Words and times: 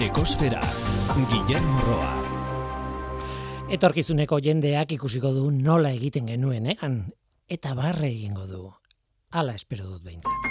Ekosfera, 0.00 0.62
Guillermo 1.28 1.80
Roa. 1.84 2.12
Etorkizuneko 3.68 4.38
jendeak 4.40 4.94
ikusiko 4.96 5.28
du 5.36 5.50
nola 5.52 5.90
egiten 5.92 6.30
genuen, 6.32 6.70
egan, 6.72 6.94
eta 7.44 7.74
barre 7.76 8.08
egingo 8.08 8.46
du. 8.48 8.62
Hala 9.36 9.52
espero 9.60 9.84
dut 9.90 10.00
behintzat. 10.00 10.48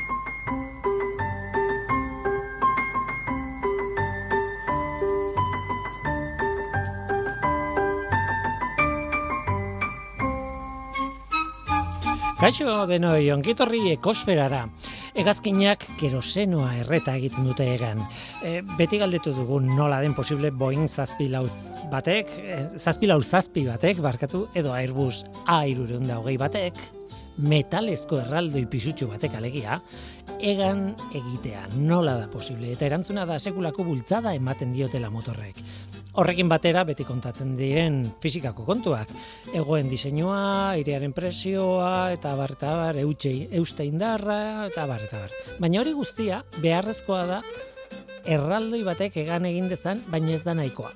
Kaixo 12.37 12.85
denoi, 12.85 13.31
ongitorri 13.33 13.87
ekosferara. 13.97 14.67
Egazkinak 15.19 15.81
kerosenoa 15.99 16.69
erreta 16.79 17.11
egiten 17.19 17.43
dute 17.43 17.65
egan. 17.73 18.05
E, 18.39 18.61
beti 18.79 19.01
galdetu 19.01 19.33
dugu 19.35 19.57
nola 19.59 19.97
den 19.99 20.13
posible 20.15 20.47
Boeing 20.55 20.87
zazpi 20.87 21.27
lauz 21.27 21.51
batek, 21.91 22.31
e, 22.39 22.59
zazpi 22.79 23.09
lauz 23.09 23.25
zazpi 23.25 23.65
batek, 23.67 23.99
barkatu, 23.99 24.45
edo 24.55 24.71
Airbus 24.77 25.25
A 25.43 25.65
irureunda 25.67 26.21
hogei 26.21 26.37
batek, 26.39 26.79
metalezko 27.51 28.21
erraldoi 28.23 28.63
pisutxu 28.71 29.09
batek 29.11 29.35
alegia, 29.35 29.81
egan 30.39 30.93
egitea 31.11 31.67
nola 31.75 32.15
da 32.21 32.31
posible. 32.31 32.71
Eta 32.71 32.87
erantzuna 32.87 33.27
da 33.27 33.41
sekulako 33.43 33.89
bultzada 33.91 34.31
ematen 34.39 34.71
diotela 34.71 35.11
motorrek. 35.11 35.59
Horrekin 36.19 36.49
batera 36.51 36.81
beti 36.83 37.05
kontatzen 37.07 37.53
diren 37.55 38.01
fizikako 38.19 38.65
kontuak. 38.67 39.07
Egoen 39.55 39.87
diseinua, 39.87 40.75
irearen 40.75 41.13
presioa, 41.15 42.09
eta 42.11 42.33
bar, 42.35 42.57
eta 42.57 42.73
bar, 42.75 42.97
eutxe, 42.99 43.31
euste 43.55 43.85
indarra, 43.87 44.67
eta 44.67 44.83
bar, 44.89 45.05
eta 45.05 45.21
bar. 45.21 45.37
Baina 45.63 45.79
hori 45.79 45.93
guztia, 45.95 46.41
beharrezkoa 46.59 47.21
da, 47.29 47.37
erraldoi 48.27 48.81
batek 48.83 49.15
egan 49.23 49.47
egin 49.47 49.69
dezan, 49.71 50.03
baina 50.11 50.33
ez 50.35 50.41
da 50.43 50.57
nahikoa. 50.59 50.91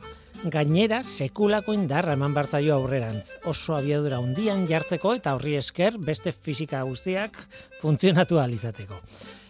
Gainera, 0.51 0.99
sekulako 1.07 1.71
indarra 1.71 2.17
eman 2.17 2.35
bartzaio 2.35 2.75
aurrerantz. 2.75 3.37
Oso 3.47 3.77
abiadura 3.77 4.19
undian 4.19 4.65
jartzeko 4.67 5.13
eta 5.21 5.37
horri 5.37 5.55
esker 5.55 5.95
beste 6.03 6.35
fisika 6.35 6.83
guztiak 6.83 7.39
funtzionatu 7.79 8.43
alizateko. 8.43 8.99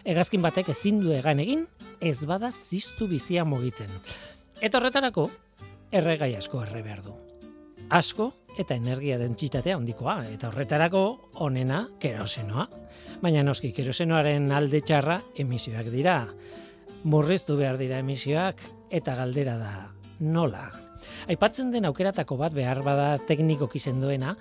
Egazkin 0.06 0.46
batek 0.46 0.70
ezin 0.70 1.02
du 1.02 1.16
egan 1.18 1.42
egin, 1.42 1.66
ez 2.04 2.20
bada 2.30 2.52
ziztu 2.52 3.08
bizia 3.10 3.42
mugitzen. 3.48 3.90
Eta 4.62 4.80
horretarako, 4.80 5.30
erregai 5.92 6.36
asko 6.38 6.62
erre 6.64 6.82
behar 6.86 7.02
du. 7.06 7.14
Asko 7.94 8.32
eta 8.60 8.76
energia 8.78 9.18
dentsitatea 9.18 9.76
handikoa 9.78 10.24
eta 10.32 10.50
horretarako 10.50 11.04
onena 11.46 11.88
kerosenoa. 12.00 12.68
Baina 13.22 13.44
noski 13.44 13.74
kerosenoaren 13.74 14.52
alde 14.52 14.82
txarra 14.82 15.20
emisioak 15.42 15.90
dira. 15.94 16.18
Murriztu 17.04 17.58
behar 17.60 17.78
dira 17.82 18.00
emisioak 18.00 18.62
eta 18.94 19.16
galdera 19.18 19.58
da 19.58 19.74
nola. 20.20 20.70
Aipatzen 21.28 21.72
den 21.74 21.86
aukeratako 21.90 22.38
bat 22.40 22.54
behar 22.56 22.84
bada 22.86 23.18
teknikoki 23.28 23.80
sendoena 23.80 24.38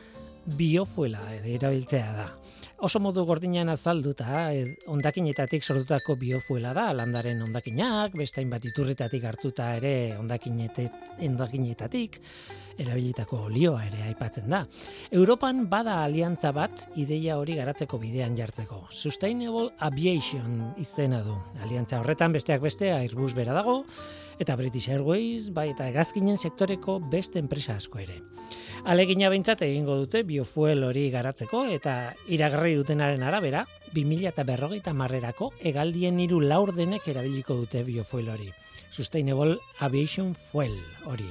biofuela 0.47 1.21
erabiltzea 1.45 2.13
da 2.17 2.31
oso 2.83 2.99
modu 2.99 3.23
gordinan 3.23 3.69
azalduta, 3.71 4.51
eh, 4.53 4.75
ondakinetatik 4.91 5.63
sortutako 5.63 6.17
biofuela 6.19 6.73
da, 6.75 6.89
landaren 6.93 7.39
ondakinak, 7.45 8.17
beste 8.19 8.43
hainbat 8.43 8.65
iturritatik 8.67 9.23
hartuta 9.23 9.69
ere 9.77 10.17
ondakinetatik, 10.19 12.19
erabilitako 12.83 13.45
olioa 13.47 13.85
ere 13.87 14.03
aipatzen 14.09 14.51
da. 14.51 14.65
Europan 15.15 15.69
bada 15.71 16.01
aliantza 16.03 16.51
bat 16.57 16.89
ideia 16.99 17.37
hori 17.39 17.55
garatzeko 17.61 18.01
bidean 18.03 18.35
jartzeko. 18.37 18.89
Sustainable 18.91 19.71
Aviation 19.79 20.75
izena 20.83 21.23
du. 21.23 21.37
Aliantza 21.63 22.01
horretan 22.01 22.35
besteak 22.35 22.67
beste 22.67 22.91
Airbus 22.97 23.31
bera 23.39 23.55
dago, 23.55 23.85
eta 24.39 24.57
British 24.57 24.89
Airways, 24.89 25.51
bai 25.53 25.71
eta 25.73 25.89
egazkinen 25.91 26.39
sektoreko 26.39 26.99
beste 27.13 27.39
enpresa 27.43 27.77
asko 27.77 28.01
ere. 28.03 28.21
Alegina 28.85 29.29
behintzat 29.31 29.61
egingo 29.63 29.95
dute 30.01 30.25
biofuel 30.27 30.83
hori 30.83 31.05
garatzeko 31.13 31.67
eta 31.71 32.15
iragarri 32.27 32.75
dutenaren 32.81 33.23
arabera, 33.23 33.63
2000 33.95 34.33
eta 34.33 34.43
berrogeita 34.49 34.95
marrerako 34.95 35.53
egaldien 35.61 36.19
hiru 36.19 36.41
laurdenek 36.43 37.07
erabiliko 37.15 37.61
dute 37.61 37.85
biofuel 37.87 38.33
hori. 38.33 38.51
Sustainable 38.93 39.57
Aviation 39.81 40.35
Fuel 40.51 40.75
hori. 41.07 41.29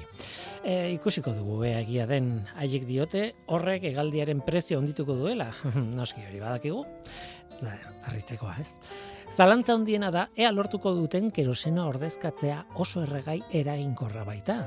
E, 0.64 0.94
ikusiko 0.94 1.34
dugu 1.34 1.64
e, 1.66 1.74
egia 1.82 2.08
den 2.10 2.32
haiek 2.62 2.88
diote 2.90 3.32
horrek 3.50 3.84
egaldiaren 3.92 4.42
prezio 4.46 4.80
ondituko 4.80 5.16
duela. 5.18 5.52
Noski 5.98 6.24
hori 6.26 6.42
badakigu. 6.42 6.86
Da, 7.60 7.76
arritzekoa, 8.08 8.56
ez? 8.62 8.72
Zalantza 9.32 9.76
hondiena 9.76 10.12
da, 10.12 10.30
ea 10.36 10.52
lortuko 10.56 10.94
duten 10.96 11.30
kerosena 11.36 11.86
ordezkatzea 11.92 12.64
oso 12.80 13.04
erregai 13.04 13.42
eraginkorra 13.62 14.24
baita 14.28 14.62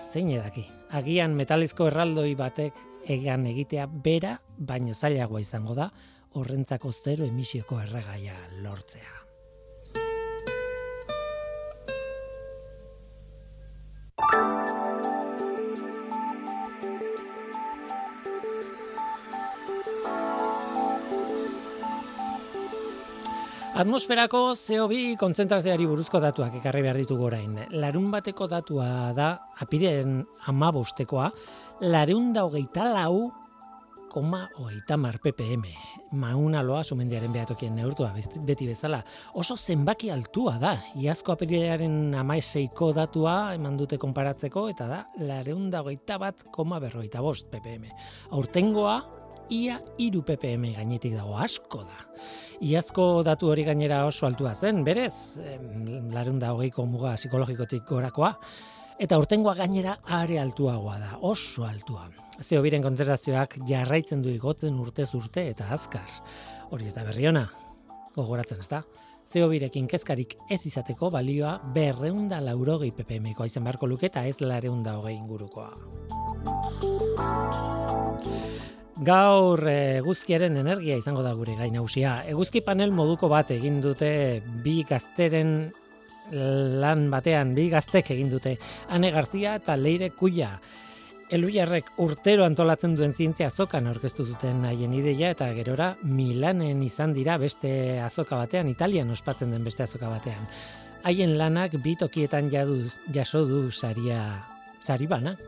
zein 0.00 0.30
edaki. 0.34 0.64
Agian 0.96 1.36
metalizko 1.38 1.88
erraldoi 1.90 2.34
batek 2.38 2.80
egan 3.10 3.46
egitea 3.50 3.86
bera, 4.04 4.36
baina 4.56 4.94
zailagoa 4.94 5.42
izango 5.44 5.76
da, 5.78 5.90
horrentzako 6.40 6.92
zero 6.92 7.26
emisioko 7.26 7.80
erregaia 7.84 8.36
lortzea. 8.64 9.19
Atmosferako 23.80 24.50
CO2 24.60 25.14
kontzentrazioari 25.16 25.86
buruzko 25.88 26.18
datuak 26.20 26.58
ekarri 26.58 26.82
behar 26.84 26.98
ditugu 27.00 27.24
orain. 27.30 27.54
Larun 27.80 28.10
bateko 28.12 28.44
datua 28.50 28.88
da, 29.16 29.28
apiren 29.64 30.18
amabostekoa, 30.52 31.30
larun 31.88 32.34
da 32.34 32.42
hogeita 32.44 32.90
lau, 32.92 33.30
koma 34.12 34.42
hogeita 34.58 34.98
mar 35.00 35.16
ppm. 35.22 35.64
Mauna 36.20 36.60
loa 36.66 36.82
sumendiaren 36.84 37.32
behatokien 37.32 37.72
neurtua, 37.78 38.10
beti 38.44 38.68
bezala. 38.68 38.98
Oso 39.40 39.56
zenbaki 39.56 40.10
altua 40.12 40.58
da. 40.60 40.74
Iazko 41.00 41.32
apirilearen 41.32 42.18
amaiseiko 42.20 42.90
datua 42.92 43.54
eman 43.56 43.80
dute 43.80 43.96
konparatzeko, 44.02 44.66
eta 44.74 44.90
da, 44.90 45.00
larun 45.24 45.70
da 45.72 45.80
hogeita 45.80 46.20
bat, 46.20 46.44
koma 46.52 46.82
berroita 46.84 47.24
bost 47.24 47.48
ppm. 47.54 47.88
Aurtengoa, 48.36 48.98
ia 49.50 49.80
iru 49.98 50.22
ppm 50.22 50.70
gainetik 50.76 51.16
dago 51.18 51.36
asko 51.36 51.82
da. 51.84 51.98
Iazko 52.60 53.22
datu 53.26 53.50
hori 53.50 53.64
gainera 53.64 54.04
oso 54.06 54.26
altua 54.26 54.54
zen, 54.54 54.84
berez, 54.84 55.40
larun 56.12 56.38
da 56.38 56.52
hogeiko 56.54 56.84
muga 56.86 57.14
psikologikotik 57.16 57.86
gorakoa, 57.88 58.34
eta 59.00 59.18
urtengoa 59.18 59.54
gainera 59.58 59.96
are 60.04 60.38
altuagoa 60.38 60.98
da, 61.00 61.14
oso 61.26 61.64
altua. 61.64 62.06
Zeo 62.40 62.62
biren 62.64 62.84
kontzentrazioak 62.84 63.58
jarraitzen 63.68 64.22
du 64.22 64.30
igotzen 64.32 64.78
urtez 64.80 65.10
urte 65.16 65.48
eta 65.50 65.68
azkar. 65.72 66.08
Hori 66.70 66.86
ez 66.88 66.94
da 66.94 67.04
berriona, 67.04 67.48
gogoratzen 68.16 68.60
ez 68.60 68.68
da. 68.70 68.84
Zeo 69.30 69.48
birekin 69.50 69.86
kezkarik 69.86 70.34
ez 70.50 70.62
izateko 70.66 71.10
balioa 71.14 71.58
berreunda 71.74 72.40
laurogei 72.44 72.90
ppmkoa 72.96 73.46
izan 73.46 73.64
beharko 73.64 73.86
luketa 73.86 74.24
ez 74.26 74.40
lareunda 74.40 74.96
hogei 74.98 75.16
ingurukoa. 75.16 75.70
Gaur 79.00 79.62
eguzkiaren 79.64 80.58
energia 80.60 80.98
izango 81.00 81.22
da 81.24 81.32
gure 81.32 81.54
gain 81.56 81.72
nausia. 81.72 82.18
Eguzki 82.28 82.60
panel 82.60 82.90
moduko 82.92 83.30
bat 83.32 83.48
egin 83.54 83.78
dute 83.80 84.10
bi 84.60 84.82
gazteren 84.88 85.70
lan 86.30 87.06
batean, 87.10 87.54
bi 87.56 87.70
gaztek 87.72 88.12
egin 88.12 88.28
dute. 88.28 88.58
Ane 88.92 89.10
Garzia 89.14 89.54
eta 89.56 89.76
Leire 89.76 90.10
Kuia. 90.12 90.52
Eluiarrek 91.30 91.92
urtero 92.02 92.44
antolatzen 92.44 92.96
duen 92.98 93.14
zientzia 93.14 93.48
azokan 93.48 93.86
aurkeztu 93.86 94.26
zuten 94.26 94.64
haien 94.68 94.92
ideia 94.92 95.30
eta 95.32 95.48
gerora 95.54 95.94
Milanen 96.02 96.82
izan 96.82 97.14
dira 97.14 97.38
beste 97.38 98.00
azoka 98.02 98.36
batean, 98.36 98.68
Italian 98.68 99.10
ospatzen 99.14 99.54
den 99.54 99.64
beste 99.64 99.86
azoka 99.86 100.10
batean. 100.10 100.44
Haien 101.06 101.38
lanak 101.38 101.78
bi 101.80 101.96
tokietan 101.96 102.50
jaduz, 102.52 102.98
jaso 103.14 103.46
du 103.48 103.70
saria, 103.70 104.44
sari 104.80 105.06
bana. 105.06 105.38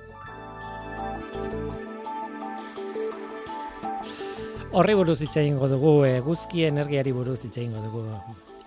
Horri 4.72 4.94
buruz 4.96 5.18
hitz 5.20 5.34
egingo 5.36 5.66
dugu, 5.68 5.90
eguzki 6.08 6.62
energiari 6.64 7.12
buruz 7.12 7.42
hitz 7.44 7.58
egingo 7.58 7.82
dugu. 7.84 8.02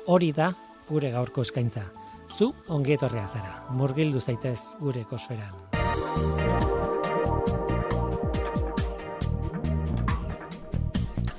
Hori 0.05 0.27
da 0.37 0.51
gure 0.85 1.09
gaurko 1.09 1.41
eskaintza. 1.41 1.81
Zu 2.37 2.51
ongi 2.69 2.93
etorria 2.93 3.25
zara. 3.25 3.63
Murgildu 3.73 4.21
zaitez 4.21 4.75
gure 4.77 5.01
ekosferan. 5.01 5.49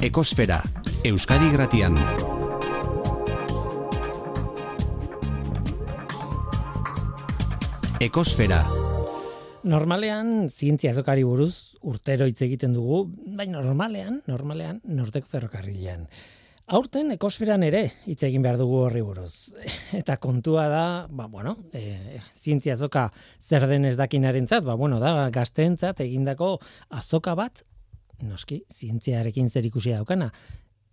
Ekosfera, 0.03 0.59
Euskadi 1.05 1.53
Gratian. 1.55 2.01
Ekosfera, 8.01 8.61
Normalean, 9.67 10.47
zientzia 10.47 10.93
azokari 10.93 11.25
buruz 11.27 11.75
urtero 11.91 12.29
hitz 12.31 12.39
egiten 12.45 12.75
dugu, 12.77 13.01
baina 13.35 13.59
normalean, 13.59 14.21
normalean, 14.31 14.79
norteko 14.87 15.27
ferrokarrilean. 15.33 16.05
Aurten 16.79 17.11
ekosferan 17.15 17.65
ere 17.67 17.81
hitz 18.07 18.21
egin 18.29 18.45
behar 18.47 18.61
dugu 18.61 18.77
horri 18.85 19.03
buruz. 19.03 19.57
Eta 20.01 20.17
kontua 20.23 20.69
da, 20.71 20.85
ba, 21.11 21.27
bueno, 21.31 21.57
e, 21.75 22.21
zientzia 22.31 22.77
azoka 22.77 23.09
zer 23.43 23.67
den 23.67 23.89
ez 23.91 23.97
dakinarentzat, 23.99 24.63
ba, 24.67 24.77
bueno, 24.79 25.01
da, 25.03 25.27
gazteentzat 25.35 26.05
egindako 26.07 26.53
azoka 27.01 27.35
bat, 27.35 27.65
noski, 28.23 28.61
zientziarekin 28.71 29.51
zer 29.51 29.67
ikusi 29.67 29.97
daukana, 29.97 30.31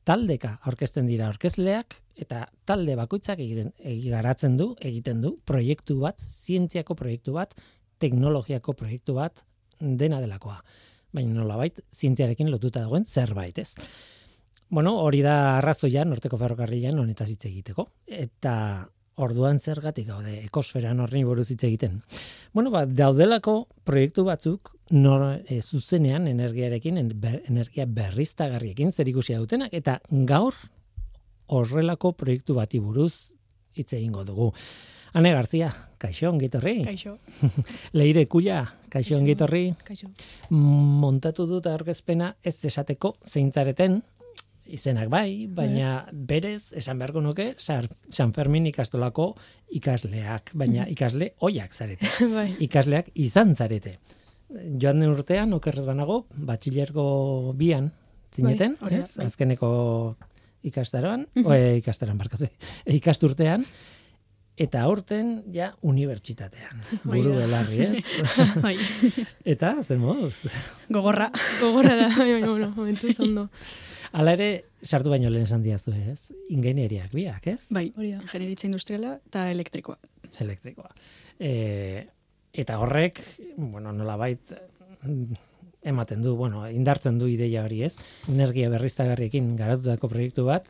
taldeka 0.04 0.56
aurkezten 0.66 1.06
dira 1.08 1.30
aurkezleak, 1.30 2.00
eta 2.18 2.48
talde 2.66 2.98
bakoitzak 2.98 3.38
egiten, 3.38 3.70
garatzen 4.10 4.58
du, 4.58 4.72
egiten 4.81 5.22
du, 5.22 5.36
proiektu 5.46 6.02
bat, 6.02 6.18
zientziako 6.18 6.98
proiektu 6.98 7.38
bat, 7.38 7.54
teknologiako 8.04 8.76
proiektu 8.78 9.16
bat, 9.18 9.46
dena 9.80 10.20
delakoa. 10.24 10.60
Baina 11.14 11.38
nolabait, 11.38 11.80
zientziarekin 11.94 12.50
lotuta 12.52 12.82
dagoen 12.84 13.06
zerbait, 13.06 13.58
ez? 13.62 13.72
Bueno, 14.74 14.96
hori 15.04 15.22
da 15.22 15.60
arrazoia 15.60 16.04
norteko 16.08 16.40
ferrokarrilan 16.42 17.00
honetaz 17.00 17.30
hitz 17.30 17.46
egiteko. 17.46 17.88
Eta 18.08 18.54
orduan 19.22 19.60
zergatik 19.60 20.08
gaude 20.08 20.40
ekosferan 20.48 21.04
horri 21.04 21.22
buruz 21.28 21.52
hitz 21.54 21.62
egiten. 21.68 22.00
Bueno, 22.54 22.72
ba, 22.74 22.86
daudelako 22.90 23.68
proiektu 23.86 24.26
batzuk 24.26 24.72
nor, 24.94 25.28
e, 25.46 25.60
zuzenean 25.62 26.26
energiarekin, 26.28 26.98
energia 26.98 27.86
berriztagarriekin 27.86 28.92
zer 28.92 29.10
ikusia 29.10 29.38
dutenak, 29.42 29.74
eta 29.74 30.00
gaur 30.10 30.58
horrelako 31.54 32.14
proiektu 32.18 32.58
bati 32.58 32.82
buruz 32.82 33.36
hitz 33.78 33.92
egingo 33.94 34.26
dugu. 34.26 34.52
Ane 35.13 35.30
Garzia, 35.30 35.68
kaixo, 36.01 36.31
ongitorri. 36.31 36.80
Kaixo. 36.88 37.19
Leire 38.00 38.25
Kuia, 38.25 38.63
kaixo, 38.89 39.13
ongitorri. 39.19 39.68
Kaixo. 39.86 40.10
Montatu 40.50 41.45
dut 41.45 41.69
aurkezpena 41.69 42.31
ez 42.42 42.56
esateko 42.65 43.13
zeintzareten, 43.21 44.00
izenak 44.74 45.12
bai, 45.13 45.45
baina 45.54 46.07
berez, 46.12 46.71
esan 46.80 46.98
beharko 46.98 47.21
nuke, 47.21 47.51
San 47.60 48.33
Fermin 48.33 48.65
ikastolako 48.71 49.33
ikasleak, 49.77 50.54
baina 50.57 50.88
ikasle 50.89 51.33
oiak 51.45 51.77
zarete. 51.77 52.10
bai. 52.38 52.50
Ikasleak 52.65 53.13
izan 53.13 53.54
zarete. 53.54 54.00
Joan 54.50 55.01
den 55.04 55.13
urtean, 55.13 55.54
okerrez 55.54 55.86
banago, 55.86 56.24
batxilergo 56.33 57.54
bian 57.57 57.92
zineten, 58.33 58.80
bai, 58.81 58.95
ez? 58.98 59.12
bai. 59.18 59.27
Azkeneko 59.30 59.69
ikastaroan, 60.65 61.27
mm 61.36 61.44
-hmm. 61.44 61.81
ikastaroan 61.83 62.18
barkatu, 62.18 62.48
ikasturtean, 62.86 63.65
eta 64.58 64.84
aurten 64.86 65.42
ja 65.54 65.72
unibertsitatean. 65.82 66.84
Bai 67.04 67.20
Buru 67.22 67.34
belarri, 67.38 67.80
ez? 67.88 68.04
bai. 68.66 68.76
eta, 69.46 69.76
zer 69.84 70.00
moduz? 70.02 70.46
Gogorra. 70.94 71.32
Gogorra 71.62 71.96
da, 71.98 72.10
baina, 72.16 72.50
bueno, 72.50 72.70
momentu 72.76 73.14
zondo. 73.14 73.48
Hala 74.14 74.36
ere, 74.38 74.50
sartu 74.86 75.10
baino 75.10 75.32
lehen 75.34 75.48
esan 75.48 75.64
diazu, 75.66 75.96
ez? 76.12 76.30
Ingenieriak 76.54 77.16
biak, 77.18 77.48
ez? 77.50 77.64
Bai, 77.74 77.88
hori 77.98 78.12
da. 78.14 78.22
Generitza 78.30 78.68
industriala 78.70 79.16
eta 79.18 79.48
elektrikoa. 79.50 79.98
Elektrikoa. 80.44 80.94
E, 81.40 82.06
eta 82.54 82.78
horrek, 82.84 83.24
bueno, 83.58 83.92
nolabait 83.96 84.54
ematen 85.84 86.22
du, 86.22 86.36
bueno, 86.38 86.64
indartzen 86.70 87.18
du 87.20 87.28
ideia 87.28 87.64
hori, 87.66 87.82
ez? 87.90 87.98
Energia 88.32 88.70
berriztagarriekin 88.72 89.56
garatutako 89.60 90.10
proiektu 90.14 90.46
bat, 90.48 90.70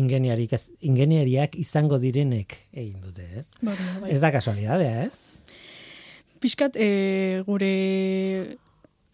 ingeniarik, 0.00 0.52
ingeniariak 0.80 1.56
izango 1.60 1.98
direnek 2.02 2.56
egin 2.72 3.00
dute, 3.04 3.26
ez? 3.38 3.48
Bai, 3.62 3.76
bai. 4.00 4.10
Ez 4.14 4.20
da 4.22 4.30
kasualidadea, 4.34 5.06
ez? 5.06 5.14
Piskat, 6.42 6.76
e, 6.76 7.42
gure 7.46 7.70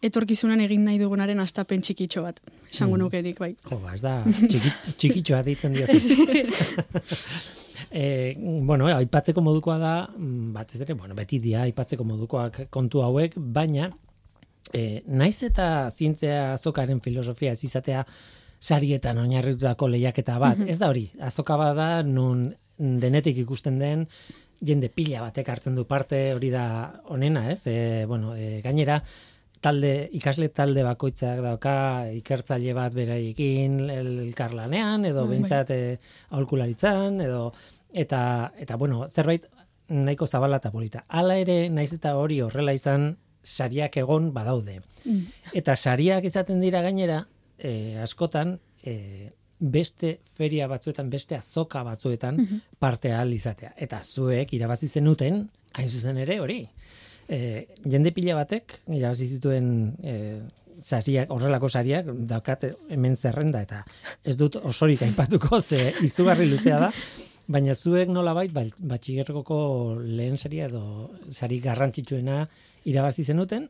etorkizunan 0.03 0.61
egin 0.65 0.85
nahi 0.89 0.99
dugunaren 0.99 1.41
astapen 1.43 1.83
txikitxo 1.85 2.23
bat. 2.25 2.41
Esango 2.71 2.97
Mm. 2.97 3.01
nukerik, 3.05 3.39
bai. 3.39 3.55
Jo, 3.69 3.79
ba, 3.85 3.95
ez 3.95 4.01
da 4.03 4.23
txiki, 4.25 4.73
txikitxoa 4.99 5.43
ditzen 5.47 5.73
diozu. 5.77 5.99
E, 7.91 8.37
bueno, 8.39 8.87
eh, 8.87 8.95
aipatzeko 8.95 9.41
modukoa 9.43 9.77
da, 9.81 9.93
mm, 10.15 10.53
batez 10.55 10.79
ere, 10.85 10.95
bueno, 10.95 11.15
beti 11.17 11.41
dia 11.43 11.63
aipatzeko 11.65 12.05
modukoak 12.07 12.69
kontu 12.71 13.01
hauek, 13.03 13.33
baina 13.35 13.89
e, 14.73 15.01
naiz 15.09 15.43
eta 15.43 15.89
zientzia 15.91 16.53
azokaren 16.53 17.01
filosofia 17.03 17.51
ez 17.57 17.65
izatea 17.67 18.05
sarietan 18.61 19.19
oinarritutako 19.19 19.89
lehiaketa 19.89 20.39
bat, 20.39 20.59
Mhm. 20.59 20.69
ez 20.69 20.79
da 20.79 20.89
hori, 20.91 21.11
azoka 21.21 21.57
bat 21.57 21.75
da 21.77 22.03
nun 22.03 22.55
denetik 22.79 23.37
ikusten 23.39 23.79
den 23.79 24.07
jende 24.61 24.89
pila 24.91 25.21
batek 25.23 25.49
hartzen 25.49 25.75
du 25.75 25.85
parte, 25.87 26.35
hori 26.35 26.51
da 26.51 27.01
onena, 27.09 27.51
ez? 27.51 27.67
E, 27.67 28.05
bueno, 28.07 28.35
e, 28.37 28.61
gainera, 28.61 29.03
talde, 29.61 30.09
ikasle 30.13 30.49
talde 30.49 30.83
bakoitzak 30.83 31.41
dauka 31.45 32.07
ikertzaile 32.13 32.73
bat 32.75 32.93
beraiekin 32.95 33.91
el- 33.91 34.19
elkarlanean, 34.27 35.05
edo 35.05 35.21
Bai, 35.21 35.27
bai. 35.27 35.31
behintzat 35.31 35.71
e, 35.71 35.99
aholkularitzan, 36.31 37.21
edo 37.21 37.53
eta, 37.93 38.53
eta 38.59 38.77
bueno, 38.77 39.07
zerbait 39.09 39.47
nahiko 39.89 40.27
zabala 40.27 40.57
eta 40.61 40.71
polita. 40.71 41.05
Hala 41.09 41.37
ere, 41.39 41.69
naiz 41.71 41.93
eta 41.93 42.17
hori 42.17 42.41
horrela 42.41 42.73
izan, 42.73 43.17
sariak 43.43 43.97
egon 43.97 44.33
badaude. 44.33 44.81
Mm. 45.05 45.25
Eta 45.55 45.75
sariak 45.77 46.25
izaten 46.25 46.61
dira 46.61 46.83
gainera, 46.83 47.27
e, 47.63 47.97
askotan, 48.03 48.59
e, 48.83 49.31
beste 49.61 50.21
feria 50.35 50.67
batzuetan, 50.67 51.11
beste 51.13 51.37
azoka 51.37 51.83
batzuetan 51.85 52.37
Mhm. 52.37 52.61
parte 52.79 53.13
ahal 53.13 53.33
izatea. 53.33 53.75
Eta 53.77 54.01
zuek 54.03 54.53
irabazi 54.57 54.89
zenuten, 54.89 55.51
hain 55.75 55.89
zuzen 55.89 56.17
ere 56.17 56.41
hori. 56.41 56.67
E, 57.29 57.67
jende 57.85 58.11
pila 58.13 58.35
batek, 58.35 58.81
irabazi 58.89 59.27
zituen 59.27 59.95
e, 60.03 60.41
sariak, 60.83 61.31
horrelako 61.31 61.69
sariak, 61.69 62.07
daukat 62.27 62.65
hemen 62.89 63.17
zerrenda, 63.17 63.61
eta 63.63 63.85
ez 64.25 64.37
dut 64.37 64.57
osorik 64.57 65.03
aipatuko, 65.03 65.61
ze 65.61 65.93
izugarri 66.03 66.49
luzea 66.49 66.79
da, 66.81 66.93
baina 67.47 67.75
zuek 67.75 68.09
nolabait 68.09 68.53
bait, 68.53 68.75
batxigerrokoko 68.81 69.99
lehen 70.01 70.39
saria 70.39 70.67
edo 70.67 71.11
sari 71.31 71.61
garrantzitsuena 71.61 72.49
irabazi 72.87 73.25
zenuten, 73.25 73.69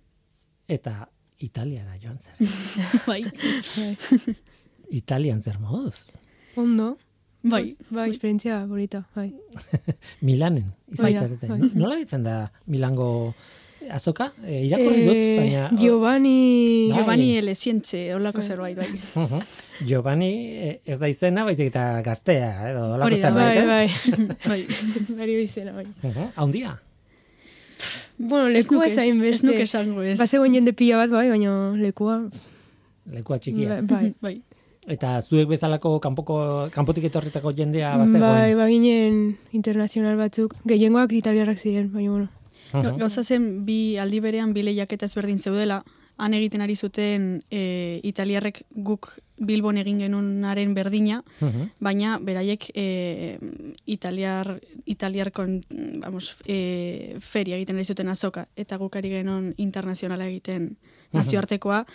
eta 0.69 1.09
Italiara 1.41 1.97
joan 2.03 2.19
zer. 2.21 2.37
bai. 3.09 3.23
Italian 4.91 5.41
zer 5.43 5.59
moduz. 5.59 6.17
Ondo. 6.57 6.97
Bai. 7.43 7.63
Bai, 7.89 8.11
esperientzia 8.11 8.67
bonita, 8.69 9.07
bai. 9.17 9.31
Milanen, 10.29 10.67
Bai 10.99 11.15
da, 11.15 11.23
izaitzarete. 11.25 11.49
bai. 11.49 11.71
Nola 11.73 11.97
ditzen 11.97 12.23
da 12.27 12.35
Milango 12.69 13.07
azoka? 13.91 14.27
E, 14.45 14.59
irakurri 14.67 15.07
dut, 15.07 15.17
Eh, 15.17 15.39
baina... 15.39 15.71
Giovanni... 15.73 16.35
Bai. 16.91 16.99
Giovanni 16.99 17.31
L. 17.41 17.55
Zientze, 17.57 18.03
holako 18.15 18.43
Bai. 18.43 18.47
zerbait, 18.51 18.77
bai. 18.77 18.91
Mhm. 19.25 19.41
Giovanni 19.89 20.29
eh, 20.67 20.75
ez 20.85 20.99
da 21.01 21.09
izena, 21.09 21.47
baizik 21.49 21.71
eta 21.73 21.87
gaztea, 22.05 22.51
edo 22.75 22.85
holako 22.91 23.09
Hori 23.09 23.23
da, 23.23 23.31
zerbait, 23.31 23.65
Bai, 23.73 23.87
ez? 23.89 23.97
bai. 24.05 24.37
bai. 24.53 25.17
Bari 25.23 25.41
izena, 25.47 25.73
bai. 25.81 25.87
Mhm. 26.03 26.29
Haundia. 26.37 26.77
Bueno, 28.21 28.49
Ez 28.49 28.67
lekua 28.69 28.87
ez 28.87 28.97
beste. 29.19 29.47
nuke 29.47 29.62
esango 29.65 30.03
ez. 30.03 30.19
Bazegoen 30.21 30.53
jende 30.53 30.75
pila 30.77 30.99
bat, 31.00 31.11
bai, 31.11 31.29
baina 31.31 31.73
lekua... 31.81 32.19
Lekua 33.11 33.39
txikia. 33.41 33.81
Bai, 33.89 34.12
Bai. 34.25 34.35
Eta 34.91 35.15
zuek 35.23 35.49
bezalako 35.49 35.95
kanpoko 36.00 36.69
kanpotik 36.75 37.05
etorritako 37.09 37.53
jendea 37.57 37.95
bazegoen. 37.97 38.21
bai, 38.21 38.55
bai 38.59 38.69
ginen 38.73 39.37
internazional 39.57 40.17
batzuk. 40.21 40.55
Gehiengoak 40.69 41.12
italiarrak 41.17 41.59
ziren, 41.59 41.89
baina, 41.93 42.11
bueno. 42.11 42.29
Mhm. 42.73 42.99
Gauza 43.00 43.25
zen, 43.25 43.65
bi 43.67 43.97
aldi 43.99 44.21
berean 44.21 44.53
bi 44.55 44.62
lehiaketa 44.62 45.07
ezberdin 45.07 45.39
zeudela, 45.39 45.83
han 46.21 46.35
egiten 46.37 46.61
ari 46.61 46.77
zuten 46.77 47.43
e, 47.50 48.00
italiarrek 48.05 48.62
guk 48.77 49.15
Bilbon 49.41 49.79
egin 49.81 49.99
genunaren 50.03 50.75
berdina, 50.77 51.23
Mhm. 51.41 51.71
baina 51.81 52.19
beraiek 52.21 52.67
e, 52.77 53.39
italiar, 53.87 54.61
italiar 54.85 55.31
kon, 55.33 55.62
vamos, 56.03 56.35
e, 56.45 57.17
feria 57.25 57.57
egiten 57.57 57.77
ari 57.81 57.85
zuten 57.89 58.09
azoka, 58.12 58.49
eta 58.57 58.77
guk 58.77 58.97
ari 59.00 59.09
genuen 59.09 59.55
internazionala 59.57 60.27
egiten 60.29 60.77
nazioartekoa, 61.17 61.87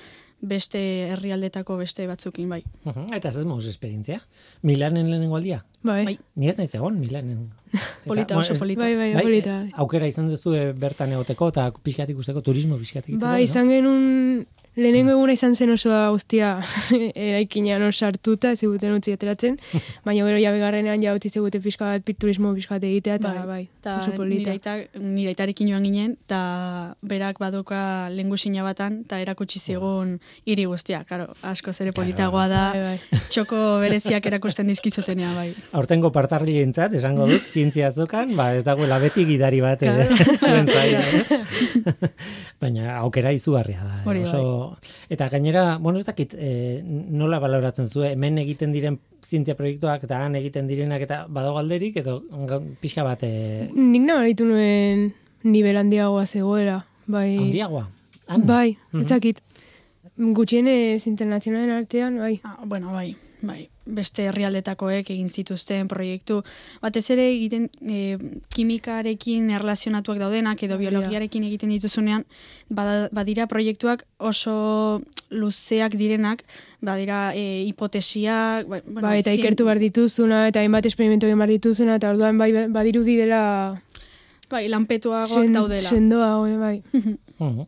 beste 0.41 0.79
herrialdetako 1.11 1.77
beste 1.77 2.05
batzukin 2.07 2.49
bai. 2.49 2.63
Mhm. 2.83 3.13
Eta 3.13 3.29
ez 3.29 3.37
moduz 3.45 3.67
esperientzia. 3.67 4.19
Milanen 4.61 5.09
lehenengo 5.09 5.37
aldia. 5.37 5.65
Bai, 5.81 6.03
Bai. 6.05 6.19
Ni 6.35 6.49
ez 6.49 6.57
naiz 6.57 6.73
egon 6.75 6.99
Milanen. 6.99 7.49
Eta, 7.75 8.05
Polita, 8.05 8.37
oso 8.37 8.53
polita. 8.55 8.81
bai, 8.81 8.95
bai, 8.95 9.13
Bai, 9.13 9.23
polita. 9.23 9.55
aukera 9.73 10.07
izan 10.07 10.29
duzu 10.29 10.51
bertan 10.79 11.11
egoteko 11.11 11.49
eta 11.49 11.71
pixkat 11.83 12.09
ikusteko 12.09 12.41
turismo 12.41 12.77
pixkat. 12.77 13.09
Bai, 13.09 13.17
no? 13.41 13.43
izan 13.43 13.69
genuen 13.69 14.47
lehenengo 14.75 15.11
eguna 15.15 15.33
izan 15.35 15.55
zen 15.55 15.71
osoa 15.71 16.09
guztia 16.11 16.49
eraikinean 17.15 17.81
hor 17.85 17.93
sartuta, 17.95 18.51
ez 18.51 18.59
ziguten 18.59 18.95
utzi 18.97 19.13
ateratzen, 19.15 19.57
baina 20.05 20.25
gero 20.27 20.39
ja 20.41 20.51
bigarrenean 20.55 21.03
ja 21.03 21.13
utzi 21.15 21.29
ziguten 21.31 21.61
pixka 21.63 21.85
bat, 21.93 22.03
pit 22.05 22.17
turismo 22.19 22.53
pixka 22.57 22.75
bat 22.75 22.83
egitea, 22.89 23.15
eta 23.21 23.31
Bai. 23.37 23.45
bai, 23.47 23.61
Ta 23.85 23.97
oso 24.01 24.11
nire, 24.25 24.57
polita. 24.57 24.75
nire 24.99 25.31
aitarekin 25.33 25.69
joan 25.71 25.83
ginen, 25.87 26.15
eta 26.25 26.95
berak 27.05 27.39
badoka 27.39 28.09
lengusina 28.11 28.63
batan, 28.65 29.01
eta 29.05 29.19
erakutsi 29.23 29.59
zigun 29.59 30.17
hiri 30.45 30.65
guztia. 30.65 31.03
Karo, 31.07 31.27
asko 31.45 31.71
zere 31.73 31.91
politagoa 31.95 32.47
da, 32.51 32.63
Bai, 32.73 32.97
bai. 33.11 33.21
txoko 33.31 33.61
bereziak 33.83 34.25
erakusten 34.31 34.67
dizkizutenea, 34.73 35.31
bai. 35.37 35.47
Aurtengo 35.77 36.11
partarlientzat 36.11 36.93
esango 36.99 37.27
dut 37.29 37.43
zientzia 37.45 37.87
azokan, 37.93 38.35
ba 38.35 38.51
ez 38.57 38.63
dagoela 38.67 38.99
beti 38.99 39.25
gidari 39.29 39.61
bat 39.63 39.83
eh, 39.83 39.93
Claro. 39.95 40.37
zuen 40.39 40.67
zain, 40.67 40.95
ez? 40.99 42.11
Baina 42.61 42.97
aukera 42.99 43.31
izugarria 43.35 43.83
da. 43.83 43.95
eh, 44.01 44.07
Hori 44.09 44.25
oso, 44.71 44.77
eta 45.09 45.29
gainera, 45.29 45.77
bueno, 45.77 45.99
ez 45.99 46.05
dakit, 46.05 46.33
e, 46.37 46.81
nola 46.85 47.39
baloratzen 47.39 47.87
zu, 47.87 48.03
hemen 48.03 48.37
egiten 48.37 48.71
diren 48.73 48.99
zientzia 49.25 49.55
proiektuak 49.55 50.03
eta 50.03 50.23
han 50.25 50.35
egiten 50.35 50.67
direnak 50.67 51.01
eta 51.01 51.25
badago 51.29 51.57
alderik, 51.57 51.97
edo 51.97 52.21
pixka 52.81 53.03
bat 53.03 53.23
e, 53.23 53.69
Nik 53.73 54.01
nabaritu 54.05 54.45
nuen 54.45 55.11
nivel 55.43 55.77
handiagoa 55.77 56.25
zegoela. 56.25 56.85
Bai, 57.07 57.37
handiagoa. 57.37 57.87
Han? 58.27 58.45
bai, 58.45 58.77
Mhm. 58.91 59.01
ez 59.01 59.07
dakit. 59.07 59.41
Gutxienez 60.17 61.07
internazionalen 61.07 61.71
artean, 61.71 62.17
bai. 62.19 62.39
Ah, 62.43 62.59
bueno, 62.65 62.91
bai, 62.93 63.15
bai. 63.41 63.69
Beste 63.85 64.23
herrialdetakoek 64.25 65.09
egin 65.13 65.27
zituzten 65.29 65.87
proiektu. 65.87 66.39
Batez 66.81 67.03
ere 67.13 67.27
egiten 67.29 67.67
e, 67.85 68.17
kimikarekin 68.55 69.49
erlazionatuak 69.53 70.17
daudenak 70.17 70.63
edo 70.65 70.73
da. 70.73 70.79
biologiarekin 70.81 71.43
egiten 71.43 71.69
dituzunean, 71.69 72.25
badira 72.69 73.45
proiektuak 73.47 74.05
oso 74.17 75.01
luzeak 75.29 75.93
direnak, 75.99 76.41
badira 76.81 77.31
e, 77.35 77.63
hipotesiak, 77.67 78.67
bai, 78.67 78.81
bueno, 78.85 79.01
bai, 79.07 79.19
eta 79.19 79.31
zien- 79.31 79.39
ikertu 79.43 79.65
behar 79.65 79.79
dituzuna, 79.79 80.47
eta 80.47 80.59
hainbat 80.61 80.85
esperimentu 80.89 81.27
egin 81.27 81.37
behar 81.37 81.49
dituzuna, 81.53 81.95
eta 82.01 82.09
orduan 82.09 82.37
bai 82.41 82.51
badirudi 82.69 83.15
dela 83.17 83.79
Bai, 84.49 84.67
lanpetuagoak 84.69 85.27
sen- 85.29 85.53
daudela. 85.53 85.89
sendoa, 85.89 86.37
hori, 86.39 86.57
bai. 86.57 86.83
Mhm. 87.39 87.65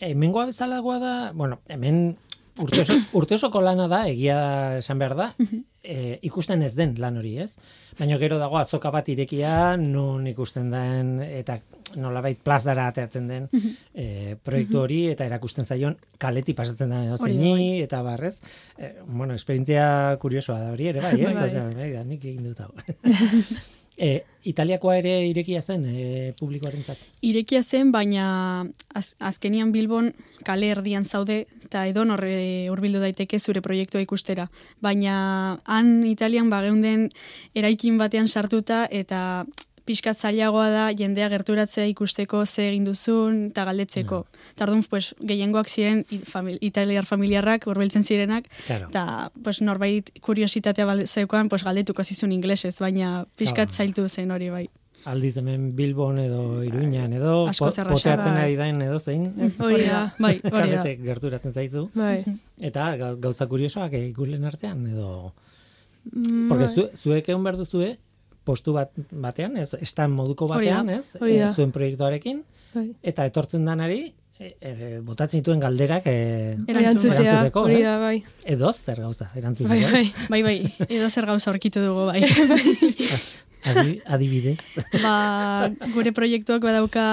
Hemengoa 0.00 0.46
bezalagoa 0.46 0.98
da, 0.98 1.32
bueno, 1.34 1.58
hemen 1.68 2.16
urte, 2.60 2.80
oso, 2.84 2.96
urte 3.18 3.36
osoko 3.36 3.62
lana 3.64 3.88
da, 3.90 4.04
egia 4.10 4.38
esan 4.78 5.00
behar 5.00 5.16
da, 5.18 5.28
e, 5.82 6.18
ikusten 6.26 6.62
ez 6.66 6.74
den 6.76 6.94
lan 7.00 7.18
hori, 7.20 7.36
ez? 7.42 7.54
Baina 7.98 8.18
gero 8.20 8.38
dago 8.40 8.58
azoka 8.60 8.92
bat 8.94 9.08
irekia, 9.12 9.76
non 9.80 10.26
ikusten 10.30 10.70
den, 10.72 11.16
eta 11.24 11.58
nolabait 11.98 12.38
plazara 12.44 12.86
ateratzen 12.90 13.26
den 13.26 13.48
e, 13.50 14.36
proiektu 14.44 14.78
hori, 14.84 15.00
eta 15.10 15.26
erakusten 15.26 15.66
zaion 15.66 15.96
kaleti 16.22 16.54
pasatzen 16.54 16.94
da, 16.94 17.02
zeini, 17.18 17.80
eta 17.82 18.04
barrez. 18.06 18.36
E, 18.78 18.94
bueno, 19.06 19.34
esperientzia 19.34 20.16
kuriosoa 20.22 20.60
da 20.62 20.72
hori 20.76 20.92
ere, 20.92 21.04
bai, 21.04 21.16
ez? 21.24 21.34
Bai. 21.34 21.50
Osea, 21.50 21.68
bai, 21.74 21.92
nik 22.12 22.24
egin 22.24 22.50
dut 22.52 22.64
hau. 22.64 22.72
e, 24.00 24.24
Italiakoa 24.48 24.94
ere 24.96 25.12
irekia 25.28 25.60
zen 25.60 25.84
e, 25.84 26.32
publikoarentzat. 26.40 27.00
Irekia 27.28 27.60
zen, 27.62 27.90
baina 27.92 28.64
az, 28.96 29.12
azkenian 29.20 29.72
Bilbon 29.74 30.14
kale 30.46 30.70
erdian 30.72 31.04
zaude, 31.04 31.42
eta 31.66 31.84
edon 31.90 32.14
horre 32.14 32.32
hurbildu 32.72 33.02
daiteke 33.04 33.38
zure 33.38 33.60
proiektua 33.60 34.00
ikustera. 34.00 34.48
Baina 34.80 35.60
han 35.68 35.92
Italian 36.08 36.48
bageunden 36.48 37.10
eraikin 37.54 38.00
batean 38.00 38.32
sartuta, 38.32 38.86
eta 38.90 39.44
pixkat 39.84 40.16
zailagoa 40.16 40.68
da 40.70 40.84
jendea 40.96 41.28
gerturatzea 41.32 41.86
ikusteko 41.90 42.44
ze 42.46 42.68
egin 42.68 42.84
duzun 42.84 43.46
eta 43.50 43.64
galdetzeko. 43.64 44.24
Eta 44.54 44.64
orduan, 44.64 44.82
pues, 44.90 45.14
gehiengoak 45.20 45.68
ziren 45.68 46.04
famili, 46.24 46.58
italiar 46.60 47.04
familiarrak 47.06 47.66
hurbiltzen 47.66 48.04
zirenak, 48.04 48.48
Claro. 48.66 48.88
eta 48.88 49.30
pues, 49.42 49.60
norbait 49.62 50.10
kuriositatea 50.20 50.86
zeukan 51.06 51.48
pues, 51.48 51.64
galdetuko 51.64 52.04
zizun 52.04 52.32
inglesez, 52.32 52.78
baina 52.80 53.26
pixkat 53.36 53.68
Claro. 53.68 53.76
zailtu 53.76 54.08
zen 54.08 54.30
hori 54.30 54.50
bai. 54.50 54.68
aldiz 55.04 55.36
hemen 55.38 55.74
Bilbon 55.74 56.18
edo 56.18 56.62
Iruñan 56.62 57.12
edo 57.16 57.46
po, 57.58 57.70
poteatzen 57.88 58.36
ari 58.36 58.54
dain 58.56 58.82
edo 58.82 58.98
zein. 59.00 59.32
Ez? 59.40 59.58
Hori 59.58 59.86
da. 59.86 60.12
Bai, 60.18 60.34
hori 60.44 60.70
da. 60.76 60.82
Gerturatzen 60.84 61.52
zaizu. 61.54 61.86
Bai. 61.94 62.22
Eta 62.60 62.96
ga- 63.00 63.14
gauza 63.16 63.46
kuriosoak 63.48 63.94
eh, 63.94 64.08
ikusleen 64.10 64.44
artean 64.44 64.86
edo... 64.86 65.32
Mm, 66.12 66.48
Porque 66.50 66.64
bai. 66.66 66.74
zu, 66.74 66.84
zuek 66.96 67.28
egon 67.28 67.42
behar 67.44 67.56
duzue 67.56 67.96
postu 68.50 68.74
bat 68.76 68.94
batean, 69.10 69.58
ez, 69.60 69.70
estan 69.80 70.14
moduko 70.14 70.48
Hori 70.50 70.66
batean, 70.66 70.90
ez, 70.98 71.16
hori 71.20 71.38
eh, 71.38 71.50
zuen 71.54 71.74
proiektuarekin, 71.74 72.42
Bai. 72.74 72.88
eta 73.12 73.26
etortzen 73.30 73.68
danari, 73.68 74.02
e, 74.40 74.54
e, 74.60 74.72
botatzen 75.04 75.42
dituen 75.42 75.60
galderak 75.62 76.08
e. 76.08 76.16
Erantzutea, 76.66 77.18
Erantzuteko, 77.18 77.66
hori 77.68 77.82
da, 77.84 77.98
bai. 78.02 78.16
edo 78.54 78.72
zer 78.72 79.02
gauza, 79.04 79.28
erantzuteko. 79.36 79.76
Bai, 79.76 80.08
bai. 80.08 80.26
Bai, 80.32 80.42
bai, 80.48 80.88
edo 80.88 81.10
zer 81.10 81.28
gauza 81.28 81.52
aurkitu 81.52 81.84
dugu, 81.84 82.08
bai. 82.10 82.24
Adi, 83.70 83.98
adibidez. 84.08 84.56
ba, 85.02 85.68
gure 85.92 86.14
proiektuak 86.16 86.64
badauka 86.64 87.04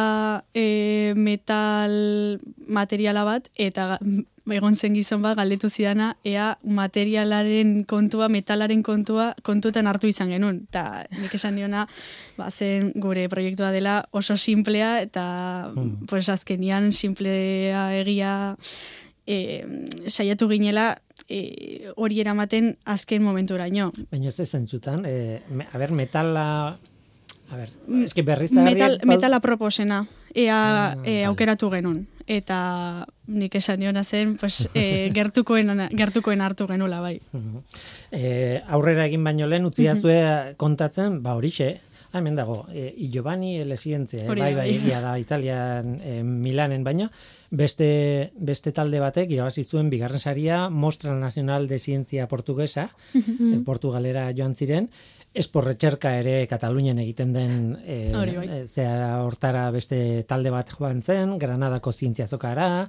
e, 0.56 1.12
metal 1.20 2.40
materiala 2.72 3.26
bat, 3.28 3.50
eta 3.60 3.98
egon 4.52 4.76
zen 4.76 4.94
gizon 4.96 5.22
bat 5.22 5.38
galdetu 5.38 5.70
zidana, 5.70 6.16
ea 6.24 6.58
materialaren 6.64 7.84
kontua, 7.86 8.30
metalaren 8.30 8.84
kontua, 8.84 9.34
kontutan 9.44 9.88
hartu 9.88 10.08
izan 10.08 10.30
genuen. 10.30 10.64
Eta 10.70 11.06
nik 11.22 11.34
esan 11.36 11.56
niona, 11.56 11.88
ba, 12.38 12.50
zen 12.52 12.92
gure 12.96 13.28
proiektua 13.30 13.72
dela 13.72 14.06
oso 14.12 14.38
simplea, 14.38 15.02
eta 15.02 15.26
Hmm. 15.76 16.06
pues, 16.08 16.30
azkenian 16.30 16.94
simplea 16.94 17.94
egia 18.00 18.56
e, 19.26 19.66
saiatu 20.08 20.48
ginela 20.50 21.02
e, 21.28 21.92
hori 21.96 22.22
eramaten 22.22 22.78
azken 22.86 23.24
momenturaino. 23.24 23.92
Baina 24.12 24.30
ez 24.30 24.48
zentzutan, 24.50 25.04
e, 25.06 25.42
me, 25.50 25.68
a 25.72 25.78
ber, 25.78 25.92
metala... 25.92 26.78
A 27.50 27.56
ber, 27.56 27.70
eske 28.04 28.24
berriz 28.28 28.52
Metal, 28.52 29.00
metala 29.08 29.40
proposena, 29.40 30.02
ea 30.36 30.58
Ah, 30.58 30.96
e, 31.06 31.24
aukeratu 31.24 31.70
genuen. 31.72 32.06
Eta 32.28 33.08
nik 33.32 33.56
esan 33.56 33.80
niona 33.80 34.04
zen, 34.04 34.36
pues, 34.38 34.68
e, 34.76 35.10
gertukoen, 35.16 35.72
gertukoen 35.96 36.44
hartu 36.44 36.68
genula, 36.68 37.00
bai. 37.02 37.18
Mhm. 37.32 37.66
E, 38.12 38.62
aurrera 38.68 39.08
egin 39.08 39.24
baino 39.24 39.48
lehen 39.48 39.68
utzia 39.68 39.96
zue 39.96 40.20
kontatzen, 40.60 41.22
ba 41.24 41.38
horixe, 41.40 41.78
ah, 42.12 42.20
hemen 42.20 42.36
dago, 42.36 42.66
e, 42.72 42.94
Giovanni 43.12 43.64
le 43.64 43.78
Scienze, 43.78 44.26
eh? 44.26 44.28
Bai, 44.28 44.54
bai, 44.56 44.70
egia 44.76 45.00
da, 45.04 45.18
Italian, 45.20 45.98
e, 46.04 46.22
Milanen 46.24 46.84
baino, 46.84 47.10
beste, 47.50 48.34
beste 48.36 48.74
talde 48.76 49.00
batek 49.00 49.32
irabazi 49.32 49.64
zuen 49.64 49.90
bigarren 49.90 50.20
saria 50.20 50.68
Mostra 50.70 51.16
Nacional 51.16 51.68
de 51.68 51.80
Ciencia 51.80 52.28
Portuguesa, 52.28 52.90
e, 53.16 53.60
Portugalera 53.66 54.32
joan 54.36 54.56
ziren, 54.56 54.92
esporretxerka 55.38 56.12
ere 56.20 56.48
Katalunian 56.50 57.00
egiten 57.04 57.32
den 57.36 57.54
e, 57.86 57.98
e, 58.12 58.64
zehara 58.68 59.24
hortara 59.24 59.70
beste 59.72 60.24
talde 60.28 60.52
bat 60.54 60.70
joan 60.74 61.02
zen, 61.04 61.38
Granadako 61.40 61.92
zientziazokara, 61.94 62.88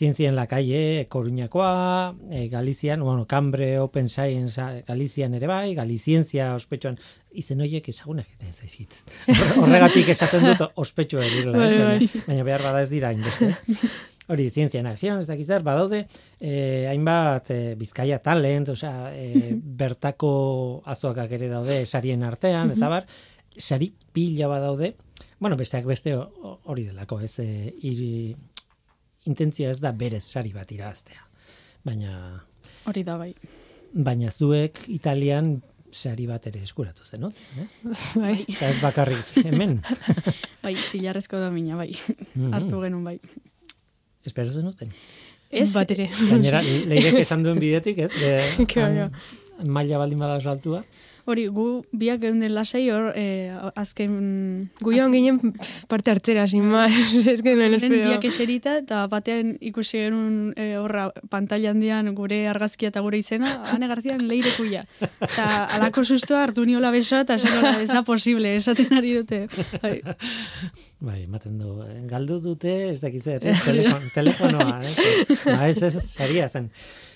Zientzia 0.00 0.28
en 0.30 0.36
la 0.36 0.46
calle, 0.46 1.06
Coruñakoa, 1.10 2.14
e, 2.30 2.46
Galizian, 2.48 3.02
bueno, 3.02 3.26
Cambre 3.26 3.78
Open 3.80 4.08
Science 4.08 4.84
Galizian 4.86 5.34
ere 5.34 5.48
bai, 5.50 5.74
Galizientzia 5.74 6.54
ospetsuan, 6.54 6.96
izen 7.36 7.60
horiek 7.60 7.88
ezagunak 7.92 8.26
egiten 8.30 8.52
zaizkit. 8.54 8.94
Horre- 9.26 9.58
Horregatik 9.64 10.08
esaten 10.14 10.46
dut 10.46 10.62
ospetsu 10.80 11.20
direla, 11.20 11.58
Bai, 11.58 11.74
bai. 11.78 12.22
baina 12.26 12.46
behar 12.46 12.62
bada 12.68 12.80
ez 12.86 12.88
dira 12.90 13.12
inbeste. 13.12 13.50
Hori, 14.30 14.48
zientzia 14.50 14.78
en 14.80 14.86
acción, 14.86 15.18
ez 15.18 15.26
dakiz 15.26 15.48
zer, 15.50 15.64
badaude, 15.66 16.04
eh, 16.38 16.86
hainbat 16.88 17.48
eh, 17.50 17.74
Bizkaia 17.78 18.20
talent, 18.22 18.68
osea, 18.70 19.10
eh, 19.10 19.56
bertako 19.58 20.82
azoakak 20.86 21.32
ere 21.34 21.48
daude 21.50 21.80
sarien 21.86 22.22
artean, 22.22 22.70
eta 22.76 22.88
bar, 22.92 23.06
sari 23.58 23.88
pila 24.14 24.46
badaude, 24.46 24.92
bueno, 25.40 25.56
besteak 25.58 25.84
beste 25.88 26.14
ho- 26.14 26.28
ho- 26.44 26.60
hori 26.70 26.84
delako, 26.86 27.18
ez, 27.26 27.32
eh, 27.42 27.74
iri, 27.82 28.36
intentzia 29.26 29.70
ez 29.74 29.80
da 29.82 29.90
berez 29.92 30.22
sari 30.24 30.52
bat 30.54 30.70
irabaztea. 30.72 31.26
Baina, 31.82 32.44
Hori 32.86 33.02
da, 33.04 33.16
bai. 33.18 33.34
baina 33.92 34.30
zuek 34.30 34.84
Italian 34.88 35.56
sari 35.90 36.26
bat 36.30 36.46
ere 36.46 36.62
eskuratu 36.62 37.02
zen, 37.04 37.20
no? 37.26 37.32
Ez? 37.64 37.82
Bai. 38.14 38.44
Eta 38.46 38.68
ez 38.70 38.78
bakarrik 38.80 39.34
hemen. 39.42 39.80
Bai, 40.62 40.76
zilarrezko 40.76 41.40
domina, 41.42 41.74
bai. 41.74 41.90
Mhm. 42.36 42.52
Hartu 42.54 42.80
genuen, 42.84 43.02
bai. 43.04 43.18
Espero 44.26 44.50
zenuten. 44.52 44.90
Ez, 45.50 45.72
Bat 45.74 45.90
ere. 45.96 46.08
Gainera, 46.30 46.60
leirek 46.62 47.20
esan 47.24 47.42
duen 47.42 47.58
bidetik, 47.58 47.98
ez? 48.06 48.10
De, 48.14 48.66
Claro. 48.70 49.08
han 49.58 49.70
maila 49.76 49.98
baldin 50.02 50.20
bada 50.22 50.40
saltua. 50.40 50.82
Hori, 51.30 51.46
gu 51.54 51.66
biak 51.96 52.20
geunden 52.22 52.54
lasai, 52.54 52.82
hor, 52.92 53.10
eh, 53.18 53.52
azken... 53.78 54.70
Gu 54.80 54.94
joan 54.96 55.14
ginen 55.14 55.54
parte 55.88 56.12
hartzera, 56.12 56.46
sin 56.50 56.68
más. 56.70 56.92
es 57.26 57.42
que 57.42 57.54
no 57.56 57.78
biak 57.78 58.24
eserita, 58.24 58.76
eta 58.82 59.06
batean 59.10 59.56
ikusi 59.60 60.04
genuen 60.04 60.52
e, 60.56 60.76
horra 60.80 61.08
pantalla 61.30 61.70
handian 61.70 62.12
gure 62.14 62.42
argazkia 62.48 62.90
eta 62.92 63.02
gure 63.04 63.20
izena, 63.20 63.56
ane 63.72 63.88
garzian 63.90 64.26
leirekuia. 64.28 64.84
Eta 65.00 65.48
alako 65.76 66.04
sustoa 66.04 66.44
hartu 66.44 66.64
niola 66.68 66.92
besoa, 66.94 67.24
eta 67.26 67.38
esan 67.40 67.82
ez 67.82 67.90
da 67.90 68.02
posible, 68.06 68.54
esaten 68.56 68.92
ari 68.96 69.14
dute. 69.20 69.46
Bai. 69.82 70.00
Bai, 71.10 71.22
ematen 71.24 71.56
du. 71.56 71.78
eh, 71.86 72.02
Galdu 72.10 72.40
dute, 72.44 72.72
ez 72.92 73.00
dakiz 73.00 73.22
zer, 73.24 73.46
ez? 73.48 73.60
Telefon, 73.64 74.10
telefonoa, 74.14 74.80
ez? 74.84 74.96
Ba, 75.46 75.68
ez, 75.68 75.80
ez, 75.86 75.94
saria 76.04 76.48
zen. 76.48 76.68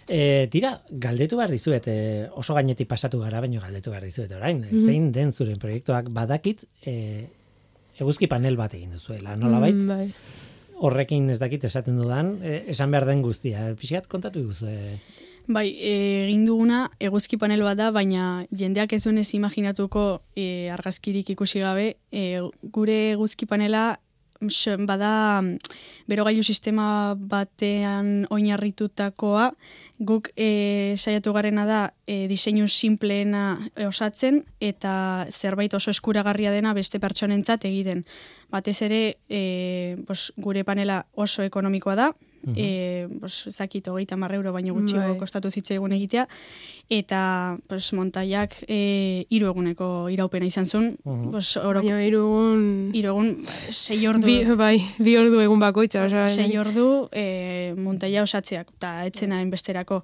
E, 0.08 0.48
tira, 0.52 0.74
galdetu 0.90 1.38
behar 1.40 1.52
dizuet, 1.52 1.86
e, 1.88 2.28
oso 2.36 2.54
gainetik 2.56 2.88
pasatu 2.88 3.20
gara, 3.22 3.40
baino 3.44 3.60
galdetu 3.62 3.92
behar 3.94 4.04
dizuet 4.04 4.32
orain. 4.36 4.64
Zein 4.84 5.10
den 5.12 5.32
zuren 5.32 5.60
proiektuak 5.62 6.10
badakit, 6.14 6.66
e, 6.84 7.26
eguzki 7.98 8.28
panel 8.28 8.58
bat 8.60 8.74
egin 8.74 8.96
duzuela, 8.96 9.36
nolabait? 9.36 9.76
Mm, 9.76 9.88
bai. 9.88 10.10
Horrekin 10.84 11.30
ez 11.30 11.38
dakit 11.38 11.64
esaten 11.64 11.96
dudan, 12.00 12.36
e, 12.42 12.64
esan 12.74 12.90
behar 12.90 13.06
den 13.08 13.22
guztia. 13.22 13.70
Pixkat 13.78 14.10
kontatu 14.10 14.42
duzu. 14.44 14.68
E, 14.68 14.98
Bai, 15.44 15.74
egin 15.76 16.46
duguna 16.48 16.86
eguzki 17.04 17.36
panel 17.36 17.60
bat 17.66 17.76
da, 17.76 17.90
baina 17.92 18.46
jendeak 18.48 18.94
ez 18.96 19.02
duen 19.04 19.20
ez 19.20 19.28
imaginatuko 19.36 20.22
e, 20.32 20.70
argazkirik 20.72 21.34
ikusi 21.34 21.60
gabe, 21.60 21.98
e, 22.08 22.40
gure 22.72 22.96
eguzki 23.12 23.44
panela 23.44 23.98
bada 24.86 25.40
mm, 25.42 25.58
berogailu 26.08 26.42
sistema 26.44 27.14
batean 27.16 28.26
oinarritutakoa, 28.30 29.52
guk 29.98 30.30
e, 30.36 30.94
saiatu 30.96 31.32
garena 31.32 31.64
da 31.66 31.80
e, 32.06 32.26
diseinu 32.28 32.68
simpleena 32.68 33.58
osatzen 33.86 34.42
eta 34.60 35.26
zerbait 35.30 35.74
oso 35.74 35.90
eskuragarria 35.90 36.52
dena 36.52 36.74
beste 36.74 37.00
pertsonentzat 37.00 37.64
egiten. 37.64 38.04
Batez 38.50 38.80
ere, 38.82 39.02
e, 39.28 39.96
bos, 40.06 40.32
gure 40.36 40.64
panela 40.64 41.04
oso 41.14 41.42
ekonomikoa 41.42 41.96
da, 41.96 42.12
e, 42.56 43.06
bos, 43.20 43.46
zakit, 43.50 43.86
hogeita 43.88 44.16
marra 44.16 44.36
euro 44.36 44.52
baino 44.52 44.74
gutxiago 44.74 45.08
Bai. 45.14 45.18
kostatu 45.18 45.50
zitzaigun 45.50 45.92
egitea, 45.92 46.26
eta 46.90 47.56
bos, 47.68 47.92
montaiak 47.92 48.56
e, 48.68 49.24
hiru 49.30 49.46
eguneko 49.52 50.08
iraupena 50.10 50.46
izan 50.46 50.66
zuen, 50.66 50.96
Mhm. 51.04 51.30
bos, 51.30 51.56
oro, 51.56 51.80
Baina 51.80 52.02
irugun... 52.04 52.90
hiru 52.94 53.08
egun, 53.14 53.46
sei 53.70 54.06
ordu, 54.06 54.26
Bi, 54.26 54.44
bai, 54.56 54.76
bi 54.98 55.16
ordu 55.16 55.40
egun 55.40 55.60
bakoitza. 55.60 56.04
Osa, 56.04 56.28
sei 56.28 56.56
ordu 56.58 57.08
e, 57.12 57.74
montaia 57.78 58.22
osatzeak, 58.22 58.68
eta 58.76 59.04
etzena 59.06 59.40
enbesterako. 59.40 60.02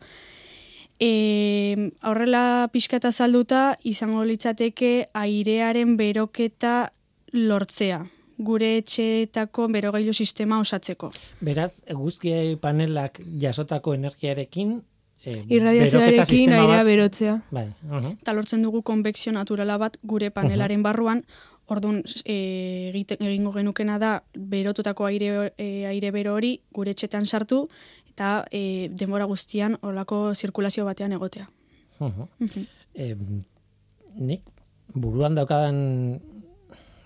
E, 1.02 1.90
aurrela 2.02 2.68
pixkata 2.72 3.10
zalduta, 3.10 3.76
izango 3.84 4.22
litzateke 4.24 5.08
airearen 5.14 5.96
beroketa 5.96 6.92
lortzea 7.32 8.02
gure 8.40 8.76
etxeetako 8.80 9.68
berogailu 9.68 10.14
sistema 10.16 10.60
osatzeko. 10.60 11.12
Beraz, 11.44 11.82
eguzki 11.86 12.56
panelak 12.60 13.20
jasotako 13.42 13.94
energiarekin 13.98 14.80
eh, 15.24 15.34
beroketa 15.34 15.54
Irradiazioarekin 15.54 16.52
airea 16.56 16.82
berotzea. 16.88 17.38
Bai, 17.52 17.68
uh 17.90 18.12
Eta 18.16 18.32
lortzen 18.32 18.62
dugu 18.62 18.82
konbekzio 18.82 19.32
naturala 19.36 19.78
bat 19.78 19.98
gure 20.02 20.30
panelaren 20.30 20.82
barruan, 20.82 21.24
Orduan, 21.70 22.00
e, 22.26 22.90
egingo 22.90 23.52
genukena 23.54 24.00
da, 24.02 24.24
berotutako 24.34 25.04
aire, 25.06 25.52
e, 25.54 25.86
aire 25.86 26.10
bero 26.10 26.34
hori 26.34 26.56
gure 26.74 26.90
etxetan 26.90 27.28
sartu, 27.30 27.60
eta 28.10 28.44
e, 28.50 28.90
denbora 28.90 29.28
guztian 29.30 29.76
olako 29.86 30.34
zirkulazio 30.34 30.84
batean 30.84 31.12
egotea. 31.12 31.46
uh 32.00 32.26
Mhm. 32.38 32.66
eh, 32.94 33.16
nik 34.16 34.42
buruan 34.94 35.34
daukadan 35.34 36.20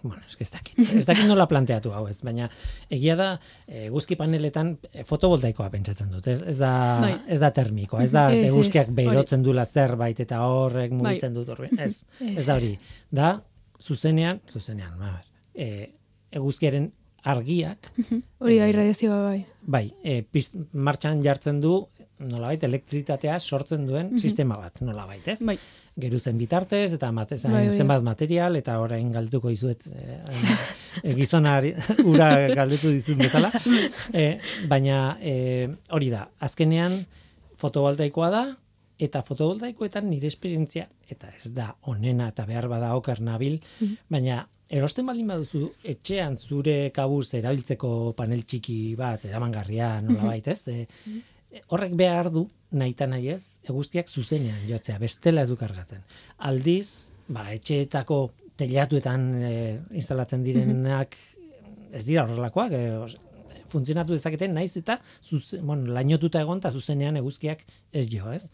bueno, 0.04 0.22
ez 0.38 0.50
dakit. 0.52 0.78
Ez 0.98 1.06
dakit 1.08 1.24
nola 1.30 1.46
planteatu 1.48 1.94
hau 1.96 2.04
ez, 2.10 2.18
baina 2.26 2.50
egia 2.92 3.16
da 3.16 3.28
eh, 3.64 3.86
eguzki 3.86 4.18
paneletan 4.20 4.74
eh, 4.90 5.04
fotovoltaikoa 5.08 5.70
pentsatzen 5.72 6.10
dut. 6.12 6.28
Ez, 6.28 6.42
ez 6.52 6.58
da 6.60 6.72
Bai. 7.00 7.14
ez 7.32 7.38
da 7.40 7.50
termikoa, 7.56 8.02
ez 8.04 8.12
da 8.12 8.26
eguzkiak 8.36 8.92
Hori. 8.92 8.98
berotzen 9.00 9.46
dula 9.46 9.64
zerbait 9.64 10.20
eta 10.20 10.42
horrek 10.44 10.92
mugitzen 10.92 11.32
dut 11.36 11.54
horri. 11.54 11.70
Ez, 11.80 12.04
ez 12.20 12.44
da 12.44 12.58
hori. 12.58 12.74
Da 13.08 13.30
zuzenean, 13.80 14.42
zuzenean, 14.52 14.92
ba, 15.00 15.16
eh, 15.56 15.88
eguzkiaren 16.34 16.90
argiak 17.24 17.88
Hori 18.44 18.58
da 18.60 18.68
irradiazioa 18.68 19.20
bai. 19.24 19.38
Bai, 19.64 19.86
e, 20.04 20.18
piz, 20.28 20.50
martxan 20.76 21.22
jartzen 21.24 21.62
du 21.64 21.78
nolabait 22.20 22.62
elektrizitatea 22.68 23.38
sortzen 23.40 23.86
duen 23.88 24.12
sistema 24.20 24.58
bat, 24.60 24.82
nolabait, 24.84 25.24
ez? 25.32 25.40
Bai. 25.40 25.56
Geruzen 26.00 26.38
bitartez 26.38 26.88
eta 26.96 27.10
mate, 27.14 27.38
zain, 27.38 27.54
Bai, 27.54 27.68
zenbat 27.70 28.02
material 28.02 28.56
eta 28.58 28.80
orain 28.82 29.12
galduko 29.14 29.52
dizuet 29.52 29.84
e, 29.86 30.16
e, 31.04 31.14
gizonari 31.14 31.70
ura 32.10 32.30
galdetu 32.54 32.90
dizun 32.94 33.22
bezala. 33.22 33.52
E, 34.14 34.38
baina 34.70 35.16
e, 35.22 35.68
hori 35.94 36.10
da, 36.12 36.24
azkenean 36.46 36.96
fotovoltaikoa 37.58 38.28
da 38.30 38.42
eta 39.04 39.22
fotovoltaikoetan 39.26 40.06
nire 40.10 40.28
esperientzia 40.30 40.86
eta 41.10 41.30
ez 41.34 41.50
da 41.54 41.72
onena 41.90 42.28
eta 42.30 42.44
behar 42.46 42.68
bada 42.70 42.92
oker 42.98 43.22
nabil, 43.24 43.58
baina 44.10 44.44
erosten 44.74 45.06
baldin 45.06 45.30
baduzu 45.30 45.68
etxean 45.94 46.36
zure 46.36 46.90
kabuz 46.94 47.26
erabiltzeko 47.38 48.14
panel 48.16 48.44
txiki 48.46 48.94
bat 48.98 49.24
eramangarria 49.28 49.96
nolabait, 50.02 50.48
ez? 50.48 50.60
E, 50.68 50.86
horrek 51.68 51.94
behar 51.98 52.30
du 52.32 52.46
nahita 52.74 53.06
nahi 53.10 53.28
ez, 53.34 53.58
eguzkiak 53.68 54.08
zuzenean 54.08 54.64
jotzea, 54.68 54.98
bestela 54.98 55.44
ez 55.44 55.50
du 55.50 55.56
kargatzen. 55.60 56.02
Aldiz, 56.48 57.10
ba, 57.28 57.46
etxeetako 57.54 58.18
telatuetan 58.58 59.28
e, 59.42 59.52
instalatzen 60.00 60.42
direnak 60.46 61.16
ez 61.94 62.02
dira 62.06 62.24
horrelakoak, 62.24 62.74
e, 62.74 63.62
funtzionatu 63.74 64.14
dezaketen 64.14 64.52
naiz 64.54 64.76
eta 64.78 64.98
zuze, 65.22 65.58
bueno, 65.58 65.90
lainotuta 65.94 66.42
egon 66.44 66.60
eta 66.62 66.70
zuzenean 66.74 67.16
eguzkiak 67.18 67.64
ez 67.92 68.04
jo, 68.10 68.30
ez? 68.30 68.44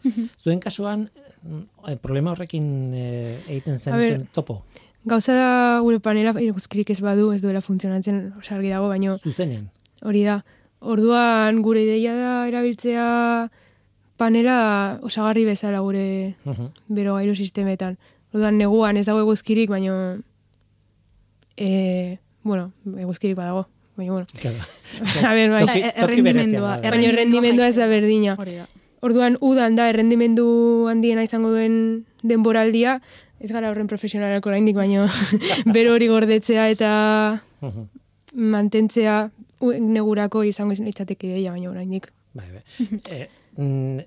Zuen 0.41 0.61
kasuan 0.61 1.09
mm, 1.41 1.99
problema 2.01 2.33
horrekin 2.33 2.71
e, 2.93 3.05
egiten 3.47 3.77
zen 3.77 4.25
topo, 4.33 4.61
Gauza 5.01 5.33
da 5.33 5.53
gure 5.81 5.97
panela 5.97 6.33
eguzkirik 6.37 6.91
ez 6.93 6.99
badu 7.01 7.31
ez 7.33 7.39
duela 7.41 7.61
funtzionatzen 7.65 8.19
oso 8.37 8.53
argi 8.53 8.69
dago, 8.69 8.89
baino 8.91 9.17
zuzenean. 9.17 9.69
hori 10.05 10.23
da. 10.27 10.41
Orduan 10.81 11.61
gure 11.61 11.83
ideia 11.85 12.15
da 12.17 12.47
erabiltzea 12.49 13.49
panela 14.17 14.99
osagarri 15.05 15.45
bezala 15.45 15.79
gure 15.85 16.35
Mhm. 16.45 16.67
bero 16.89 17.15
gailu 17.15 17.35
sistemetan. 17.35 17.97
Orduan 18.33 18.57
neguan 18.57 18.97
ez 18.97 19.05
dago 19.05 19.19
eguzkirik, 19.21 19.69
baino 19.69 20.17
e, 21.57 22.17
bueno, 22.43 22.71
eguzkirik 22.97 23.35
badago. 23.37 23.67
Baina, 23.95 24.11
bueno. 24.13 24.27
Claro. 24.39 24.57
A 25.27 25.33
ber, 25.33 25.49
bai. 25.51 25.61
Toki- 25.65 25.91
errendimendua. 25.95 26.77
Baina 26.81 27.07
errendimendua 27.11 27.67
ez 27.67 27.75
da 27.75 27.87
berdina. 27.87 28.37
Orduan, 29.01 29.37
udan 29.41 29.75
da, 29.75 29.89
errendimendu 29.89 30.87
handiena 30.89 31.23
izango 31.25 31.49
duen 31.49 32.05
denboraldia, 32.23 33.01
ez 33.41 33.51
gara 33.51 33.69
horren 33.71 33.87
profesionalak 33.89 34.45
oraindik, 34.45 34.75
baino 34.77 35.07
bero 35.75 35.93
hori 35.93 36.07
gordetzea 36.07 36.69
eta 36.69 37.41
Mhm. 37.61 37.87
mantentzea 38.33 39.29
negurako 39.79 40.43
izango 40.43 40.73
litzateke 40.73 41.27
ideia, 41.27 41.51
baina 41.51 41.69
oraindik. 41.71 42.09
Bai, 42.33 42.47
bai. 42.53 42.63
E, 43.11 43.27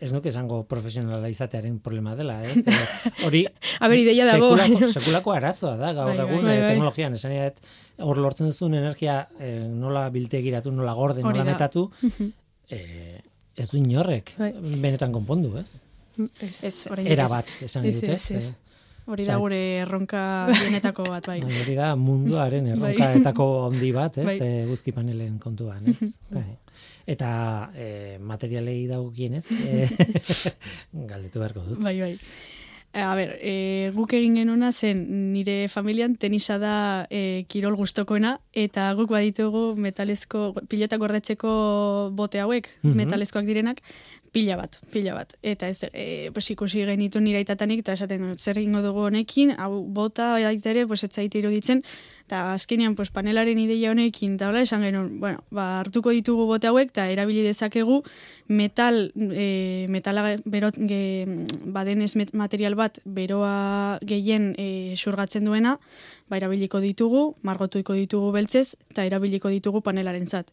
ez 0.00 0.08
nuke 0.14 0.30
esango 0.30 0.62
profesionala 0.64 1.28
izatearen 1.28 1.74
problema 1.84 2.14
dela, 2.16 2.38
ez? 2.42 2.62
E, 2.64 3.26
hori 3.26 3.42
A 3.84 3.88
ber, 3.92 3.98
ideia 4.00 4.24
dago. 4.30 4.54
sekulako, 4.56 4.88
sekulako 4.88 5.34
arazoa 5.36 5.74
da 5.76 5.90
gaur 5.92 6.08
Bai, 6.08 6.16
bai. 6.16 6.26
egun 6.30 6.46
Bai, 6.48 6.54
e, 6.56 6.60
bai. 6.62 6.70
teknologian 6.70 7.12
esan 7.18 7.34
hor 8.00 8.18
lortzen 8.24 8.48
duzun 8.48 8.72
energia 8.74 9.28
e, 9.38 9.50
nola 9.68 10.06
biltegiratu, 10.10 10.72
nola 10.72 10.94
gorde, 10.96 11.20
nola 11.22 11.44
da. 11.44 11.50
metatu, 11.52 11.90
e, 12.70 13.20
ez 13.54 13.68
du 13.70 13.76
inorrek 13.76 14.32
Bai. 14.40 14.54
benetan 14.80 15.12
konpondu, 15.12 15.52
ez? 15.60 15.82
Ez, 16.40 16.86
oraindik 16.88 17.12
Era 17.12 17.24
ez. 17.28 17.30
bat, 17.36 17.52
esan 17.68 17.84
Ez, 17.84 18.00
dut, 18.00 18.08
ez, 18.16 18.30
ez? 18.30 18.36
ez. 18.48 18.52
Hori 19.06 19.24
da 19.28 19.36
gure 19.36 19.58
erronka 19.82 20.20
bienetako 20.62 21.04
bat, 21.10 21.26
bai. 21.28 21.40
Bai, 21.44 21.52
hori 21.62 21.74
da 21.76 21.90
munduaren 22.00 22.64
Bai. 22.80 22.94
erronkaetako 22.96 23.48
handi 23.68 23.92
bat, 23.92 24.18
ez? 24.22 24.26
Bai. 24.30 24.38
E, 24.40 24.64
guzki 24.70 24.94
panelen 24.96 25.38
kontuan, 25.42 25.84
ez? 25.92 26.12
Bai. 26.36 26.46
Eta 27.06 27.70
e, 27.76 28.16
materialei 28.18 28.86
dagokienez, 28.88 29.44
e, 29.52 29.88
galdetu 31.04 31.42
beharko 31.42 31.66
dut. 31.68 31.80
Bai, 31.84 31.98
bai. 32.00 32.14
A 32.94 33.10
ber, 33.18 33.32
e, 33.42 33.90
guk 33.92 34.12
egin 34.14 34.36
genuna 34.38 34.68
zen 34.72 35.00
nire 35.34 35.66
familian 35.68 36.12
tenisa 36.14 36.60
da 36.62 36.74
e, 37.10 37.42
kirol 37.50 37.74
gustokoena 37.76 38.36
eta 38.54 38.84
guk 38.94 39.10
baditugu 39.10 39.64
metalezko 39.82 40.52
pilotak 40.70 41.02
gordetzeko 41.02 41.54
bote 42.14 42.38
hauek, 42.38 42.70
Mhm. 42.84 42.94
metalezkoak 43.02 43.44
direnak, 43.50 43.82
pila 44.34 44.56
bat, 44.58 44.80
pila 44.90 45.14
bat. 45.14 45.36
Eta 45.46 45.68
ez, 45.70 45.86
e, 45.92 46.30
pues, 46.34 46.48
ikusi 46.50 46.82
genitu 46.88 47.20
nire 47.22 47.38
aitatanik, 47.38 47.84
eta 47.84 47.94
esaten 47.94 48.32
zer 48.34 48.58
egingo 48.58 48.82
dugu 48.82 49.06
honekin, 49.06 49.54
hau 49.62 49.84
bota 49.94 50.32
baita 50.42 50.72
ere, 50.72 50.88
pues, 50.90 51.04
ez 51.06 51.14
iruditzen, 51.22 51.84
eta 52.26 52.40
azkenean 52.54 52.96
pues, 52.96 53.12
panelaren 53.14 53.58
ideia 53.62 53.92
honekin, 53.92 54.34
eta 54.34 54.48
hola, 54.48 54.64
esan 54.66 54.82
genuen, 54.82 55.20
bueno, 55.20 55.44
ba, 55.54 55.80
hartuko 55.84 56.10
ditugu 56.10 56.48
bote 56.50 56.66
hauek, 56.66 56.90
eta 56.90 57.06
erabili 57.12 57.44
dezakegu 57.46 58.02
metal, 58.48 59.12
e, 59.14 59.86
metala 59.88 60.26
berot, 60.44 60.80
ge, 60.90 61.46
badenez 61.78 62.14
material 62.32 62.74
bat 62.74 62.98
beroa 63.04 64.00
gehien 64.02 64.54
e, 64.58 64.96
xurgatzen 64.98 65.46
duena, 65.46 65.78
ba, 66.26 66.40
erabiliko 66.42 66.82
ditugu, 66.82 67.34
margotuiko 67.42 67.94
ditugu 67.94 68.32
beltzez, 68.34 68.74
eta 68.90 69.06
erabiliko 69.06 69.52
ditugu 69.52 69.84
panelaren 69.86 70.26
zat. 70.26 70.50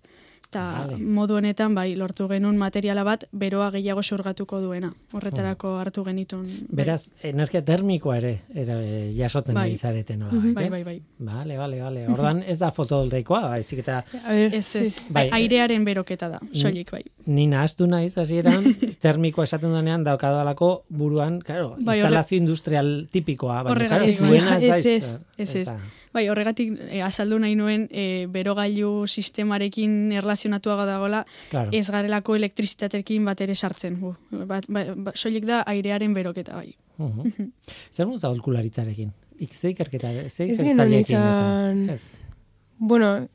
Eta 0.52 0.84
Vale. 0.84 0.98
modu 1.00 1.38
honetan, 1.40 1.72
bai, 1.72 1.94
lortu 1.96 2.26
genuen 2.28 2.58
materiala 2.60 3.06
bat, 3.08 3.22
beroa 3.32 3.70
gehiago 3.72 4.02
xurgatuko 4.04 4.58
duena. 4.60 4.90
Horretarako 5.16 5.78
hartu 5.80 6.04
genitun. 6.04 6.42
bai. 6.44 6.66
Beraz, 6.82 7.06
energia 7.24 7.62
termikoa 7.64 8.18
ere 8.18 8.34
era, 8.54 8.76
jasotzen 9.16 9.56
Bai. 9.56 9.70
bai. 9.70 9.78
zarete 9.78 10.18
nola, 10.18 10.42
Bai, 10.54 10.68
bai, 10.70 10.84
bai. 10.84 10.98
Vale, 11.20 11.58
vale, 11.58 11.80
vale. 11.82 12.04
Ordan 12.12 12.44
ez 12.44 12.58
da 12.60 12.72
fotovoltaikoa, 12.76 13.40
baizik 13.48 13.80
eta 13.80 14.04
Ez, 14.52 14.76
ez, 14.76 15.08
Bai. 15.10 15.30
bai, 15.30 15.40
airearen 15.40 15.86
beroketa 15.88 16.28
da, 16.28 16.40
soilik, 16.52 16.92
bai. 16.92 17.06
ni 17.28 17.48
nahastu 17.48 17.88
naiz 17.88 18.18
hasieran 18.18 18.62
termikoa 19.08 19.46
esaten 19.48 19.72
denean 19.72 20.04
daukadalako 20.04 20.84
buruan, 20.90 21.40
claro, 21.40 21.78
Bai, 21.80 21.96
instalazio 22.00 22.38
industrial 22.38 23.08
tipikoa, 23.10 23.64
baina 23.64 23.88
claro, 23.88 24.04
bai. 24.04 24.14
zuena 24.16 24.58
ez 24.58 24.68
da. 24.68 24.78
Ez, 24.78 24.86
ez, 24.86 25.18
ez, 25.38 25.56
ez. 25.56 25.66
da. 25.68 25.80
Bai, 26.14 26.26
horregatik 26.30 26.74
eh, 26.90 27.00
azaldu 27.06 27.38
nahi 27.40 27.56
nuen 27.56 27.86
e, 27.90 28.26
berogailu 28.28 29.08
sistemarekin 29.08 30.12
erlazionatua 30.12 30.86
dagoela, 30.86 31.26
Claro. 31.50 31.70
ez 31.72 31.88
garelako 31.90 32.36
elektrizitatekin 32.36 33.24
bat 33.26 33.40
ere 33.42 33.56
sartzen. 33.56 33.96
Gu. 34.02 34.14
Bat, 34.48 34.66
ba, 34.68 34.84
ba, 34.96 35.12
soilik 35.16 35.46
da 35.48 35.62
airearen 35.72 36.14
beroketa, 36.14 36.56
bai. 36.60 36.76
Mhm. 36.98 37.48
Zer 37.92 38.08
moz 38.08 38.22
da 38.22 38.28
holkularitzarekin? 38.30 39.12
Ik 39.40 39.54
ze 39.54 39.70
ikerketa, 39.70 40.12
ze 40.30 40.44
Ez 40.44 40.50
ikertzaileekin 40.60 40.76
genuen 40.78 41.00
izan- 41.00 41.80
egiten? 41.80 41.90
Ez. 41.90 42.10
bueno, 42.78 43.28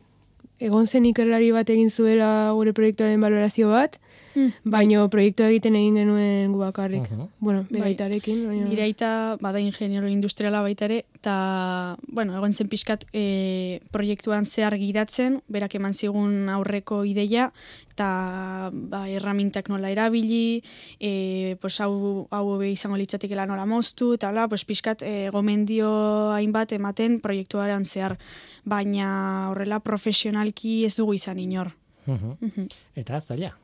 egon 0.59 0.87
zen 0.87 1.05
ikerlari 1.07 1.51
bat 1.53 1.69
egin 1.71 1.91
zuela 1.91 2.53
gure 2.53 2.73
proiektuaren 2.73 3.21
balorazio 3.21 3.69
bat, 3.71 3.99
Mm, 4.37 4.69
baino 4.69 5.07
proiektua 5.09 5.49
egiten 5.49 5.79
egin 5.79 5.97
genuen 5.97 6.53
gu 6.53 6.61
bakarrik. 6.61 7.09
Mhm. 7.11 7.29
Bueno, 7.41 7.65
bere 7.71 7.95
Bai. 7.97 8.59
Nire 8.69 8.83
aita 8.83 9.37
bada 9.41 9.61
ingeniero 9.61 10.09
industriala 10.09 10.61
baita 10.61 10.85
ere, 10.85 11.07
eta, 11.15 11.97
bueno, 12.09 12.37
egon 12.37 12.53
zen 12.53 12.69
pixkat 12.69 13.07
e, 13.13 13.81
proiektuan 13.91 14.45
zehar 14.45 14.77
gidatzen, 14.77 15.41
berak 15.49 15.75
eman 15.75 15.95
zigun 15.95 16.51
aurreko 16.53 17.05
ideia, 17.05 17.53
eta 17.91 18.71
ba, 18.73 19.09
erramintak 19.09 19.71
nola 19.73 19.91
erabili, 19.91 20.63
e, 21.01 21.57
pues, 21.61 21.81
hau, 21.81 22.29
hau 22.31 22.63
izango 22.63 22.97
litzatekela 23.01 23.47
nola 23.47 23.65
moztu, 23.65 24.13
eta 24.15 24.29
hola, 24.29 24.49
pues, 24.49 24.67
pixkat 24.69 25.03
e, 25.03 25.31
gomendio 25.33 26.33
hainbat 26.37 26.77
ematen 26.77 27.21
proiektuaren 27.21 27.85
zehar, 27.85 28.19
baina 28.65 29.49
horrela 29.51 29.81
profesionalki 29.81 30.85
ez 30.85 30.97
dugu 30.97 31.15
izan 31.15 31.39
inor. 31.39 31.73
Mhm. 32.07 32.37
Mhm. 32.41 32.69
Eta 32.95 33.21
zaila. 33.21 33.57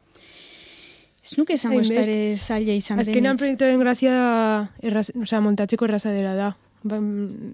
Ez 1.22 1.36
nuke 1.38 1.54
esango 1.54 1.80
ere 1.86 2.36
zaila 2.36 2.74
izan 2.74 2.98
Azkenean 2.98 3.36
denik. 3.36 3.42
proiektuaren 3.44 3.80
grazia 3.80 4.12
da, 4.12 4.70
erraz, 4.82 5.08
osea, 5.22 5.40
montatzeko 5.40 5.86
erraza 5.86 6.10
dela 6.10 6.34
da. 6.34 6.48
Ba, 6.82 6.98
mm, 6.98 7.52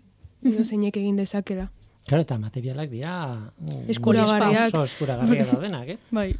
edo 0.48 0.64
zeinek 0.64 0.96
egin 0.96 1.16
dezakela. 1.20 1.68
Claro, 2.08 2.22
eta 2.24 2.38
materialak 2.40 2.88
dira 2.88 3.12
mm, 3.60 3.82
Eskuragarriak. 3.92 4.72
Oso 4.72 4.84
eskuragarriak 4.88 5.50
daudenak, 5.52 5.88
ez? 5.96 6.00
Bai, 6.10 6.30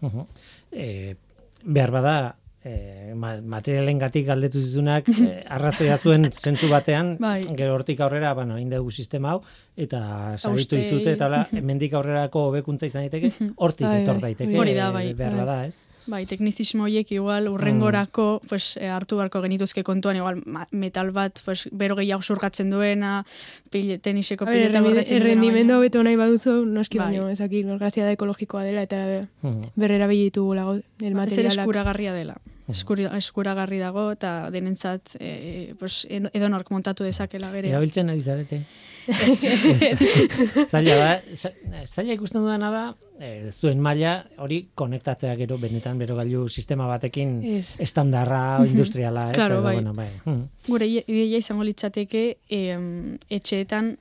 Uh 0.00 0.22
e, 0.70 1.16
behar 1.64 1.90
bada, 1.90 2.36
e, 2.62 3.14
ma, 3.18 3.32
materialengatik 3.42 4.28
galdetu 4.28 4.60
zizunak, 4.62 5.08
e, 5.10 5.42
arrazoia 5.56 5.96
zuen 5.98 6.28
zentzu 6.30 6.68
batean, 6.70 7.16
Bai. 7.18 7.40
gero 7.58 7.74
hortik 7.74 7.98
aurrera, 8.06 8.30
bueno, 8.38 8.60
egin 8.60 8.70
dugu 8.70 8.92
sistema 8.94 9.32
hau, 9.32 9.42
eta 9.76 10.36
saritu 10.38 10.76
dizute, 10.78 11.16
eta 11.16 11.28
la, 11.28 11.48
hemendik 11.50 11.98
aurrerako 11.98 12.44
hobekuntza 12.52 12.86
izan 12.86 13.08
daiteke, 13.08 13.32
hortik 13.56 13.88
Bai, 13.88 14.02
etor 14.04 14.20
bai, 14.20 14.30
daiteke, 14.36 14.58
hori 14.62 14.74
da, 14.78 14.92
bai. 14.94 15.08
behar 15.18 15.34
Bai. 15.34 15.40
bada, 15.44 15.66
ez? 15.66 15.97
Bai, 16.08 16.22
teknizismo 16.24 16.86
horiek 16.86 17.10
igual 17.12 17.48
urrengorako 17.52 18.40
pues, 18.48 18.78
eh, 18.80 18.88
hartu 18.88 19.18
beharko 19.18 19.42
genituzke 19.44 19.82
kontuan 19.84 20.16
igual 20.16 20.40
metal 20.72 21.10
bat 21.12 21.38
pues, 21.44 21.66
bero 21.70 21.96
gehiago 21.98 22.22
surgatzen 22.22 22.70
duena, 22.72 23.26
pil, 23.70 23.98
teniseko 24.00 24.46
pileta 24.48 24.80
gordetzen 24.80 25.18
duena, 25.18 25.32
errendimendu 25.34 25.76
hobeto 25.76 26.02
nahi 26.02 26.16
baduzu, 26.16 26.64
noski 26.64 26.96
Bai. 26.98 27.10
baino, 27.12 27.28
ezakik, 27.28 27.66
da 27.68 28.12
ekologikoa 28.12 28.64
dela, 28.64 28.82
eta 28.82 29.26
Mhm. 29.42 29.72
berrera 29.76 30.06
bilitu 30.06 30.54
lago, 30.54 30.78
el 31.00 31.14
materialak. 31.14 31.58
eskuragarria 31.58 32.14
dela. 32.14 32.38
Eskuri, 32.68 33.06
eskuragarri 33.16 33.78
dago 33.80 34.10
eta 34.12 34.50
denentzat 34.50 35.16
eh, 35.20 35.74
pues, 35.78 36.06
edo 36.10 36.48
nork 36.48 36.70
montatu 36.70 37.04
dezakela 37.04 37.50
bere. 37.50 37.70
Erabiltzen 37.70 38.10
ari 38.10 38.20
zarete. 38.20 38.62
zaila 40.68 40.96
da, 40.96 41.22
za- 41.34 41.52
zaila 41.86 42.12
ikusten 42.12 42.42
dudana 42.42 42.70
da, 42.70 42.82
e, 43.20 43.50
zuen 43.52 43.80
maila 43.80 44.18
hori 44.44 44.58
konektatzea 44.76 45.34
gero 45.40 45.56
benetan 45.58 45.98
berogailu 45.98 46.48
sistema 46.48 46.86
batekin 46.90 47.38
Ez. 47.58 47.76
estandarra 47.80 48.58
o 48.60 48.66
industriala, 48.66 49.30
ez? 49.30 49.34
Claro, 49.38 49.62
bai. 49.62 49.74
Bueno, 49.78 49.94
bai. 49.94 50.10
Mhm. 50.24 50.42
Gure 50.68 50.86
ide- 50.86 51.04
ideia 51.06 51.38
izango 51.40 51.64
litzateke 51.64 52.38
em, 52.48 53.16
etxeetan 53.30 53.96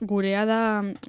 gurea 0.00 0.44
da 0.46 0.60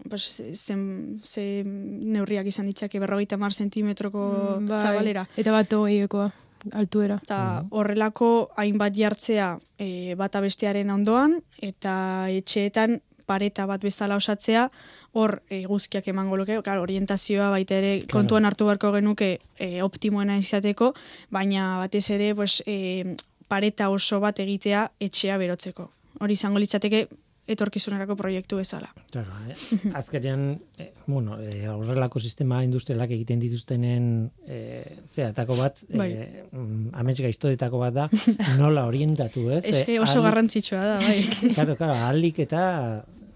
pues, 0.09 0.41
zen, 0.53 1.19
ze 1.23 1.63
neurriak 1.65 2.47
izan 2.49 2.65
ditzake 2.65 2.99
berrogeita 2.99 3.37
mar 3.37 3.53
zentimetroko 3.53 4.57
Mm, 4.59 4.67
bai. 4.69 4.79
zabalera. 4.81 5.27
Eta 5.37 5.51
bat 5.51 5.71
hogeieko 5.73 6.31
altuera. 6.71 7.19
Eta 7.23 7.65
horrelako 7.69 8.49
hainbat 8.55 8.95
jartzea 8.95 9.57
e, 9.77 10.15
bata 10.15 10.41
bestearen 10.41 10.89
ondoan, 10.89 11.41
eta 11.61 12.27
etxeetan 12.29 13.01
pareta 13.25 13.65
bat 13.65 13.81
bezala 13.81 14.17
osatzea, 14.19 14.69
hor 15.13 15.41
e, 15.49 15.63
guzkiak 15.65 16.07
emango 16.11 16.37
luke, 16.37 16.59
claro, 16.63 16.81
orientazioa 16.83 17.49
baita 17.53 17.77
ere 17.79 17.93
Claro. 17.99 18.11
kontuan 18.19 18.45
hartu 18.45 18.65
beharko 18.65 18.91
genuke 18.91 19.39
e, 19.57 19.81
optimoena 19.81 20.37
izateko, 20.37 20.93
baina 21.31 21.77
batez 21.79 22.09
ere 22.11 22.33
pues, 22.35 22.61
e, 22.65 23.15
pareta 23.47 23.89
oso 23.89 24.19
bat 24.19 24.39
egitea 24.39 24.91
etxea 24.99 25.37
berotzeko. 25.37 25.89
Hori 26.19 26.33
izango 26.33 26.59
litzateke 26.59 27.07
etorkizunerako 27.47 28.15
proiektu 28.15 28.57
bezala. 28.57 28.89
Claro, 29.11 29.31
eh? 29.49 29.55
Azkenean, 29.99 30.59
eh, 30.77 30.93
bueno, 31.07 31.39
eh, 31.41 31.67
horrelako 31.67 32.19
sistema 32.19 32.61
industrialak 32.63 33.11
egiten 33.11 33.39
dituztenen 33.43 34.31
eh, 34.47 34.99
zeatako 35.07 35.57
bat, 35.59 35.81
Bai. 35.93 36.09
eh, 36.13 36.45
amets 36.93 37.19
gaiztodetako 37.21 37.79
bat 37.83 37.93
da, 37.93 38.09
nola 38.61 38.85
orientatu, 38.87 39.49
ez? 39.51 39.63
Eske 39.65 39.95
Eh, 39.95 39.99
oso 39.99 40.19
ahalik- 40.19 40.29
garrantzitsua 40.29 40.85
da, 40.85 40.99
bai. 41.03 41.53
Claro, 41.53 41.75
claro, 41.75 41.93
ahalik 41.93 42.39
eta 42.45 42.63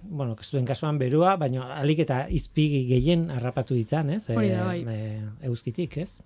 bueno, 0.10 0.36
zuen 0.42 0.66
kasuan 0.66 0.98
berua, 0.98 1.36
baina 1.38 1.66
alik 1.78 2.00
eta 2.04 2.22
izpigi 2.34 2.84
gehien 2.90 3.28
harrapatu 3.32 3.76
ditzan, 3.76 4.10
ez? 4.16 4.24
Hori 4.34 4.50
da, 4.50 4.64
bai. 4.66 4.84
eh, 4.88 5.22
euskitik, 5.50 5.98
ez? 5.98 6.22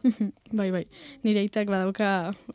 bai, 0.52 0.70
bai. 0.72 0.84
Nire 1.24 1.42
aitak 1.44 1.68
badauka, 1.72 2.12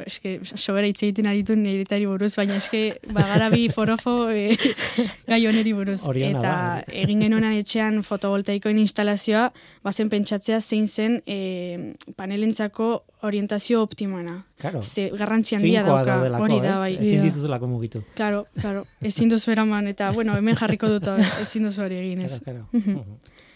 eske, 0.06 0.38
sobera 0.54 0.86
hitz 0.86 1.02
egiten 1.02 1.26
aritu 1.30 1.56
nire 1.58 1.84
aitari 1.84 2.06
buruz, 2.06 2.32
baina 2.38 2.56
eske, 2.60 2.82
bagara 3.12 3.50
bi 3.52 3.66
forofo 3.72 4.28
e, 4.30 4.56
gai 5.30 5.40
honeri 5.50 5.74
buruz. 5.76 6.00
Hori 6.08 6.24
ona 6.28 6.38
Eta 6.38 6.54
da. 6.54 6.98
egin 7.02 7.24
genuenan 7.26 7.56
etxean 7.58 8.02
fotovoltaikoen 8.06 8.78
instalazioa, 8.82 9.48
bazen 9.84 10.10
pentsatzea 10.12 10.60
zein 10.60 10.86
zen 10.88 11.20
e, 11.26 11.94
panelentzako 12.16 13.04
orientazio 13.26 13.82
optimoena. 13.82 14.36
Claro. 14.60 14.82
Ze 14.82 15.08
garrantzi 15.10 15.56
handia 15.56 15.82
dauka. 15.86 16.20
Hori 16.40 16.60
da, 16.64 16.76
bai. 16.80 16.92
Ezin 17.00 17.26
dituzulako 17.26 17.68
mugitu. 17.70 18.02
Claro, 18.14 18.46
claro. 18.60 18.84
Ezin 19.00 19.32
duzu 19.32 19.52
eraman, 19.52 19.88
eta, 19.92 20.12
bueno, 20.16 20.36
hemen 20.38 20.56
jarriko 20.56 20.90
dut, 20.92 21.10
ezin 21.44 21.68
duzu 21.68 21.84
hori 21.86 22.00
egin 22.04 22.24
ez. 22.26 22.38
Claro, 22.40 22.68
claro. 22.70 22.94
Mhm. 22.94 23.34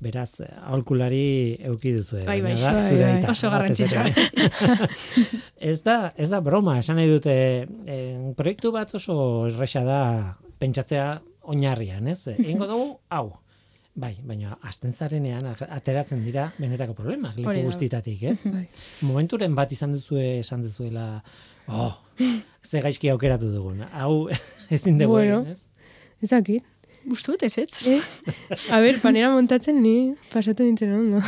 Beraz, 0.00 0.40
aholkulari 0.64 1.58
euki 1.68 1.90
duzu. 1.92 2.22
Bai, 2.24 2.38
bai. 2.40 2.54
Bai, 2.56 2.70
zure 2.88 3.02
bai. 3.02 3.10
aita, 3.18 3.34
Oso 3.34 3.50
garrantzitsua. 3.52 4.06
ez 5.72 5.82
da, 5.84 5.96
ez 6.16 6.30
da 6.32 6.40
broma, 6.40 6.78
esan 6.80 6.96
nahi 6.96 7.10
dute, 7.10 7.34
eh, 7.84 8.14
proiektu 8.38 8.72
bat 8.72 8.94
oso 8.96 9.18
erresa 9.50 9.84
da 9.84 10.00
pentsatzea 10.60 11.10
oinarrian, 11.52 12.08
ez? 12.08 12.22
Eingo 12.38 12.68
dugu, 12.70 12.88
hau. 13.12 13.26
Bai, 13.94 14.12
baina 14.22 14.54
azten 14.62 14.92
zarenean 14.94 15.42
ateratzen 15.68 16.22
dira 16.24 16.46
benetako 16.58 16.94
problemak, 16.94 17.36
leku 17.36 17.64
guztitatik, 17.66 18.22
ez? 18.22 18.38
Bai. 18.46 18.66
Momenturen 19.02 19.54
bat 19.58 19.72
izan 19.74 19.92
duzue, 19.96 20.38
esan 20.44 20.62
duzuela, 20.62 21.22
oh, 21.68 21.96
ze 22.70 22.80
gaizki 22.84 23.10
aukeratu 23.10 23.50
dugun. 23.52 23.82
Hau 23.92 24.28
ezin 24.70 24.98
dugu, 25.00 25.18
Bueno. 25.18 25.40
egin, 25.42 25.52
ez? 25.52 25.64
Ezakit. 26.22 26.64
Uste 27.10 27.32
dut 27.32 27.42
ez, 27.42 27.54
ez? 27.58 27.82
Ez? 27.96 28.08
A 28.70 28.78
ber, 28.84 28.98
panera 29.02 29.30
montatzen 29.32 29.78
ni 29.82 30.14
pasatu 30.32 30.62
nintzen 30.66 30.92
ondo. 30.94 31.22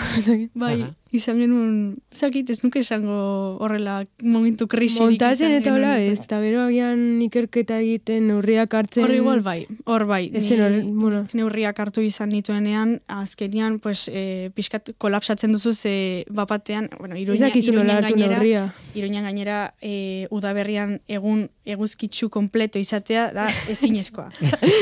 Bai, 0.55 0.83
Aha. 0.83 0.90
Izan 1.12 1.38
genuen, 1.42 1.72
zakit, 2.14 2.48
ez 2.51 2.62
nuke 2.64 2.81
esango 2.81 3.16
horrela 3.61 3.98
momentu 4.25 4.66
krisirik 4.70 5.12
Montatzen 5.12 5.51
izan 5.51 5.59
eta 5.61 5.75
hola 5.77 5.92
ez, 6.01 6.18
eta 6.25 6.38
gero 6.40 6.62
agian 6.64 7.20
ikerketa 7.27 7.79
egiten, 7.85 8.31
neurriak 8.31 8.72
hartzen. 8.79 9.05
Hor 9.05 9.14
igual 9.14 9.42
bai, 9.44 9.66
hor 9.85 10.07
bai. 10.09 10.22
Ez 10.33 10.42
Ni 10.42 10.55
zen 10.55 10.62
hor, 10.64 10.77
bueno. 11.03 11.22
neurriak 11.37 11.83
hartu 11.85 12.05
izan 12.05 12.33
nituenean, 12.33 12.98
azkenian, 13.12 13.79
pues, 13.85 14.07
e, 14.09 14.51
pixkat 14.57 14.94
kolapsatzen 14.96 15.53
duzu 15.53 15.75
ze 15.75 16.25
bapatean, 16.31 16.88
bueno, 16.98 17.16
iruña, 17.20 17.51
hartu 17.53 17.75
gainera, 17.75 18.38
neurria. 18.38 18.64
iruñan 18.94 19.29
gainera 19.29 19.75
e, 19.83 20.27
udaberrian 20.31 21.01
egun 21.09 21.48
eguzkitzu 21.68 22.31
kompleto 22.33 22.81
izatea 22.81 23.29
da 23.37 23.51
ezinezkoa. 23.70 24.31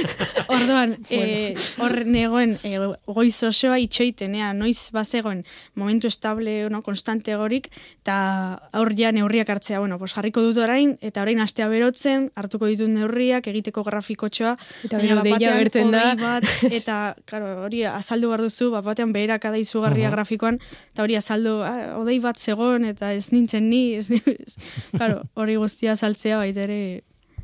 Orduan, 0.54 0.94
e, 1.10 1.54
hor 1.82 2.06
negoen 2.06 2.56
e, 2.62 2.76
goiz 3.10 3.36
osoa 3.50 3.80
itxoitenea, 3.82 4.54
noiz 4.54 4.90
bazegoen 4.94 5.42
momentu 5.74 6.08
estable, 6.20 6.68
no, 6.68 6.82
konstante 6.84 7.32
gorik, 7.40 7.70
eta 8.02 8.60
aur 8.76 8.92
ja 8.96 9.10
neurriak 9.16 9.48
hartzea, 9.48 9.80
bueno, 9.80 9.98
pues 9.98 10.12
jarriko 10.12 10.44
dut 10.44 10.60
orain, 10.60 10.98
eta 11.00 11.24
orain 11.24 11.40
astea 11.40 11.68
berotzen, 11.72 12.28
hartuko 12.36 12.68
ditut 12.68 12.90
neurriak, 12.92 13.48
egiteko 13.48 13.82
grafikotxoa, 13.86 14.56
Eta 14.84 15.00
baina 15.00 15.16
bat-batean 15.22 15.56
agertzen 15.56 15.94
da. 15.94 16.04
bat, 16.20 16.44
eta, 16.70 16.98
claro, 17.24 17.64
hori 17.64 17.84
azaldu 17.88 18.28
behar 18.28 18.44
duzu, 18.44 18.70
bat 18.74 18.84
batean 18.84 19.14
beherakada 19.16 19.58
izugarria 19.58 20.10
Aha. 20.10 20.16
grafikoan, 20.18 20.60
eta 20.92 21.06
hori 21.06 21.16
azaldu, 21.16 21.56
ah, 21.64 21.94
hodei 21.96 22.18
bat 22.20 22.38
zegoen, 22.38 22.84
eta 22.84 23.14
ez 23.16 23.30
nintzen 23.32 23.70
ni, 23.72 23.94
ez, 23.96 24.10
ez, 24.12 24.58
claro, 24.92 25.24
hori 25.34 25.56
guztia 25.56 25.96
saltzea 25.96 26.42
baita 26.44 26.68
ere, 26.68 26.82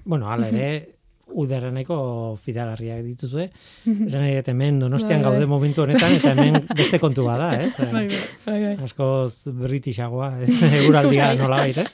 Bueno, 0.06 0.28
hala 0.30 0.46
ere, 0.52 0.95
uderreneko 1.26 1.96
fidagarriak 2.42 3.02
dituzue. 3.04 3.48
Esan 4.06 4.22
nahi 4.22 4.36
dut 4.38 4.50
hemen 4.52 4.78
donostian 4.80 5.20
Bai, 5.20 5.24
bai. 5.24 5.32
gaude 5.34 5.48
momentu 5.50 5.82
honetan, 5.82 6.14
eta 6.18 6.32
hemen 6.34 6.60
beste 6.78 7.00
kontu 7.02 7.26
bada, 7.26 7.50
ez? 7.60 7.72
bai, 7.80 7.90
bai. 7.92 8.20
Bai, 8.46 8.58
bai. 8.62 8.74
Askoz 8.86 9.50
britishagoa, 9.58 10.30
ez? 10.46 10.54
Eguraldia 10.80 11.32
nola 11.38 11.64
ez? 11.66 11.88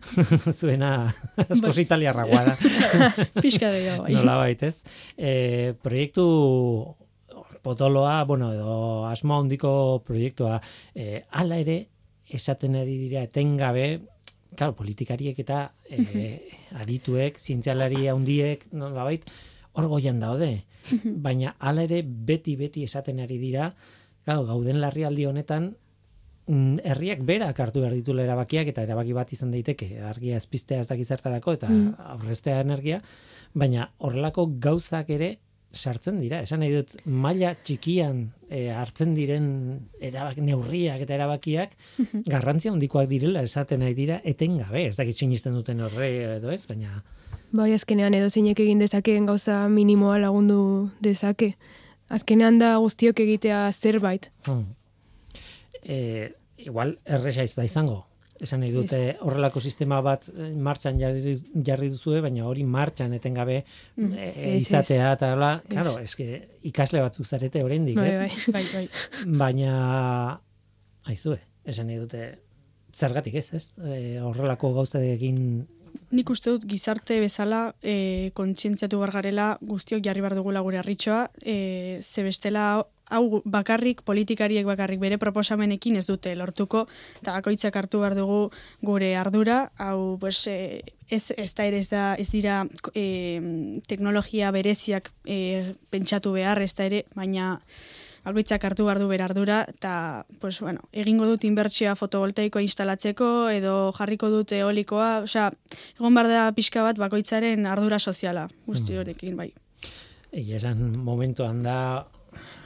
Zuena 0.58 0.92
askoz 1.46 1.76
italiarragoa 1.84 2.44
da, 2.50 2.56
pixka 3.44 3.70
gehiago, 3.70 4.08
bai. 4.08 4.18
nola 4.18 4.36
ez? 4.50 4.76
E, 5.16 5.74
proiektu 5.82 6.26
potoloa, 7.64 8.24
bueno, 8.28 8.52
edo 8.52 9.06
asmo 9.08 9.38
handiko 9.40 10.02
proiektua, 10.04 10.58
e, 10.94 11.22
hala 11.32 11.62
ere, 11.62 11.78
esaten 12.28 12.76
ari 12.76 12.98
dira 13.06 13.22
etengabe, 13.24 13.86
claro, 14.56 14.74
politikariek 14.78 15.38
eta 15.38 15.72
e, 15.88 16.40
adituek, 16.80 17.38
zientzialari 17.40 18.08
handiek, 18.08 18.66
nolabait, 18.72 19.24
hor 19.74 19.88
goian 19.88 20.20
daude. 20.20 20.64
Baina 21.04 21.56
hala 21.58 21.82
ere 21.82 22.02
beti 22.04 22.56
beti 22.56 22.84
esaten 22.84 23.20
ari 23.20 23.38
dira 23.38 23.74
Gau, 24.24 24.46
gauden 24.48 24.78
larrialdi 24.80 25.26
honetan, 25.28 25.74
mm, 26.46 26.78
herriak 26.84 27.24
berak 27.28 27.58
hartu 27.60 27.82
behar 27.82 27.92
ditu 27.92 28.14
erabakiak 28.18 28.70
eta 28.72 28.82
erabaki 28.86 29.12
bat 29.12 29.32
izan 29.32 29.50
daiteke 29.52 30.00
argia 30.00 30.38
ez 30.40 30.46
piztea 30.46 30.80
ez 30.80 30.88
dakiz 30.88 31.08
zertarako 31.08 31.52
eta 31.52 31.68
Mm. 31.68 31.94
aurreztea 31.98 32.60
energia, 32.60 33.02
baina 33.52 33.90
horrelako 33.98 34.46
gauzak 34.58 35.10
ere 35.10 35.38
sartzen 35.74 36.20
dira. 36.22 36.40
Esan 36.46 36.62
nahi 36.62 36.72
dut, 36.72 36.94
maila 37.04 37.54
txikian 37.54 38.22
e, 38.48 38.68
hartzen 38.72 39.14
diren 39.16 39.48
erabak, 40.00 40.38
neurriak 40.44 41.04
eta 41.04 41.16
erabakiak 41.18 41.74
garrantzia 42.32 42.72
handikoak 42.72 43.10
direla 43.10 43.42
esaten 43.44 43.84
nahi 43.84 43.96
dira 43.98 44.20
etengabe. 44.24 44.86
Ez 44.88 44.96
dakit 44.96 45.18
sinisten 45.18 45.54
duten 45.58 45.82
horre 45.84 46.10
edo 46.38 46.54
ez, 46.54 46.64
baina 46.70 47.02
Bai, 47.54 47.68
azkenean 47.70 48.14
edo 48.18 48.26
zeinek 48.30 48.58
egin 48.64 48.80
dezakeen 48.82 49.28
gauza 49.28 49.60
minimoa 49.70 50.16
lagundu 50.18 50.90
dezake. 51.04 51.52
Azkenean 52.10 52.58
da 52.58 52.72
guztiok 52.82 53.20
egitea 53.22 53.68
zerbait. 53.72 54.26
Hmm. 54.48 54.64
E, 55.84 56.32
igual 56.58 56.96
erresa 57.04 57.46
ez 57.46 57.54
da 57.54 57.66
izango. 57.66 58.00
Esan 58.42 58.60
nahi 58.64 58.72
dute 58.74 58.98
horrelako 59.22 59.60
sistema 59.62 60.00
bat 60.02 60.24
eh, 60.32 60.48
martxan 60.58 60.98
jarri, 60.98 61.36
jarri 61.64 61.88
duzue, 61.92 62.18
baina 62.20 62.46
hori 62.50 62.64
martxan 62.66 63.12
etengabe 63.14 63.60
Mm. 63.96 64.12
e, 64.18 64.56
Ez, 64.56 64.62
izatea 64.66 65.12
eta 65.14 65.34
bla, 65.36 65.52
claro, 65.70 65.98
eske 66.02 66.26
ikasle 66.66 67.00
batzuk 67.00 67.26
zarete 67.26 67.62
oraindik, 67.62 67.94
Bai, 67.96 68.08
ez? 68.08 68.18
bai. 68.18 68.30
bai, 68.56 68.64
bai. 68.74 68.88
Baina 69.42 70.40
aizue, 71.06 71.38
esan 71.64 71.86
nahi 71.86 71.98
dute 72.02 72.24
zergatik 72.94 73.34
ez, 73.38 73.46
ez? 73.54 73.64
E, 73.78 74.18
horrelako 74.20 74.72
gauzadekin 74.80 75.40
Nik 76.14 76.30
uste 76.30 76.52
dut 76.52 76.64
gizarte 76.70 77.18
bezala 77.22 77.74
e, 77.82 78.30
kontzientziatu 78.38 79.00
behar 79.00 79.12
garela 79.16 79.46
guztiok 79.60 80.02
jarri 80.04 80.22
behar 80.22 80.36
dugula 80.38 80.62
gure 80.62 80.78
harritxoa, 80.78 81.28
e, 81.42 82.00
ze 82.02 82.22
bestela 82.22 82.84
hau 83.10 83.42
bakarrik, 83.44 84.02
politikariek 84.06 84.64
bakarrik 84.66 85.00
bere 85.00 85.18
proposamenekin 85.20 85.98
ez 86.00 86.06
dute 86.06 86.34
lortuko, 86.38 86.86
eta 87.20 87.34
bakoitzak 87.36 87.76
hartu 87.76 88.00
behar 88.00 88.16
dugu 88.16 88.38
gure 88.82 89.14
ardura, 89.16 89.58
hau 89.78 90.16
pues, 90.20 90.46
e, 90.48 90.82
ez, 91.10 91.30
ez 91.36 91.52
da 91.54 91.66
ere 91.68 91.82
ez 91.82 91.90
da 91.90 92.04
ez 92.14 92.30
dira 92.30 92.62
e, 92.94 93.80
teknologia 93.88 94.50
bereziak 94.54 95.12
e, 95.26 95.74
pentsatu 95.90 96.32
behar, 96.38 96.62
ez 96.62 96.72
da 96.74 96.88
ere, 96.88 97.04
baina 97.14 97.58
bakoitzak 98.24 98.64
hartu 98.64 98.86
behar 98.88 98.98
du 99.02 99.08
bere 99.08 99.24
ardura, 99.24 99.62
eta, 99.68 100.24
pues, 100.40 100.60
bueno, 100.60 100.80
egingo 100.92 101.26
dut 101.28 101.44
inbertsioa 101.44 101.94
fotovoltaikoa 102.00 102.62
instalatzeko, 102.64 103.50
edo 103.52 103.92
jarriko 103.98 104.30
dut 104.32 104.52
eolikoa, 104.56 105.10
osea, 105.28 105.50
egon 105.98 106.14
behar 106.16 106.30
da 106.32 106.46
pixka 106.56 106.82
bat 106.82 106.98
bakoitzaren 107.00 107.66
ardura 107.66 107.98
soziala, 107.98 108.48
guzti 108.66 108.96
horrekin, 108.96 109.36
bai. 109.36 109.52
egia 110.34 110.56
esan 110.56 110.96
momentuan 110.98 111.62
da 111.62 111.78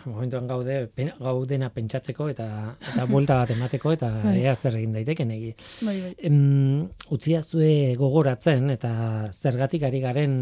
momentuan 0.09 0.47
gaude 0.49 0.77
pen, 0.95 1.11
gaudena 1.21 1.69
pentsatzeko 1.75 2.29
eta 2.33 2.47
eta 2.81 3.05
buelta 3.11 3.37
bat 3.43 3.51
emateko 3.53 3.93
eta 3.93 4.09
Bai. 4.23 4.39
ea 4.41 4.55
zer 4.57 4.79
egin 4.79 4.95
daiteken 4.97 5.35
egi. 5.35 5.51
Bai, 5.83 5.97
bai. 6.01 6.15
Em, 6.31 6.87
utziazue 7.13 7.95
gogoratzen 8.01 8.71
eta 8.71 8.93
zergatik 9.33 9.85
ari 9.89 10.01
garen 10.01 10.39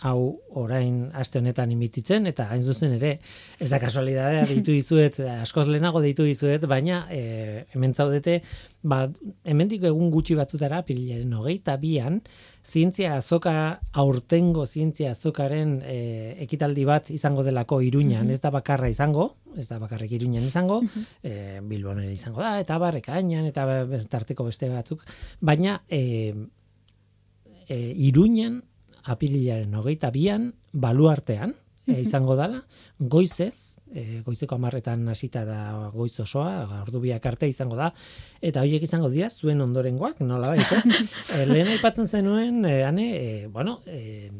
hau 0.00 0.40
orain 0.56 1.10
aste 1.12 1.38
honetan 1.38 1.70
imititzen 1.74 2.26
eta 2.30 2.46
hain 2.48 2.62
zuzen 2.64 2.94
ere 2.96 3.18
ez 3.60 3.68
da 3.70 3.78
kasualidadea 3.82 4.46
deitu 4.48 4.72
dizuet 4.72 5.18
askoz 5.40 5.66
lehenago 5.68 6.00
deitu 6.00 6.24
dizuet 6.24 6.64
baina 6.70 7.02
e, 7.12 7.66
hemen 7.74 7.92
zaudete 7.94 8.40
ba 8.82 9.02
hemendik 9.44 9.84
egun 9.84 10.08
gutxi 10.10 10.34
batzutara 10.38 10.78
apirilaren 10.80 11.34
hogeita 11.36 11.76
bian 11.76 12.22
zientzia 12.64 13.16
azoka 13.18 13.80
aurtengo 13.92 14.64
zientzia 14.66 15.10
azokaren 15.12 15.80
e, 15.84 15.98
ekitaldi 16.46 16.84
bat 16.88 17.10
izango 17.10 17.42
delako 17.44 17.80
iruñan. 17.82 18.30
Ez 18.30 18.40
da 18.40 18.50
bakarra 18.50 18.88
izango 18.88 19.34
ez 19.56 19.66
da 19.68 19.78
bakarrik 19.82 20.12
iruñan 20.16 20.44
izango 20.46 20.80
e, 21.22 21.60
Bilbon 21.62 22.00
ere 22.00 22.12
izango 22.14 22.40
da 22.40 22.58
eta 22.60 22.78
bar 22.78 22.96
ekainan 23.00 23.48
eta 23.50 23.66
be- 23.84 24.02
tarteko 24.08 24.44
beste 24.48 24.68
batzuk. 24.72 25.04
Baina 25.40 25.82
e, 25.88 26.34
e, 27.68 27.78
iruñan 28.08 28.62
apirilaren 29.04 29.74
hogeita 29.74 30.10
bian 30.10 30.52
baluartean 30.72 31.54
e, 31.86 32.00
izango 32.00 32.36
dala. 32.36 32.62
Goizez 32.98 33.80
e, 33.94 34.22
goizeko 34.26 34.56
amarretan 34.56 35.08
hasita 35.10 35.44
da 35.44 35.90
goiz 35.94 36.14
osoa, 36.22 36.82
ordu 36.82 37.02
biak 37.02 37.26
arte 37.26 37.48
izango 37.50 37.78
da, 37.78 37.90
eta 38.40 38.62
horiek 38.62 38.84
izango 38.86 39.10
dira 39.12 39.30
zuen 39.30 39.60
ondorengoak, 39.64 40.22
nola 40.24 40.54
ez? 40.56 40.68
e, 41.36 41.44
lehen 41.48 41.74
aipatzen 41.74 42.08
zenuen, 42.08 42.64
e, 42.64 42.80
ane, 42.86 43.10
e, 43.16 43.46
bueno, 43.52 43.80
e, 43.86 44.30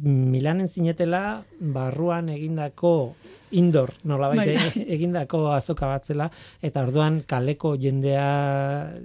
Milanen 0.00 0.68
zinetela 0.68 1.42
barruan 1.58 2.28
egindako 2.30 3.14
indoor, 3.58 3.90
nola 4.06 4.28
Bai. 4.30 4.52
egindako 4.96 5.48
azoka 5.54 5.88
bat 5.90 6.06
zela, 6.06 6.28
eta 6.62 6.84
orduan 6.86 7.22
kaleko 7.26 7.74
jendea 7.80 8.28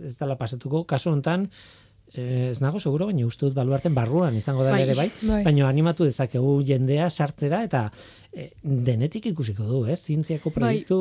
ez 0.05 0.13
dela 0.19 0.37
pasatuko, 0.37 0.83
kasu 0.85 1.09
hontan, 1.13 1.47
ez 2.15 2.61
nago 2.61 2.79
seguro, 2.79 3.07
baina 3.09 3.25
uste 3.25 3.45
dut 3.47 3.55
baluarten 3.55 3.95
barruan 3.95 4.35
izango 4.35 4.63
da 4.63 4.71
Bai. 4.71 4.83
ere 4.83 4.95
bai, 4.95 5.09
Bai. 5.21 5.43
baina 5.43 5.67
animatu 5.67 6.05
dezakegu 6.07 6.61
jendea 6.65 7.09
sartzera 7.09 7.63
eta 7.63 7.89
eh, 8.33 8.51
denetik 8.63 9.25
ikusiko 9.31 9.63
du, 9.63 9.85
ez? 9.87 9.99
Zientziako 10.01 10.51
Bai. 10.51 10.55
proiektu 10.59 10.99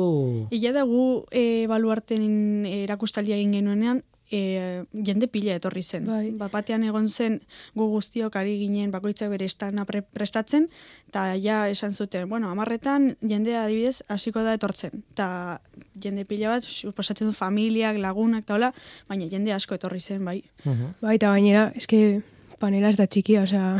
Egia 0.51 0.73
da 0.75 0.83
gu 0.83 1.25
e, 1.31 1.65
baluarten 1.71 2.65
erakustaldia 2.65 3.35
egin 3.35 3.53
genuenean, 3.59 4.03
e, 4.31 4.83
jende 5.05 5.27
pila 5.31 5.55
etorri 5.59 5.83
zen. 5.83 6.05
Bai. 6.09 6.31
Bat 6.39 6.53
batean 6.53 6.83
egon 6.87 7.09
zen 7.09 7.39
gu 7.75 7.87
guztiok 7.91 8.35
ari 8.39 8.57
ginen 8.61 8.91
bakoitzak 8.93 9.29
bere 9.33 9.45
estana 9.45 9.85
pre 9.85 10.01
prestatzen, 10.01 10.67
eta 11.09 11.27
ja 11.41 11.65
esan 11.69 11.93
zuten, 11.93 12.29
bueno, 12.29 12.49
amarretan 12.49 13.15
jendea 13.21 13.65
adibidez 13.65 14.01
hasiko 14.09 14.43
da 14.43 14.55
etortzen. 14.57 15.03
Eta 15.13 15.61
jende 16.01 16.25
pila 16.25 16.55
bat, 16.55 16.63
suposatzen 16.63 17.29
du 17.29 17.33
familiak, 17.33 17.99
lagunak, 18.01 18.45
eta 18.45 18.57
hola, 18.57 18.71
baina 19.09 19.29
jende 19.31 19.53
asko 19.53 19.75
etorri 19.75 20.01
zen, 20.01 20.23
bai. 20.25 20.41
Mhm. 20.63 20.95
Bai, 21.01 21.15
eta 21.15 21.31
gainera, 21.33 21.71
eske 21.75 22.21
panela 22.59 22.89
ez 22.89 22.97
da 22.97 23.07
txikia, 23.07 23.43
osea, 23.43 23.75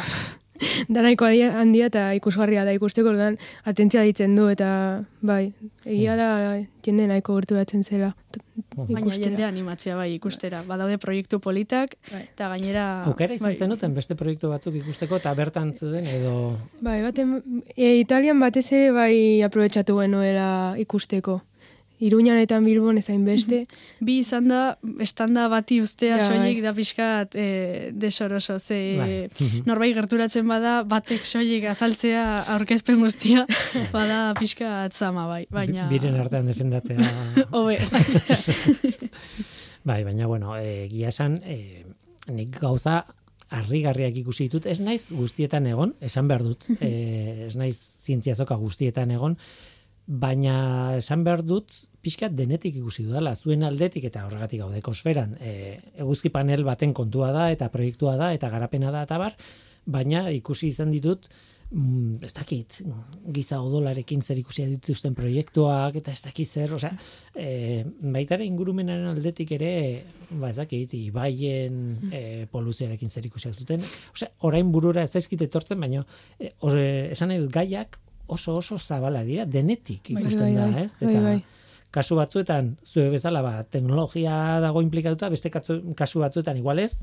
da 0.94 1.02
nahiko 1.02 1.26
handia, 1.28 1.90
eta 1.92 2.06
ikusgarria 2.18 2.66
da 2.66 2.74
ikusteko, 2.76 3.12
orduan 3.12 3.38
atentzia 3.66 4.04
ditzen 4.08 4.36
du, 4.38 4.48
eta 4.52 5.04
bai, 5.26 5.54
egia 5.86 6.16
da 6.20 6.30
jende 6.86 7.08
nahiko 7.10 7.36
gerturatzen 7.40 7.84
zela. 7.84 8.14
Baina 8.76 9.16
jende 9.16 9.44
animatzea 9.48 9.96
bai 9.98 10.10
ikustera. 10.14 10.62
Badaude 10.68 10.98
proiektu 11.02 11.40
politak, 11.44 11.96
Bai. 12.12 12.22
eta 12.28 12.50
gainera... 12.54 12.86
Aukera 13.10 13.36
izan 13.36 13.50
bai. 13.50 13.58
zenuten 13.58 13.96
beste 13.96 14.16
proiektu 14.20 14.52
batzuk 14.52 14.78
ikusteko 14.80 15.20
eta 15.20 15.34
bertan 15.36 15.74
zuden 15.76 16.08
edo 16.08 16.36
Bai, 16.84 17.02
baten, 17.04 17.36
e, 17.76 17.96
Italian 18.00 18.40
batez 18.40 18.68
ere 18.72 18.94
bai 18.96 19.16
aprobetsatu 19.48 20.00
genuela 20.00 20.48
ikusteko. 20.80 21.42
Iruñanetan 22.00 22.66
Bilbon 22.66 22.98
ezain 23.00 23.24
beste. 23.26 23.66
Bi 24.04 24.18
izan 24.20 24.50
da, 24.52 24.78
estanda 25.00 25.48
bati 25.48 25.78
ustea 25.82 26.18
Ja, 26.20 26.26
soilik 26.28 26.58
bai. 26.60 26.64
da 26.66 26.74
pixkat 26.76 27.36
e, 27.40 27.92
desoroso, 27.96 28.60
ze 28.60 28.80
Bai. 28.98 29.30
Mhm. 29.40 29.64
norbait 29.66 29.96
gerturatzen 29.96 30.48
bada, 30.48 30.84
batek 30.84 31.24
soilik 31.26 31.64
azaltzea 31.72 32.44
aurkezpen 32.56 33.00
guztia, 33.00 33.46
bada 33.96 34.34
pixkat 34.40 34.94
zama 34.94 35.28
bai, 35.28 35.46
baina... 35.50 35.88
biren 35.90 36.20
artean 36.20 36.46
defendatzea 36.52 37.00
Hobe, 37.56 37.80
Bai, 39.86 40.04
baina 40.04 40.26
bueno, 40.28 40.56
eh 40.58 40.86
egia 40.88 41.10
esan 41.14 41.40
eh 41.46 41.86
nik 42.34 42.58
gauza 42.60 43.06
harrigarriak 43.54 44.16
ikusi 44.18 44.48
ditut. 44.48 44.66
Ez 44.66 44.80
naiz 44.82 45.12
guztietan 45.14 45.68
egon, 45.70 45.94
esan 46.02 46.28
behar 46.28 46.42
dut. 46.44 46.66
Eh 46.82 47.46
ez 47.48 47.56
naiz 47.56 47.78
zientziazoka 48.02 48.56
guztietan 48.58 49.12
egon, 49.14 49.38
baina 50.06 50.98
esan 50.98 51.24
behar 51.26 51.42
dut 51.46 51.74
pixkat 52.06 52.36
denetik 52.38 52.76
ikusi 52.78 53.08
dudala, 53.08 53.34
zuen 53.36 53.66
aldetik 53.66 54.06
eta 54.12 54.28
horregatik 54.28 54.62
gaude 54.62 54.82
kosferan. 54.86 55.34
E, 55.42 55.80
eguzki 55.98 56.30
panel 56.30 56.64
baten 56.68 56.94
kontua 56.94 57.32
da 57.34 57.50
eta 57.54 57.72
proiektua 57.74 58.16
da 58.20 58.32
eta 58.36 58.52
garapena 58.54 58.94
da 58.94 59.04
eta 59.08 59.18
bar, 59.18 59.34
baina 59.86 60.28
ikusi 60.34 60.70
izan 60.70 60.94
ditut 60.94 61.26
mm, 61.72 62.22
ez 62.26 62.32
dakit, 62.38 62.78
giza 63.34 63.60
odolarekin 63.66 64.22
zer 64.22 64.38
ikusi 64.38 64.68
dituzten 64.76 65.18
proiektuak 65.18 65.98
eta 65.98 66.14
ez 66.14 66.22
dakit 66.28 66.48
zer, 66.54 66.76
osea, 66.78 66.94
e, 67.34 67.82
baita 68.14 68.38
ere 68.38 68.46
ingurumenaren 68.46 69.10
aldetik 69.16 69.56
ere, 69.58 69.74
ba 70.30 70.54
ez 70.54 70.60
dakit, 70.62 70.94
ibaien 71.00 72.12
e, 72.12 72.24
poluzioarekin 72.54 73.10
zer 73.10 73.26
ikusi 73.26 73.54
zuten, 73.58 73.82
osea, 74.14 74.30
orain 74.46 74.70
burura 74.72 75.06
ez 75.06 75.12
zaizkit 75.18 75.48
etortzen, 75.50 75.82
baina 75.82 76.06
e, 76.38 76.54
ore, 76.62 76.88
esan 77.18 77.34
nahi 77.34 77.42
dut 77.42 77.54
gaiak 77.58 78.00
oso 78.28 78.54
oso 78.54 78.78
zabala 78.78 79.24
dira, 79.24 79.46
denetik 79.46 80.10
Bai, 80.12 80.22
ikusten 80.24 80.42
bai, 80.48 80.54
da, 80.56 80.68
bai, 80.72 80.84
ez? 80.86 80.94
bai, 81.00 81.10
Eta 81.12 81.22
bai. 81.22 81.44
kasu 81.96 82.16
batzuetan, 82.18 82.78
zue 82.84 83.10
bezala, 83.10 83.42
ba, 83.42 83.64
teknologia 83.64 84.60
dago 84.60 84.82
implikatuta, 84.84 85.30
beste 85.32 85.50
katzu, 85.50 85.80
kasu 85.96 86.20
batzuetan 86.20 86.58
igual 86.58 86.80
ez, 86.80 86.98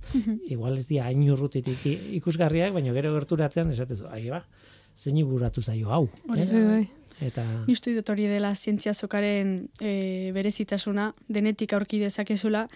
igual 0.48 0.76
ez 0.76 0.86
dira 0.88 1.06
hain 1.08 1.22
urrutitik 1.32 1.86
ikusgarriak, 2.18 2.74
baina 2.76 2.92
gero 2.92 3.14
gerturatzean 3.14 3.70
esatezu, 3.72 4.08
ai 4.10 4.28
ba, 4.28 4.42
zein 4.96 5.22
buratu 5.24 5.62
zaio 5.62 5.88
hau, 5.90 6.08
ez? 6.36 6.50
Bai, 6.52 6.66
bai. 6.68 6.82
Eta 7.22 7.44
Ni 7.68 7.76
uste 7.76 7.92
dut 7.94 8.08
hori 8.10 8.24
dela 8.26 8.50
zientzia 8.56 8.92
zokaren 8.94 9.68
e, 9.78 10.32
berezitasuna, 10.34 11.12
denetik 11.28 11.72
aurki 11.76 12.00
dezakezula, 12.02 12.66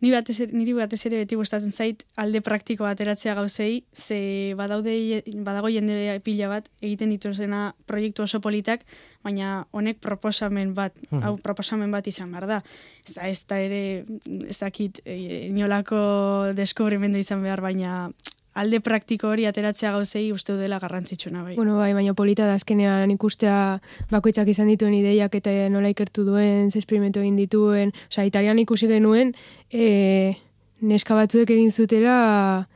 Ni 0.00 0.12
batez 0.14 0.38
niri 0.54 0.72
batez 0.76 1.00
ere 1.08 1.18
beti 1.18 1.34
gustatzen 1.34 1.72
zait 1.74 2.04
alde 2.14 2.38
praktiko 2.40 2.86
ateratzea 2.86 3.34
gauzei, 3.34 3.82
ze 3.92 4.54
badaude 4.54 5.24
badago 5.42 5.68
jende 5.74 6.20
pila 6.22 6.46
bat 6.52 6.68
egiten 6.80 7.10
dituzena 7.10 7.74
proiektu 7.86 8.22
oso 8.22 8.38
politak, 8.40 8.84
baina 9.26 9.66
honek 9.72 9.98
proposamen 9.98 10.74
bat, 10.74 10.94
Mhm. 11.10 11.22
hau 11.22 11.36
proposamen 11.42 11.90
bat 11.90 12.06
izan 12.06 12.30
behar 12.30 12.46
da. 12.46 12.62
Ez 13.08 13.14
da, 13.14 13.28
ez 13.28 13.44
da 13.46 13.58
ere, 13.60 14.04
ezakit, 14.48 15.00
e, 15.04 15.48
inolako 15.48 16.52
deskubrimendu 16.54 17.18
izan 17.18 17.42
behar, 17.42 17.60
baina 17.60 18.12
alde 18.58 18.80
praktiko 18.84 19.30
hori 19.30 19.46
ateratzea 19.48 19.92
gauzei 19.94 20.26
uste 20.34 20.56
dela 20.58 20.80
garrantzitsuna 20.82 21.44
bai. 21.44 21.54
Bueno, 21.56 21.76
bai, 21.78 21.92
baina 21.96 22.14
polita 22.18 22.46
da 22.48 22.56
azkenean 22.58 23.10
ikustea 23.14 23.78
bakoitzak 24.10 24.50
izan 24.50 24.70
dituen 24.72 24.96
ideiak 24.98 25.38
eta 25.38 25.54
nola 25.72 25.92
ikertu 25.94 26.24
duen, 26.26 26.72
ze 26.72 26.82
esperimentu 26.82 27.22
egin 27.22 27.36
dituen. 27.38 27.94
Osea, 28.10 28.26
italian 28.28 28.58
ikusi 28.58 28.90
genuen, 28.90 29.34
e, 29.70 30.34
neska 30.80 31.16
batzuek 31.18 31.50
egin 31.54 31.70
zutela 31.72 32.66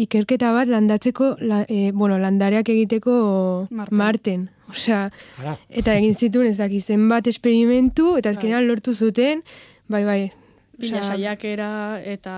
ikerketa 0.00 0.52
bat 0.56 0.68
landatzeko, 0.68 1.34
la, 1.40 1.64
e, 1.68 1.90
bueno, 1.92 2.18
landareak 2.18 2.68
egiteko 2.72 3.66
Marten. 3.70 3.98
marten. 3.98 4.48
Osea, 4.70 5.08
Ara, 5.40 5.56
eta 5.68 5.96
egin 5.98 6.14
zituen 6.14 6.46
ez 6.46 6.58
daki 6.60 6.80
zenbat 6.80 7.26
esperimentu, 7.26 8.14
eta 8.16 8.30
azkenean 8.30 8.68
lortu 8.68 8.94
zuten, 8.94 9.42
bai, 9.88 10.04
bai. 10.04 10.20
Pila 10.80 11.02
saiakera 11.02 11.70
eta 12.04 12.34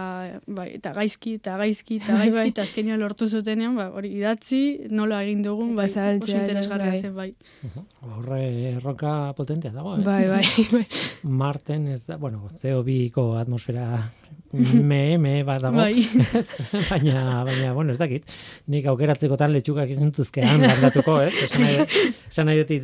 bai, 0.47 0.69
eta 0.77 0.93
gaizki 0.97 1.37
eta 1.41 1.57
gaizki 1.61 2.01
eta 2.03 2.13
Bai, 2.17 2.27
gaizki 2.27 2.39
bai. 2.41 2.49
eta 2.55 2.67
azkenean 2.67 3.01
lortu 3.01 3.29
zutenean 3.29 3.77
ba 3.79 3.89
hori 3.95 4.13
idatzi 4.19 4.63
nola 4.91 5.23
egin 5.25 5.43
dugun 5.47 5.77
bai 5.79 5.89
oso 5.91 6.37
interesgarria 6.37 6.93
bai. 6.93 7.01
zen 7.01 7.15
bai 7.15 7.31
horre 8.03 8.43
erronka 8.73 9.33
potentea 9.37 9.73
dago, 9.73 9.97
eh? 9.97 10.03
Bai, 10.05 10.29
bai, 10.29 10.45
bai. 10.75 10.87
Marten 11.23 11.89
ez 11.89 12.05
da, 12.07 12.17
bueno, 12.17 12.49
CO2ko 12.61 13.33
atmosfera 13.39 13.87
me, 14.53 15.19
me 15.19 15.43
bat 15.45 15.63
dago. 15.63 15.77
bai 15.77 16.03
baina, 16.91 17.45
baina, 17.45 17.73
bueno, 17.73 17.93
ez 17.93 17.99
dakit. 18.01 18.27
Nik 18.73 18.89
aukeratzekotan 18.93 19.53
letxukak 19.55 19.93
izan 19.95 20.11
dituzkean 20.11 20.67
landatuko, 20.67 21.21
ez? 21.27 21.35
Esan 21.47 21.67
nahi, 21.67 21.87
esan 22.29 22.51
nahi 22.51 22.63
dut 22.63 22.75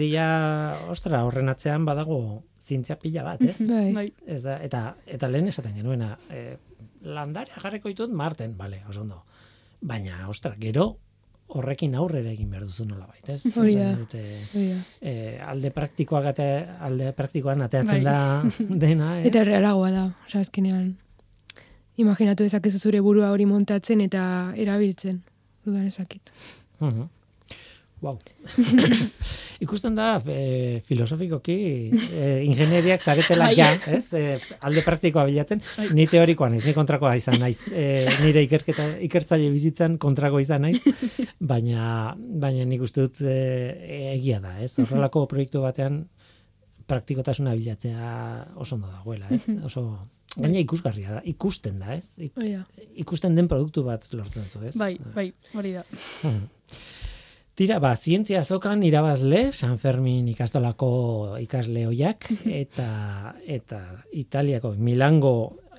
ostra, 0.95 1.25
horren 1.27 1.49
atzean 1.49 1.85
badago 1.89 2.43
zientzia 2.69 2.99
pila 3.01 3.25
bat, 3.25 3.43
ez? 3.43 3.59
Bai. 3.65 3.89
bai 3.97 4.07
Ez 4.27 4.43
da, 4.45 4.59
eta, 4.65 4.83
eta 5.07 5.29
lehen 5.33 5.49
esaten 5.51 5.77
genuena, 5.81 6.13
e, 6.31 6.57
landarea 7.09 7.61
jarriko 7.63 7.91
ditut 7.93 8.13
Marten, 8.13 8.57
bale, 8.59 8.83
oso 8.89 9.03
ondo. 9.07 9.23
Baina, 9.81 10.27
ostra, 10.29 10.55
gero 10.61 10.91
horrekin 11.49 11.95
aurrera 11.97 12.29
egin 12.35 12.51
behar 12.53 12.67
duzu 12.67 12.85
nola 12.85 13.07
bait, 13.09 13.25
ez? 13.33 13.57
Hori 13.57 13.75
da. 13.79 13.89
nahi 13.89 14.03
dut, 14.03 14.15
e, 14.15 14.81
e, 15.01 15.13
alde 15.41 15.71
praktikoak 15.73 16.31
ate, 16.35 16.49
alde 16.85 17.13
praktikoan 17.17 17.65
ateatzen 17.65 18.05
Bai. 18.05 18.05
da 18.05 18.43
dena, 18.85 19.15
ez? 19.21 19.29
Eta 19.31 19.45
realagoa 19.49 19.93
da, 19.95 20.07
osea, 20.27 20.45
azkenean. 20.45 20.91
Imaginatu 21.99 22.45
dezakezu 22.47 22.79
zure 22.79 23.01
burua 23.03 23.33
hori 23.35 23.49
montatzen 23.49 24.05
eta 24.05 24.23
erabiltzen. 24.57 25.23
Dudan 25.67 25.89
ezakit. 25.89 26.31
Mhm. 26.79 27.09
Wow. 28.01 28.19
Ikusten 29.65 29.97
da 29.99 30.21
e, 30.31 30.81
filosofikoki 30.87 31.55
e, 32.15 32.27
ingenieriak 32.47 33.03
zaretela 33.03 33.49
Bai. 33.49 33.57
ja, 33.59 33.67
ez? 33.91 34.05
E, 34.15 34.37
alde 34.63 34.85
praktikoa 34.87 35.25
bilatzen. 35.27 35.63
Ni 35.99 36.07
teorikoa 36.11 36.51
naiz, 36.53 36.63
ni 36.69 36.75
kontrakoa 36.77 37.17
izan 37.19 37.41
naiz. 37.43 37.65
E, 37.73 38.07
nire 38.23 38.45
ikerketa 38.47 38.87
ikertzaile 39.09 39.49
bizitzan 39.55 39.97
kontrako 39.99 40.39
izan 40.45 40.63
naiz. 40.69 40.79
Baina 41.53 42.15
baina 42.19 42.67
nik 42.71 42.85
uste 42.87 43.09
dut 43.09 43.19
e, 43.27 43.35
egia 44.15 44.39
da, 44.45 44.55
ez? 44.63 44.77
Horrelako 44.79 45.25
proiektu 45.33 45.65
batean 45.67 46.05
praktikotasuna 46.89 47.57
bilatzea 47.59 48.13
oso 48.63 48.79
ondo 48.79 48.93
dagoela, 48.95 49.27
ez? 49.35 49.43
Oso 49.67 49.89
Gaina 50.39 50.61
ikusgarria 50.61 51.17
da, 51.17 51.21
ikusten 51.27 51.81
da, 51.83 51.97
ez? 51.97 52.13
Ik-. 52.23 52.37
Ikusten 53.03 53.35
den 53.35 53.49
produktu 53.51 53.83
bat 53.83 54.05
lortzen 54.15 54.45
zu, 54.47 54.61
ez? 54.69 54.75
bai 54.79 54.93
bai 55.17 55.33
hori 55.57 55.73
da 55.81 55.83
Mhm. 56.23 56.45
Tira, 57.59 57.81
ba, 57.83 57.97
zientzia 57.99 58.45
azokan 58.45 58.85
irabazle, 58.87 59.49
San 59.51 59.81
Fermin 59.83 60.29
ikastolako 60.31 60.91
ikasle 61.43 61.89
hoiak, 61.89 62.29
eta, 62.61 63.33
eta 63.43 63.81
Italiako, 64.15 64.77
Milango, 64.79 65.33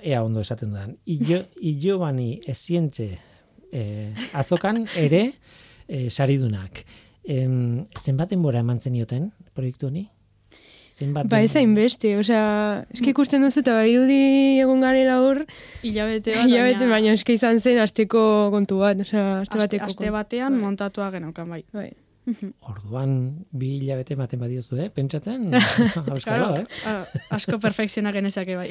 ea 0.04 0.20
ondo 0.20 0.42
esaten 0.44 0.74
dudan, 0.74 0.92
Illo, 1.08 1.38
Illobani 1.64 2.34
ezientze 2.44 3.06
eh, 3.72 4.12
azokan 4.36 4.82
ere 5.00 5.22
eh, 5.88 6.10
saridunak. 6.10 6.84
Em, 7.24 7.86
zenbat 7.96 8.36
denbora 8.36 8.60
eman 8.60 8.84
zenioten 8.84 9.30
proiektu 9.56 9.88
honi? 9.88 10.04
Zenbat 11.00 11.26
Ba, 11.32 11.40
ez 11.40 11.48
denbora? 11.50 11.60
hainbeste, 11.64 12.12
osea, 12.20 12.44
eske 12.92 13.10
ikusten 13.14 13.42
duzu 13.42 13.62
eta 13.64 13.72
badirudi 13.78 14.60
egon 14.60 14.82
garela 14.84 15.16
hor, 15.24 15.42
hilabete 15.82 16.34
bat 16.36 16.44
hilabete, 16.46 16.84
baina 16.84 16.92
baina 16.92 17.16
eske 17.16 17.32
izan 17.38 17.58
zen 17.60 17.80
asteko 17.80 18.22
kontu 18.52 18.78
bat, 18.84 19.00
osea, 19.06 19.40
aste 19.46 19.58
bateko. 19.64 19.88
aste 19.88 20.10
batean 20.12 20.52
Bai. 20.58 20.62
montatua 20.68 21.10
genaukan 21.16 21.48
bai 21.56 21.64
Bai. 21.72 21.88
Orduan, 22.68 23.14
bi 23.50 23.72
hilabete 23.80 24.12
ematen 24.14 24.38
badiozu, 24.38 24.76
eh? 24.78 24.90
Pentsatzen, 24.94 25.48
auskalo, 26.14 26.50
Claro, 26.52 26.60
eh? 26.60 27.22
asko 27.34 27.56
perfekziona 27.58 28.12
genezake 28.14 28.54
bai 28.60 28.68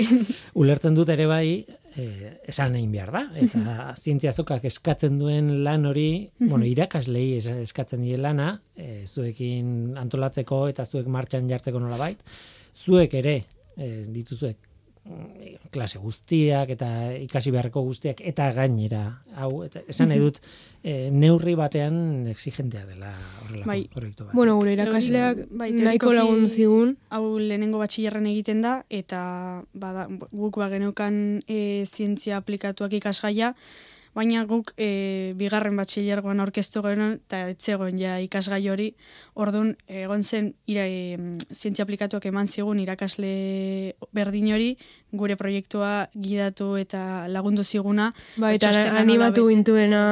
ulertzen 0.53 0.95
dut 0.95 1.09
ere 1.09 1.25
bai, 1.27 1.65
eh, 1.97 2.37
esan 2.47 2.75
egin 2.75 2.91
behar 2.91 3.11
da. 3.11 3.21
Eta 3.35 3.95
zientziazokak 3.97 4.63
eskatzen 4.65 5.17
duen 5.19 5.63
lan 5.63 5.85
hori, 5.85 6.29
bueno, 6.39 6.65
irakaslei 6.65 7.37
es- 7.37 7.47
eskatzen 7.47 8.01
die 8.01 8.17
lana, 8.17 8.61
eh, 8.75 9.03
zuekin 9.07 9.97
antolatzeko 9.97 10.67
eta 10.69 10.85
zuek 10.85 11.07
martxan 11.07 11.49
jartzeko 11.49 11.79
nola 11.79 11.97
bait, 11.97 12.19
zuek 12.75 13.13
ere 13.13 13.45
eh, 13.77 14.03
dituzuek 14.07 14.57
mm, 14.57 14.68
klase 15.73 15.99
guztiak 16.01 16.71
eta 16.73 16.89
ikasi 17.21 17.51
beharreko 17.53 17.83
guztiak 17.85 18.21
eta 18.25 18.49
gainera 18.55 19.03
hau 19.37 19.63
eta 19.65 19.81
esan 19.91 20.09
nahi 20.09 20.21
dut 20.21 20.39
eh, 20.83 21.09
neurri 21.13 21.55
batean 21.59 22.27
exigentea 22.31 22.85
dela 22.89 23.11
horrelako 23.43 23.69
Bai. 23.69 23.83
proiektu 23.93 24.25
bat. 24.25 24.33
Bueno, 24.33 24.55
gure 24.57 24.73
irakasleak 24.77 25.45
Bai, 25.51 25.69
nahiko 25.75 26.13
lagun 26.15 26.49
zigun, 26.49 26.95
hau 27.09 27.37
lehenengo 27.37 27.81
batxillerren 27.81 28.29
egiten 28.31 28.63
da 28.65 28.79
eta 28.89 29.21
bada, 29.73 30.07
guk 30.31 30.59
ba 30.61 30.69
geneukan 30.73 31.43
e, 31.47 31.85
zientzia 31.85 32.37
aplikatuak 32.41 32.97
ikasgaia 32.99 33.53
baina 34.15 34.43
guk 34.49 34.73
e, 34.77 35.33
bigarren 35.39 35.77
batxillergoan 35.79 36.39
aurkeztu 36.43 36.81
genuen 36.85 37.17
eta 37.19 37.41
etzegoen 37.53 37.99
ja 38.01 38.17
ikasgai 38.23 38.61
hori. 38.69 38.89
Ordun 39.35 39.73
egon 39.87 40.23
zen 40.23 40.53
ira, 40.67 40.85
e, 40.85 41.17
zientzia 41.53 41.85
aplikatuak 41.85 42.25
eman 42.31 42.47
zigun 42.47 42.79
irakasle 42.83 43.33
berdin 44.15 44.53
hori 44.53 44.69
gure 45.11 45.35
proiektua 45.39 46.09
gidatu 46.13 46.75
eta 46.77 47.27
lagundu 47.27 47.63
ziguna. 47.63 48.13
Bai, 48.37 48.55
eta 48.57 48.73
animatu 48.99 49.49
gintuena 49.49 50.05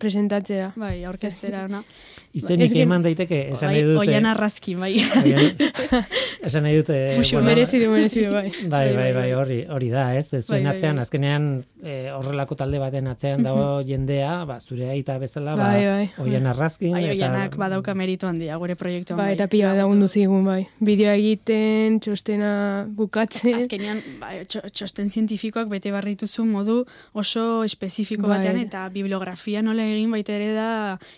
presentatzera. 0.00 0.72
bai 0.76 1.04
aurkeztera 1.08 1.64
ona 1.64 1.82
Izenik 2.32 2.68
ez 2.68 2.72
gen- 2.74 2.82
eman 2.86 3.02
daiteke, 3.02 3.38
esan 3.52 3.68
bai, 3.72 3.80
nahi 3.80 3.86
dute. 3.88 3.98
oian 4.06 4.26
arrazkin 4.30 4.78
bai 4.78 4.92
Oian- 5.00 5.56
esan 6.46 6.62
nahi 6.62 6.76
dute. 6.76 6.96
Muxu, 7.18 7.36
bueno, 7.36 7.48
Merezi 7.48 7.80
du, 7.82 7.88
merezi 7.90 8.22
du, 8.24 8.30
bai. 8.36 8.52
Bai, 8.70 8.94
bai, 8.94 9.08
bai, 9.16 9.32
hori, 9.34 9.56
hori 9.68 9.88
da, 9.90 10.04
ez? 10.16 10.28
Ez 10.34 10.44
Zuen 10.46 10.60
Bai, 10.62 10.68
bai, 10.68 10.74
atzean, 10.76 10.94
bai. 11.00 11.02
azkenean 11.02 11.48
eh, 11.82 12.10
horrelako 12.14 12.54
talde 12.60 12.78
baten 12.78 13.08
atzean 13.10 13.42
dago 13.42 13.80
jendea, 13.90 14.44
ba, 14.46 14.60
zure 14.60 14.88
aita 14.92 15.18
bezala, 15.18 15.56
ba, 15.58 15.70
Bai, 15.72 15.84
bai. 15.86 16.06
oian 16.22 16.46
arrazkin. 16.46 16.92
bai 16.94 17.02
eta, 17.08 17.16
oianak 17.16 17.56
badauka 17.60 17.94
meritu 17.98 18.26
handia 18.30 18.56
gure 18.62 18.76
proiektuan 18.78 19.18
Bai, 19.18 19.32
eta 19.34 19.48
pila 19.50 19.74
lagundu 19.74 20.06
zigun, 20.08 20.44
bai. 20.46 20.60
Bideoa 20.80 21.16
egiten, 21.18 21.98
txostena 22.00 22.86
bukatzen. 22.94 23.54
Azkenean, 23.58 24.00
ba, 24.22 24.32
txo- 24.46 24.64
txosten 24.70 25.10
zientifikoak 25.10 25.68
bete 25.68 25.90
behar 25.90 26.06
dituzu 26.06 26.44
modu 26.46 26.84
oso 27.12 27.64
espezifiko 27.66 28.28
Bai. 28.28 28.38
batean 28.38 28.62
eta 28.62 28.86
bibliografia 28.94 29.62
nola 29.66 29.82
egin 29.90 30.10
baita 30.14 30.32
ere 30.38 30.52
da 30.54 30.70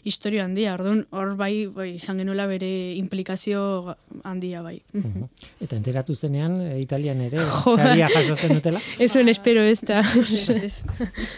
historio 0.08 0.42
handia. 0.44 0.72
Orduan, 0.74 1.01
hor 1.10 1.34
bai, 1.36 1.66
bai 1.66 1.88
izan 1.96 2.18
genuela 2.22 2.46
bere 2.46 2.68
implikazio 2.94 3.96
handia 4.24 4.62
bai. 4.62 4.82
Mhm. 4.92 5.28
Eta 5.60 5.76
enteratu 5.76 6.14
zenean, 6.14 6.60
eh, 6.60 6.78
Italian 6.80 7.20
ere, 7.20 7.38
saria 7.76 8.08
jaso 8.12 8.36
zen 8.36 8.56
dutela. 8.58 8.80
Ez 8.98 9.12
zuen 9.12 9.28
espero 9.28 9.62
ez 9.62 9.80
da. 9.80 10.00
Ez, 10.20 10.48
ez. 10.50 10.84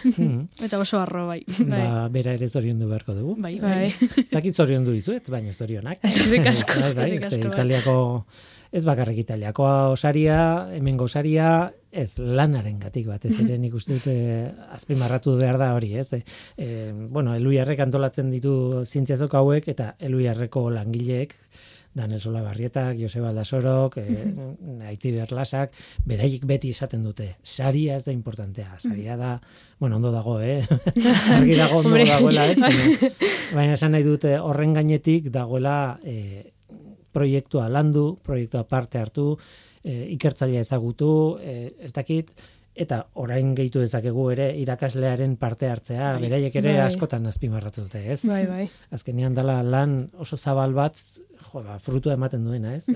Mhm. 0.03 0.65
Eta 0.65 0.79
oso 0.79 0.99
arro 0.99 1.27
bai. 1.27 1.43
ba, 1.69 2.07
bera 2.09 2.33
ere 2.33 2.49
zoriondu 2.49 2.89
beharko 2.89 3.15
dugu. 3.15 3.35
Bai, 3.41 3.59
bai. 3.59 3.91
Bai. 3.91 4.25
Dakit 4.31 4.55
zoriondu 4.55 4.91
dizuet, 4.91 5.29
baina 5.29 5.53
zorionak. 5.53 6.03
Eskerrik 6.09 6.51
asko, 6.51 6.79
Bai, 6.81 6.81
bai, 6.81 6.89
eskerrik 6.89 7.23
asko, 7.29 7.47
bai. 7.47 7.53
Italiako, 7.53 7.97
ez 8.75 8.83
bakarrik 8.83 9.21
Italiako 9.23 9.65
osaria, 9.93 10.67
hemengo 10.75 11.07
osaria, 11.07 11.71
ez 11.95 12.17
lanaren 12.19 12.79
gatik 12.81 13.07
batez 13.07 13.31
ere 13.39 13.55
nik 13.61 13.75
uste 13.77 13.95
dut 13.95 14.09
eh, 14.11 14.49
azpimarratu 14.75 15.37
behar 15.39 15.57
da 15.61 15.71
hori, 15.77 15.93
ez? 15.95 16.09
E, 16.17 16.23
e, 16.57 16.91
bueno, 16.91 17.35
eluiarrek 17.39 17.79
antolatzen 17.85 18.33
ditu 18.33 18.83
zientziazok 18.83 19.37
hauek 19.39 19.69
eta 19.71 19.93
eluiarreko 20.03 20.67
langileek 20.75 21.37
Daniel 21.95 22.19
Sola 22.19 22.41
Barrietak, 22.43 22.97
Joseba 22.99 23.29
Aldasorok, 23.31 23.95
e, 24.01 24.25
Aitzi 24.89 25.13
Berlasak, 25.15 25.71
beraiek 26.03 26.43
beti 26.43 26.73
esaten 26.75 27.05
dute, 27.07 27.29
saria 27.39 27.95
ez 27.95 28.03
da 28.03 28.11
importantea, 28.11 28.75
saria 28.83 29.15
da, 29.15 29.37
bueno, 29.79 30.01
ondo 30.01 30.11
dago, 30.11 30.41
eh? 30.43 30.59
Argi 31.37 31.55
dago 31.55 31.79
ondo 31.79 31.95
dagoela, 31.95 32.49
ez? 32.51 32.59
Baina, 32.59 33.13
baina 33.55 33.79
esan 33.79 33.95
nahi 33.95 34.03
dute 34.03 34.35
horren 34.35 34.75
gainetik 34.75 35.31
dagoela 35.31 35.77
e, 36.03 36.51
proiektua 37.15 37.69
landu, 37.71 38.09
proiektua 38.25 38.65
parte 38.67 38.99
hartu, 38.99 39.31
e, 39.85 40.03
ikertzailea 40.17 40.65
ezagutu, 40.67 41.13
e, 41.41 41.71
ez 41.87 41.93
dakit, 41.95 42.31
eta 42.75 42.97
orain 43.23 43.53
gehitu 43.55 43.79
dezakegu 43.79 44.25
ere 44.33 44.49
irakaslearen 44.59 45.37
parte 45.39 45.69
hartzea, 45.71 46.09
Bai. 46.17 46.25
beraiek 46.25 46.55
ere 46.59 46.73
Bai. 46.75 46.81
askotan 46.89 47.23
azpimarratu 47.29 47.85
dute, 47.85 48.01
ez? 48.11 48.17
Bai, 48.27 48.41
bai. 48.49 48.65
Azkenean 48.91 49.37
dela 49.37 49.61
lan 49.63 50.09
oso 50.19 50.35
zabal 50.35 50.73
bat, 50.75 50.99
jo, 51.53 51.61
ba, 51.63 51.77
frutua 51.79 52.17
ematen 52.17 52.43
duena, 52.43 52.73
ez? 52.75 52.89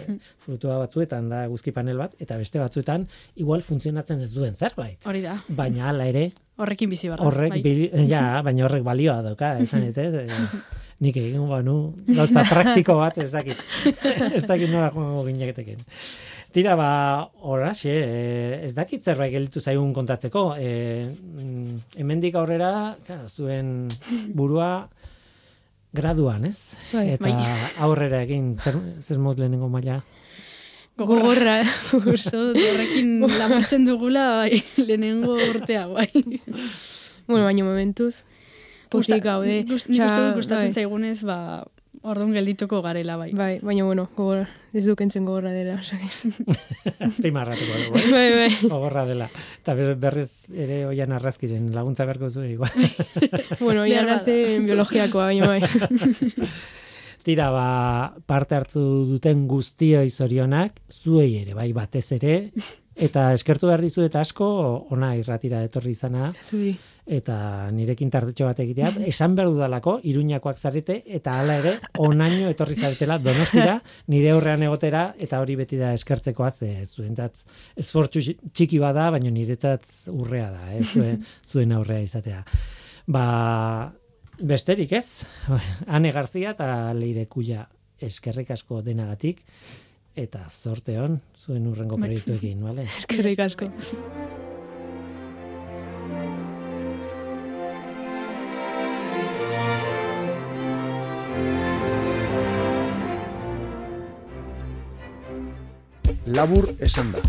Frutua 0.44 0.82
batzuetan 0.82 1.30
da 1.32 1.46
eguzki 1.48 1.72
panel 1.72 2.02
bat, 2.04 2.18
eta 2.20 2.36
beste 2.42 2.60
batzuetan 2.60 3.08
igual 3.40 3.64
funtzionatzen 3.64 4.20
ez 4.26 4.34
duen 4.36 4.60
zerbait. 4.60 5.00
Hori 5.08 5.24
da. 5.24 5.38
Baina 5.48 5.88
hala 5.94 6.10
ere, 6.12 6.28
Horrekin 6.60 6.90
bizi 6.92 7.08
barra. 7.08 7.24
horrek, 7.24 7.54
bai. 7.56 7.62
bil, 7.64 7.86
ja, 8.12 8.26
baina 8.50 8.66
horrek 8.68 8.84
balioa 8.84 9.22
dauka, 9.24 9.54
esan 9.64 9.88
ete, 9.88 10.10
nik 11.00 11.18
egin 11.20 11.46
banu, 11.50 11.78
gauza 12.08 12.44
praktiko 12.54 12.98
bat, 13.00 13.18
ez 13.24 13.32
dakit, 13.32 13.60
ez 14.38 14.44
dakit 14.48 14.72
nola 14.72 14.92
joango 14.94 15.24
gineketeken. 15.28 15.86
Tira, 16.50 16.74
ba, 16.76 16.90
horaxe, 17.46 17.92
eh, 17.94 18.60
ez 18.66 18.74
dakit 18.74 19.04
zerbait 19.06 19.32
gelditu 19.32 19.62
zaigun 19.62 19.94
kontatzeko, 19.94 20.56
mm, 20.58 22.00
hemendik 22.02 22.36
aurrera, 22.36 22.96
claro, 23.06 23.30
zuen 23.30 23.88
burua 24.38 24.90
graduan, 25.94 26.46
ez? 26.50 26.74
Bai. 26.92 27.12
Eta 27.16 27.30
Bai. 27.30 27.52
aurrera 27.86 28.24
egin, 28.26 28.56
zer, 28.60 28.78
zer 29.02 29.22
mod 29.22 29.40
lehenengo 29.42 29.70
maila? 29.70 30.02
Gogorra. 31.00 31.62
Dut 31.94 32.34
horrekin 32.60 33.22
laburtzen 33.24 33.86
dugula 33.88 34.26
bai, 34.42 34.60
lehenengo 34.82 35.38
urtea, 35.38 35.86
bai. 35.88 36.10
bueno, 37.30 37.46
baina 37.46 37.64
momentuz, 37.64 38.26
pozik 38.90 39.24
gaude. 39.24 39.64
Gust, 39.70 39.90
nik 39.90 40.02
uste 40.06 40.22
dut 40.26 40.36
gustatzen 40.40 40.70
bai. 40.72 40.74
zaigunez, 40.82 41.20
ba, 41.24 41.38
orduan 42.02 42.32
geldituko 42.34 42.82
garela, 42.82 43.18
bai. 43.18 43.32
Bai, 43.36 43.60
baina 43.62 43.84
bueno, 43.86 44.08
gogorra, 44.16 44.48
ez 44.74 44.86
dukentzen 44.86 45.26
gogorra 45.26 45.52
dela. 45.52 45.80
Azpimarratuko 47.10 47.78
dugu. 47.84 47.98
eh? 48.00 48.12
bai, 48.12 48.28
bai. 48.38 48.50
Gogorra 48.70 49.06
dela. 49.06 49.30
Eta 49.62 49.76
ber- 49.78 49.96
berriz 50.00 50.50
ere 50.54 50.86
oian 50.90 51.12
arrazkiren 51.16 51.72
laguntza 51.76 52.06
beharko 52.10 52.30
zu 52.30 52.44
igual. 52.46 52.72
Bueno, 53.60 53.84
Behar 53.84 53.92
iarra 53.92 54.18
bada. 54.20 54.26
zen 54.26 54.66
biologiakoa, 54.66 55.26
baina 55.32 55.48
bai. 55.48 55.62
Tira, 57.24 57.50
ba, 57.52 58.16
parte 58.26 58.56
hartu 58.56 58.82
duten 59.10 59.42
guztioi 59.48 60.10
zorionak, 60.10 60.78
zuei 60.90 61.34
ere, 61.42 61.54
bai, 61.54 61.72
batez 61.76 62.06
ere, 62.16 62.36
eta 63.00 63.30
eskertu 63.34 63.70
behar 63.70 63.82
dizu 63.84 64.04
eta 64.06 64.22
asko, 64.22 64.48
ona 64.94 65.14
irratira 65.18 65.62
etorri 65.66 65.94
izana, 65.96 66.30
Zuri. 66.46 66.74
eta 67.10 67.36
nirekin 67.74 68.12
tartetxo 68.14 68.46
bat 68.46 68.60
egitea, 68.62 68.92
esan 69.10 69.38
behar 69.38 69.50
dudalako, 69.54 69.96
iruñakoak 70.12 70.60
zarete, 70.60 71.00
eta 71.20 71.38
hala 71.40 71.58
ere, 71.62 71.74
onaino 72.06 72.52
etorri 72.52 72.76
zaretela, 72.76 73.18
donostira, 73.24 73.80
nire 74.12 74.34
aurrean 74.36 74.66
egotera, 74.68 75.06
eta 75.18 75.40
hori 75.42 75.56
beti 75.60 75.80
da 75.80 75.94
eskertzekoa, 75.98 76.52
ze 76.52 76.86
zuentzat 76.86 77.42
esfortzu 77.80 78.24
txiki 78.52 78.82
bada, 78.84 79.10
baina 79.16 79.32
niretzat 79.34 79.88
urrea 80.14 80.52
da, 80.52 80.70
eh, 80.76 80.84
zuen, 80.84 81.24
zuen 81.52 81.74
aurrea 81.74 82.04
izatea. 82.06 82.44
Ba, 83.10 83.26
besterik 84.44 84.94
ez, 85.00 85.26
Ane 85.88 86.12
Garzia 86.16 86.54
eta 86.54 86.94
Leire 86.94 87.26
Kuia 87.32 87.66
eskerrik 88.00 88.52
asko 88.56 88.84
denagatik, 88.84 89.42
eta 90.20 90.44
zorte 90.50 90.98
hon, 91.00 91.20
zuen 91.38 91.68
urrengo 91.70 91.98
Bai. 91.98 92.10
proiektuekin, 92.10 92.62
bale? 92.64 92.86
Eskerrik 93.00 93.40
asko. 93.46 93.70
Labur 106.30 106.68
esan 106.86 107.10
da. 107.16 107.24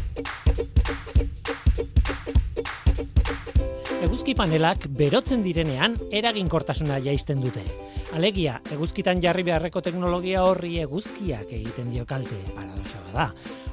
Eguzki 4.05 4.35
panelak 4.37 4.85
berotzen 4.99 5.41
direnean 5.45 5.97
eraginkortasuna 6.13 6.99
jaisten 7.05 7.41
dute. 7.41 7.65
Alegia, 8.11 8.57
eguzkitan 8.75 9.21
jarri 9.23 9.45
beharreko 9.47 9.81
teknologia 9.87 10.43
horri 10.43 10.81
eguzkiak 10.83 11.53
egiten 11.55 11.93
dio 11.95 12.03
kalte, 12.11 12.35
paradoxa 12.57 13.03
bada. 13.07 13.27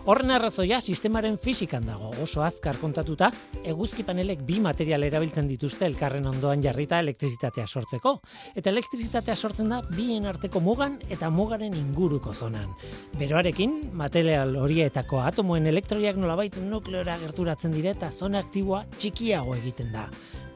Horren 0.08 0.30
arrazoia 0.32 0.78
sistemaren 0.80 1.40
fisikan 1.42 1.88
dago, 1.90 2.12
oso 2.22 2.44
azkar 2.46 2.78
kontatuta, 2.80 3.32
eguzki 3.68 4.06
panelek 4.08 4.46
bi 4.46 4.62
material 4.64 5.04
erabiltzen 5.04 5.50
dituzte 5.50 5.90
elkarren 5.90 6.30
ondoan 6.30 6.62
jarrita 6.64 7.02
elektrizitatea 7.04 7.66
sortzeko. 7.68 8.14
Eta 8.54 8.70
elektrizitatea 8.70 9.36
sortzen 9.36 9.74
da 9.74 9.82
bien 9.90 10.30
arteko 10.30 10.62
mugan 10.62 11.02
eta 11.10 11.34
mugaren 11.34 11.74
inguruko 11.76 12.32
zonan. 12.32 12.70
Beroarekin, 13.18 13.78
material 13.98 14.56
horietako 14.62 15.26
atomoen 15.26 15.66
elektroiak 15.68 16.22
nolabait 16.22 16.62
nukleora 16.62 17.18
gerturatzen 17.26 17.74
dire 17.74 17.98
eta 17.98 18.14
zona 18.14 18.46
aktiboa 18.46 18.86
txikiago 19.00 19.58
egiten 19.58 19.92
da. 19.98 20.08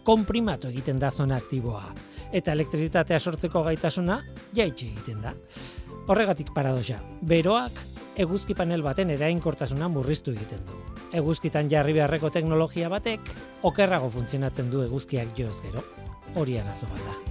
Konprimatu 0.03 0.69
egiten 0.71 0.99
da 0.99 1.11
zona 1.11 1.37
aktiboa. 1.37 1.83
Eta 2.33 2.55
elektrizitatea 2.55 3.19
sortzeko 3.19 3.63
gaitasuna 3.67 4.21
jaitxe 4.57 4.87
egiten 4.87 5.21
da. 5.21 5.33
Horregatik 6.09 6.49
paradoxa, 6.55 6.97
beroak 7.21 7.77
eguzki 8.21 8.55
panel 8.57 8.81
baten 8.83 9.11
erainkortasuna 9.13 9.89
murriztu 9.91 10.33
egiten 10.33 10.63
du. 10.67 10.79
Eguzkitan 11.21 11.69
jarri 11.71 11.93
beharreko 11.99 12.31
teknologia 12.33 12.89
batek 12.89 13.33
okerrago 13.67 14.09
funtzionatzen 14.15 14.71
du 14.71 14.81
eguzkiak 14.87 15.37
joz 15.37 15.59
gero. 15.67 15.85
Hori 16.35 16.57
arazo 16.57 16.89
bat 16.95 17.05
da. 17.09 17.30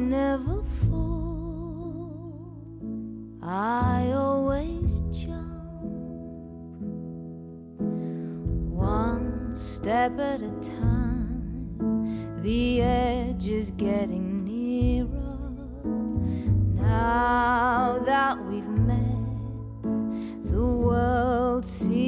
Never 0.00 0.62
fall. 0.88 2.56
I 3.42 4.12
always 4.14 5.02
jump. 5.12 5.36
One 8.72 9.54
step 9.54 10.18
at 10.18 10.42
a 10.42 10.50
time, 10.60 12.40
the 12.42 12.80
edge 12.82 13.46
is 13.46 13.70
getting 13.72 14.44
nearer. 14.44 15.08
Now 16.74 17.98
that 18.06 18.42
we've 18.46 18.66
met, 18.66 19.82
the 20.50 20.64
world 20.64 21.66
seems 21.66 21.99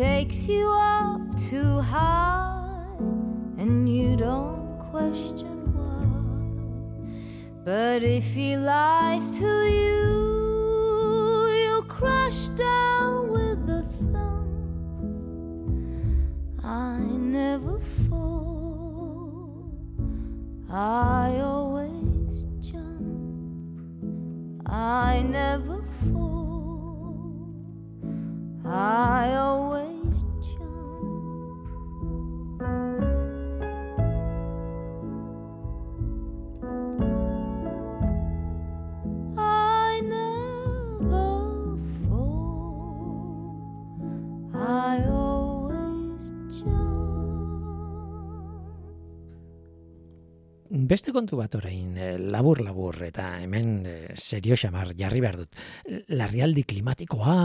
takes 0.00 0.48
you 0.48 0.66
up 0.66 1.20
too 1.36 1.78
high, 1.80 2.96
and 3.58 3.86
you 3.86 4.16
don't 4.16 4.78
question 4.90 5.58
why. 5.76 6.06
But 7.66 8.02
if 8.02 8.24
he 8.32 8.56
lies 8.56 9.30
to 9.32 9.52
you, 9.78 10.08
you'll 11.62 11.82
crash 11.82 12.48
down 12.56 13.28
with 13.28 13.68
a 13.68 13.84
thump. 14.10 14.48
I 16.64 17.00
never 17.38 17.78
fall. 18.08 19.70
I 20.70 21.40
always 21.42 22.46
jump. 22.62 23.82
I 24.64 25.22
never 25.28 25.84
fall. 26.10 27.52
I 28.64 29.34
always 29.34 29.69
Beste 50.90 51.12
kontu 51.14 51.36
bat 51.38 51.52
orain, 51.54 51.92
eh, 52.02 52.16
labur 52.18 52.58
labur 52.66 52.96
eta 53.06 53.36
hemen 53.38 53.68
eh, 53.86 54.14
serio 54.18 54.56
xamar 54.58 54.88
jarri 54.98 55.20
behar 55.22 55.36
dut. 55.38 55.58
Larrialdi 56.18 56.64
klimatikoa, 56.66 57.36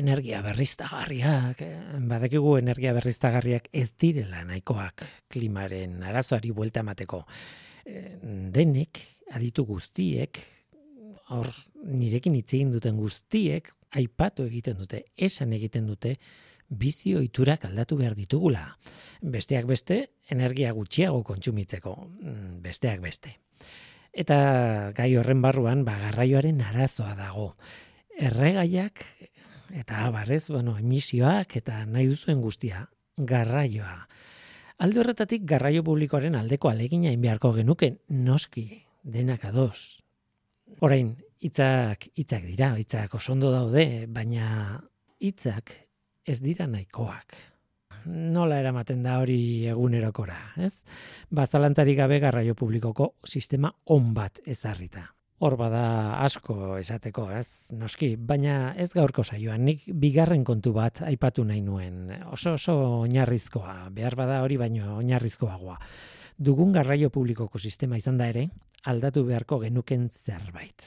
energia 0.00 0.40
berriztagarriak, 0.40 1.60
eh, 1.60 1.74
badakigu 2.08 2.54
energia 2.56 2.94
berriztagarriak 2.96 3.68
ez 3.70 3.90
direla 4.00 4.46
nahikoak 4.48 5.04
klimaren 5.28 6.00
arazoari 6.08 6.54
buelta 6.56 6.80
emateko. 6.80 7.20
Denek, 8.56 9.02
aditu 9.36 9.66
guztiek, 9.68 10.40
hor 11.36 11.52
nirekin 11.84 12.34
hitz 12.40 12.48
egin 12.54 12.72
duten 12.72 12.96
guztiek 12.96 13.68
aipatu 13.92 14.48
egiten 14.48 14.80
dute, 14.80 15.04
esan 15.16 15.52
egiten 15.52 15.86
dute 15.86 16.16
bizi 16.68 17.14
ohiturak 17.16 17.64
aldatu 17.64 17.96
behar 17.96 18.14
ditugula. 18.14 18.66
Besteak 19.22 19.66
beste, 19.66 19.98
energia 20.30 20.72
gutxiago 20.72 21.22
kontsumitzeko, 21.24 21.96
mm, 22.22 22.62
besteak 22.62 23.00
beste. 23.00 23.38
Eta 24.12 24.92
gai 24.96 25.10
horren 25.16 25.42
barruan, 25.42 25.84
ba, 25.84 25.98
garraioaren 25.98 26.60
arazoa 26.64 27.14
dago. 27.14 27.54
Erregaiak 28.16 29.04
eta 29.76 30.06
abarrez, 30.06 30.48
bueno, 30.48 30.78
emisioak 30.78 31.56
eta 31.56 31.84
nahi 31.86 32.06
duzuen 32.08 32.40
guztia, 32.40 32.88
garraioa. 33.16 34.08
Alde 34.78 35.00
horretatik 35.00 35.44
garraio 35.48 35.82
publikoaren 35.84 36.34
aldeko 36.36 36.68
alegina 36.68 37.08
egin 37.08 37.22
beharko 37.22 37.52
genuke 37.56 37.96
noski 38.08 38.82
denak 39.02 39.44
ados. 39.44 40.02
Orain, 40.80 41.14
hitzak 41.40 42.08
hitzak 42.14 42.44
dira, 42.44 42.74
hitzak 42.76 43.14
oso 43.14 43.32
ondo 43.32 43.52
daude, 43.52 44.06
baina 44.08 44.80
hitzak 45.20 45.72
ez 46.26 46.40
dira 46.42 46.66
nahikoak. 46.66 47.36
Nola 48.06 48.60
eramaten 48.60 49.02
da 49.02 49.16
hori 49.18 49.66
egunerokora, 49.66 50.36
ez? 50.62 50.82
Bazalantzarik 51.34 51.98
gabe 51.98 52.20
garraio 52.22 52.54
publikoko 52.54 53.14
sistema 53.26 53.72
on 53.94 54.12
bat 54.14 54.40
ezarrita. 54.46 55.08
Hor 55.36 55.56
bada 55.60 55.82
asko 56.24 56.78
esateko, 56.78 57.26
ez? 57.36 57.72
Noski, 57.76 58.14
baina 58.16 58.72
ez 58.78 58.92
gaurko 58.94 59.24
saioan, 59.24 59.66
nik 59.68 59.82
bigarren 59.92 60.46
kontu 60.48 60.72
bat 60.72 61.02
aipatu 61.04 61.44
nahi 61.44 61.60
nuen. 61.66 62.06
Oso 62.32 62.54
oso 62.56 62.76
oinarrizkoa, 63.02 63.90
behar 63.92 64.16
bada 64.16 64.40
hori 64.44 64.56
baino 64.56 64.96
oinarrizkoagoa. 64.96 65.76
Dugun 66.38 66.72
garraio 66.72 67.10
publikoko 67.10 67.58
sistema 67.58 67.98
izan 68.00 68.16
da 68.16 68.30
ere, 68.32 68.46
aldatu 68.84 69.24
beharko 69.26 69.58
genuken 69.60 70.08
zerbait. 70.08 70.86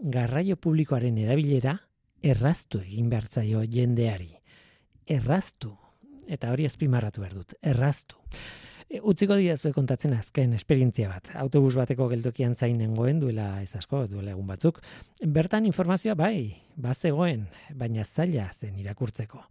Garraio 0.00 0.56
publikoaren 0.56 1.16
erabilera 1.22 1.78
erraztu 2.22 2.82
egin 2.82 3.08
behar 3.12 3.30
zaio 3.30 3.62
jendeari. 3.62 4.34
Erraztu. 5.06 5.72
Eta 6.26 6.50
hori 6.50 6.66
azpimarratu 6.66 7.22
behar 7.22 7.34
dut. 7.38 7.54
Erraztu. 7.62 8.18
E, 8.86 9.00
utziko 9.02 9.36
diazue 9.38 9.72
kontatzen 9.74 10.14
azken 10.14 10.52
esperientzia 10.58 11.08
bat. 11.10 11.30
Autobus 11.38 11.74
bateko 11.78 12.08
geltokian 12.10 12.54
zain 12.54 12.78
nengoen 12.78 13.20
duela 13.22 13.48
ez 13.62 13.72
asko, 13.78 14.04
duela 14.10 14.34
egun 14.34 14.46
batzuk. 14.46 14.80
Bertan 15.22 15.66
informazioa 15.66 16.14
bai, 16.18 16.56
bazegoen, 16.76 17.46
baina 17.74 18.04
zaila 18.04 18.50
zen 18.52 18.78
irakurtzeko. 18.82 19.42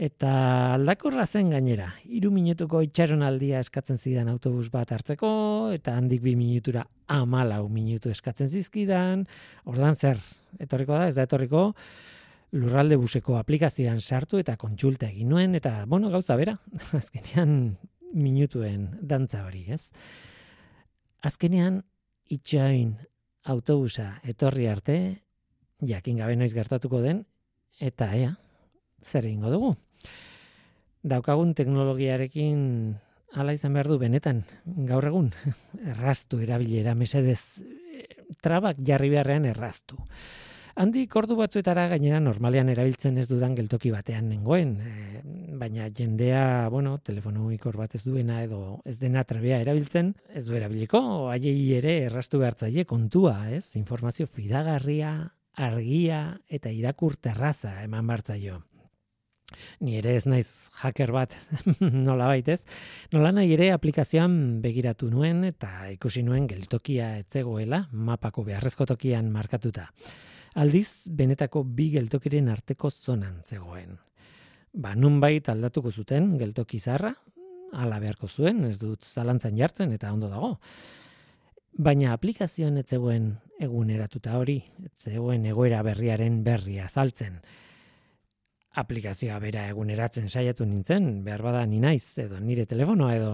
Eta 0.00 0.30
aldakorra 0.78 1.26
zen 1.26 1.50
gainera, 1.52 1.90
hiru 2.08 2.30
minutuko 2.32 2.80
itxaronaldia 2.80 3.58
eskatzen 3.60 3.98
zidan 4.00 4.30
autobus 4.32 4.70
bat 4.72 4.94
hartzeko, 4.96 5.32
eta 5.76 5.92
handik 5.98 6.22
bi 6.24 6.32
minutura 6.40 6.86
amalau 7.12 7.66
minutu 7.68 8.08
eskatzen 8.08 8.48
zizkidan, 8.48 9.26
ordan 9.68 10.00
zer, 10.00 10.22
etorriko 10.56 10.96
da, 10.96 11.10
ez 11.10 11.18
da 11.18 11.28
etorriko, 11.28 11.66
lurralde 12.52 12.96
buseko 12.98 13.36
aplikazioan 13.38 14.00
sartu 14.00 14.40
eta 14.40 14.56
kontsulta 14.58 15.08
egin 15.10 15.30
nuen, 15.30 15.54
eta, 15.54 15.84
bueno, 15.86 16.10
gauza 16.10 16.36
bera, 16.36 16.56
azkenean 17.00 17.76
minutuen 18.12 18.88
dantza 19.02 19.44
hori, 19.46 19.66
ez? 19.70 19.90
Azkenean, 21.22 21.82
itxain 22.30 22.96
autobusa 23.50 24.20
etorri 24.26 24.66
arte, 24.70 24.96
jakin 25.86 26.20
gabe 26.20 26.36
noiz 26.36 26.52
gertatuko 26.54 27.00
den, 27.04 27.24
eta 27.80 28.10
ea, 28.16 28.34
zer 29.02 29.26
egingo 29.26 29.52
dugu. 29.52 29.74
Daukagun 31.00 31.54
teknologiarekin 31.56 32.60
hala 33.32 33.54
izan 33.56 33.76
behar 33.76 33.88
du 33.88 33.96
benetan, 34.00 34.42
gaur 34.90 35.06
egun, 35.06 35.30
erraztu 35.94 36.42
erabilera, 36.42 36.96
mesedez, 36.98 37.62
eh, 37.62 38.06
trabak 38.42 38.82
jarri 38.86 39.12
beharrean 39.14 39.46
erraztu. 39.48 40.00
Handik 40.76 41.14
ordu 41.16 41.36
batzuetara 41.38 41.88
gainera 41.90 42.20
normalean 42.22 42.68
erabiltzen 42.70 43.18
ez 43.18 43.26
dudan 43.30 43.56
geltoki 43.58 43.90
batean 43.90 44.28
nengoen, 44.30 44.76
e, 44.80 45.22
baina 45.58 45.88
jendea, 45.90 46.68
bueno, 46.70 46.98
telefono 46.98 47.50
ikor 47.52 47.76
bat 47.80 47.94
ez 47.94 48.04
duena 48.04 48.42
edo 48.44 48.80
ez 48.84 48.98
dena 49.00 49.24
trebea 49.24 49.60
erabiltzen, 49.64 50.14
ez 50.34 50.44
du 50.46 50.54
erabiliko, 50.54 51.02
haiei 51.32 51.74
ere 51.76 51.98
erraztu 52.06 52.38
behartzaile 52.38 52.84
kontua, 52.84 53.50
ez? 53.50 53.74
Informazio 53.76 54.26
fidagarria, 54.26 55.12
argia 55.60 56.38
eta 56.48 56.70
irakur 56.70 57.16
terraza 57.16 57.80
eman 57.82 58.06
bartzaio. 58.06 58.62
Ni 59.80 59.96
ere 59.98 60.14
ez 60.14 60.26
naiz 60.30 60.70
hacker 60.80 61.10
bat 61.10 61.34
nola 61.80 62.28
baitez. 62.30 62.62
Nola 63.12 63.32
nahi 63.34 63.52
ere 63.56 63.72
aplikazioan 63.74 64.60
begiratu 64.62 65.10
nuen 65.10 65.42
eta 65.48 65.90
ikusi 65.90 66.22
nuen 66.22 66.46
geltokia 66.50 67.16
etzegoela 67.18 67.86
mapako 67.90 68.46
beharrezko 68.46 68.86
tokian 68.92 69.32
markatuta. 69.34 69.88
Aldiz, 70.58 71.08
benetako 71.14 71.62
bi 71.64 71.90
geltokiren 71.92 72.48
arteko 72.50 72.90
zonan 72.90 73.38
zegoen. 73.44 73.98
Ba, 74.72 74.94
nunbait 74.94 75.48
aldatuko 75.48 75.90
zuten 75.90 76.36
geltoki 76.38 76.78
zarra, 76.78 77.12
ala 77.72 78.00
beharko 78.02 78.26
zuen, 78.26 78.64
ez 78.66 78.78
dut 78.80 79.04
zalantzan 79.06 79.56
jartzen 79.56 79.92
eta 79.94 80.12
ondo 80.12 80.28
dago. 80.30 80.56
Baina 81.78 82.12
aplikazioan 82.12 82.78
ez 82.80 82.88
zegoen 82.88 83.32
eguneratuta 83.62 84.38
hori, 84.38 84.58
ez 84.84 85.10
zegoen 85.12 85.46
egoera 85.46 85.82
berriaren 85.86 86.42
berria 86.44 86.86
azaltzen 86.90 87.38
aplikazioa 88.78 89.38
bera 89.42 89.64
eguneratzen 89.70 90.28
saiatu 90.30 90.66
nintzen, 90.66 91.24
behar 91.26 91.42
bada 91.42 91.64
ni 91.66 91.80
naiz, 91.82 92.04
edo 92.22 92.38
nire 92.40 92.66
telefonoa, 92.70 93.14
edo 93.16 93.32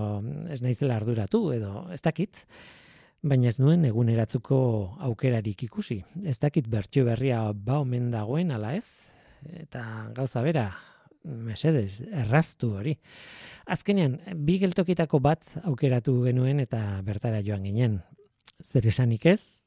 ez 0.53 0.63
naizela 0.65 0.97
arduratu, 0.97 1.43
edo 1.53 1.87
ez 1.93 2.01
dakit, 2.05 2.45
baina 3.23 3.49
ez 3.49 3.59
nuen 3.59 3.85
eguneratzuko 3.89 4.59
aukerarik 5.09 5.63
ikusi. 5.67 6.03
Ez 6.25 6.39
dakit 6.43 6.69
bertxio 6.69 7.05
berria 7.07 7.41
ba 7.53 7.81
omen 7.81 8.11
dagoen 8.11 8.53
ala 8.55 8.75
ez, 8.77 9.11
eta 9.63 9.83
gauza 10.15 10.43
bera, 10.43 10.71
mesedez, 11.27 12.03
erraztu 12.07 12.73
hori. 12.79 12.97
Azkenean, 13.67 14.19
bi 14.47 14.59
geltokitako 14.63 15.21
bat 15.21 15.47
aukeratu 15.65 16.21
genuen 16.27 16.61
eta 16.63 17.01
bertara 17.07 17.43
joan 17.43 17.67
ginen. 17.67 18.01
Zer 18.63 18.87
esanik 18.87 19.27
ez, 19.27 19.63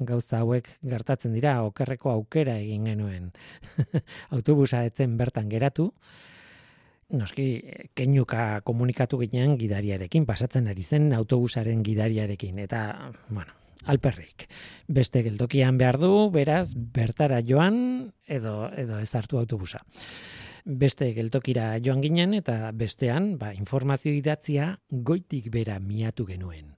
gauza 0.00 0.40
hauek 0.42 0.68
gertatzen 0.82 1.34
dira 1.36 1.60
okerreko 1.66 2.10
aukera 2.10 2.56
egin 2.58 2.88
genuen. 2.90 3.32
Autobusa 4.34 4.82
etzen 4.88 5.18
bertan 5.20 5.50
geratu, 5.52 5.92
noski 7.12 7.46
keinuka 7.94 8.60
komunikatu 8.64 9.18
ginen 9.24 9.58
gidariarekin, 9.58 10.26
pasatzen 10.26 10.68
ari 10.68 10.82
zen 10.82 11.12
autobusaren 11.12 11.82
gidariarekin, 11.84 12.58
eta, 12.64 13.12
bueno, 13.28 13.52
alperrik. 13.84 14.48
Beste 14.88 15.22
geltokian 15.22 15.78
behar 15.78 15.98
du, 16.00 16.30
beraz, 16.34 16.74
bertara 16.74 17.42
joan, 17.44 18.12
edo, 18.26 18.70
edo 18.76 18.98
ez 18.98 19.10
hartu 19.14 19.38
autobusa. 19.38 19.82
Beste 20.64 21.10
geltokira 21.12 21.74
joan 21.84 22.00
ginen, 22.00 22.32
eta 22.34 22.72
bestean, 22.72 23.34
ba, 23.38 23.52
informazio 23.52 24.14
idatzia 24.14 24.78
goitik 24.88 25.50
bera 25.52 25.78
miatu 25.80 26.24
genuen 26.26 26.72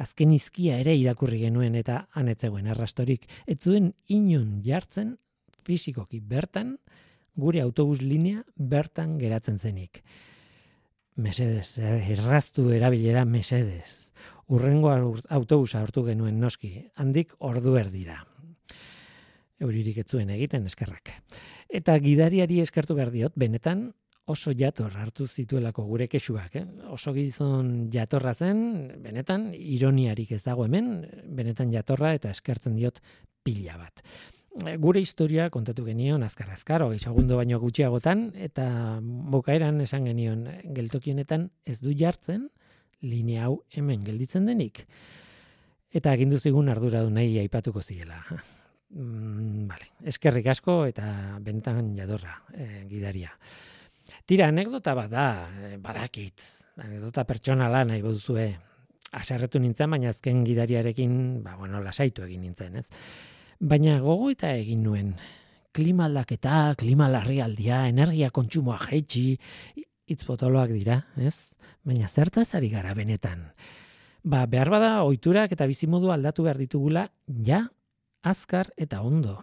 azken 0.00 0.32
izkia 0.32 0.78
ere 0.80 0.94
irakurri 0.96 1.42
genuen 1.42 1.74
eta 1.76 2.06
anetzegoen 2.16 2.70
arrastorik. 2.72 3.26
Ez 3.46 3.58
zuen 3.60 3.92
inon 4.08 4.60
jartzen 4.64 5.18
fisikoki 5.66 6.22
bertan, 6.24 6.78
gure 7.36 7.60
autobus 7.60 8.00
linea 8.02 8.44
bertan 8.56 9.18
geratzen 9.18 9.58
zenik. 9.58 10.02
Mesedez, 11.20 11.78
erraztu 11.78 12.70
erabilera 12.72 13.24
mesedez. 13.24 14.10
Urrengo 14.48 14.90
autobusa 15.28 15.80
hartu 15.80 16.04
genuen 16.06 16.40
noski, 16.40 16.90
handik 16.96 17.34
ordu 17.38 17.76
erdira. 17.76 18.24
euririk 19.60 19.98
ez 19.98 20.06
zuen 20.08 20.30
egiten 20.32 20.64
eskerrak. 20.64 21.10
Eta 21.68 21.98
gidariari 22.00 22.62
eskertu 22.62 22.94
behar 22.96 23.10
diot, 23.12 23.34
benetan 23.36 23.90
oso 24.30 24.52
jator 24.56 24.94
hartu 24.96 25.26
zituelako 25.26 25.84
gure 25.84 26.06
kexuak. 26.08 26.56
Eh? 26.56 26.64
Oso 26.94 27.12
gizon 27.12 27.90
jatorra 27.92 28.32
zen, 28.34 28.62
benetan 29.02 29.50
ironiarik 29.54 30.32
ez 30.32 30.42
dago 30.46 30.64
hemen, 30.64 31.02
benetan 31.36 31.72
jatorra 31.74 32.14
eta 32.16 32.30
eskertzen 32.30 32.78
diot 32.78 33.02
pila 33.44 33.76
bat. 33.80 34.04
Eh, 34.50 34.76
Gure 34.82 35.00
historia 35.00 35.48
kontatu 35.50 35.84
genion 35.86 36.24
azkar 36.26 36.50
azkar, 36.50 36.82
hogei 36.82 36.98
segundo 36.98 37.36
baino 37.38 37.60
gutxiagotan, 37.62 38.30
eta 38.34 38.66
bukaeran 39.00 39.80
esan 39.80 40.08
genion 40.10 40.46
geltoki 40.74 41.14
honetan 41.14 41.50
ez 41.64 41.78
du 41.80 41.94
jartzen 41.94 42.48
linea 43.00 43.46
hau 43.46 43.62
hemen 43.70 44.02
gelditzen 44.04 44.46
denik. 44.50 44.84
Eta 45.90 46.12
agindu 46.12 46.38
zigun 46.38 46.68
arduradunei 46.68 47.38
aipatuko 47.40 47.82
ziela. 47.82 48.20
Mm, 48.90 49.66
vale. 49.70 49.92
Eskerrik 50.02 50.50
asko 50.50 50.84
eta 50.90 51.38
benetan 51.40 51.94
jadorra 51.96 52.34
eh, 52.52 52.86
gidaria. 52.90 53.30
Tira, 54.26 54.48
anekdota 54.50 54.94
bat 54.98 55.10
da, 55.10 55.26
eh, 55.62 55.76
badakit. 55.78 56.42
Anekdota 56.82 57.24
pertsonala 57.24 57.84
nahi 57.86 58.02
baduzue. 58.02 58.48
Aserretu 59.18 59.58
nintzen, 59.62 59.90
baina 59.90 60.10
azken 60.10 60.42
gidariarekin, 60.46 61.42
ba, 61.42 61.56
bueno, 61.58 61.80
lasaitu 61.82 62.22
egin 62.26 62.44
nintzen, 62.46 62.76
ez? 62.78 62.86
Baina 63.60 63.98
gogo 64.00 64.30
eta 64.32 64.54
egin 64.56 64.80
nuen. 64.86 65.10
Klima 65.76 66.06
aldaketa, 66.08 66.72
klima 66.80 67.10
larrialdia, 67.12 67.82
energia 67.92 68.30
kontsumoa 68.32 68.78
jaitsi, 68.86 69.36
hitz 70.08 70.22
potoloak 70.24 70.72
dira, 70.72 70.96
ez? 71.20 71.52
Baina 71.84 72.08
zertaz 72.08 72.54
ari 72.56 72.70
gara 72.72 72.94
benetan. 72.96 73.50
Ba, 74.24 74.46
behar 74.48 74.70
bada 74.72 74.88
ohiturak 75.04 75.52
eta 75.52 75.68
bizimodu 75.68 76.08
aldatu 76.10 76.46
behar 76.48 76.56
ditugula, 76.56 77.04
ja, 77.44 77.66
azkar 78.24 78.72
eta 78.80 79.02
ondo. 79.04 79.36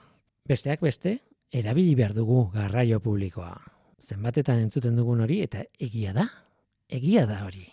Besteak 0.49 0.82
beste, 0.82 1.20
erabili 1.53 1.93
behar 1.95 2.18
dugu 2.18 2.47
garraio 2.55 2.99
publikoa. 2.99 3.53
Zenbatetan 4.01 4.65
entzuten 4.65 4.97
dugun 4.97 5.22
hori 5.22 5.43
eta 5.45 5.61
egia 5.78 6.18
da. 6.18 6.26
Egia 6.89 7.28
da 7.30 7.43
hori. 7.45 7.68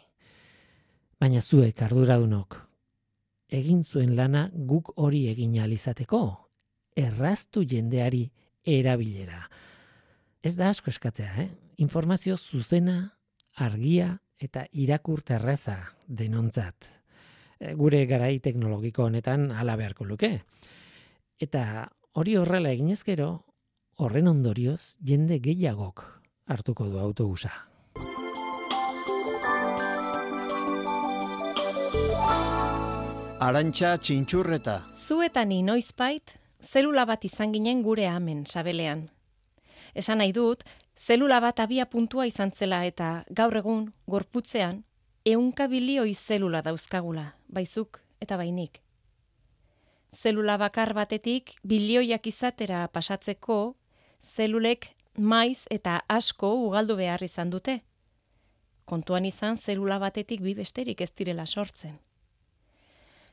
Baina 1.21 1.41
zuek 1.41 1.81
arduradunok 1.89 2.61
egin 3.55 3.85
zuen 3.85 4.15
lana 4.17 4.49
guk 4.55 4.93
hori 4.97 5.27
egin 5.31 5.57
ahal 5.59 5.73
izateko. 5.73 6.23
Erraztu 6.97 7.65
jendeari 7.67 8.27
erabilera. 8.65 9.45
Ez 10.43 10.55
da 10.57 10.69
asko 10.71 10.91
eskatzea, 10.93 11.33
eh? 11.43 11.49
Informazio 11.83 12.37
zuzena, 12.37 13.15
argia 13.57 14.19
eta 14.39 14.67
irakurterreza 14.73 15.79
denontzat. 16.07 16.89
E, 17.59 17.75
Gure 17.75 18.05
garai 18.07 18.39
teknologiko 18.45 19.09
honetan 19.09 19.51
hala 19.53 19.77
beharko 19.81 20.05
luke. 20.05 20.33
Eta 21.41 21.89
hori 22.13 22.37
horrela 22.37 22.71
eginez 22.71 23.03
gero, 23.07 23.45
horren 23.97 24.29
ondorioz 24.29 24.97
jende 25.03 25.39
gehiagok 25.43 26.05
hartuko 26.47 26.91
du 26.91 26.99
autobusa. 26.99 27.74
Arantxa 33.43 33.97
txintxurreta. 33.99 34.77
Zu 34.95 35.19
eta 35.27 35.43
ni 35.45 35.59
noizbait, 35.67 36.37
zelula 36.63 37.03
bat 37.05 37.25
izan 37.27 37.51
ginen 37.53 37.81
gure 37.83 38.07
amen 38.07 38.45
sabelean. 38.47 39.09
Esan 39.95 40.21
nahi 40.23 40.31
dut, 40.33 40.63
zelula 40.95 41.41
bat 41.43 41.59
abia 41.59 41.87
puntua 41.91 42.29
izan 42.31 42.53
zela 42.55 42.85
eta 42.87 43.25
gaur 43.31 43.57
egun, 43.59 43.89
gorputzean, 44.07 44.85
ehunka 45.27 45.67
bilioi 45.67 46.15
zelula 46.15 46.63
dauzkagula, 46.63 47.35
baizuk 47.49 48.01
eta 48.21 48.39
bainik. 48.39 48.81
Zelula 50.15 50.57
bakar 50.57 50.95
batetik 50.95 51.57
bilioiak 51.67 52.27
izatera 52.31 52.87
pasatzeko, 52.87 53.75
zelulek 54.23 54.93
maiz 55.19 55.67
eta 55.71 56.05
asko 56.09 56.55
ugaldu 56.69 56.97
behar 56.97 57.23
izan 57.27 57.51
dute. 57.51 57.81
Kontuan 58.87 59.25
izan 59.27 59.59
zelula 59.59 59.99
batetik 59.99 60.41
bi 60.41 60.55
besterik 60.55 61.01
ez 61.01 61.11
direla 61.13 61.47
sortzen. 61.47 61.99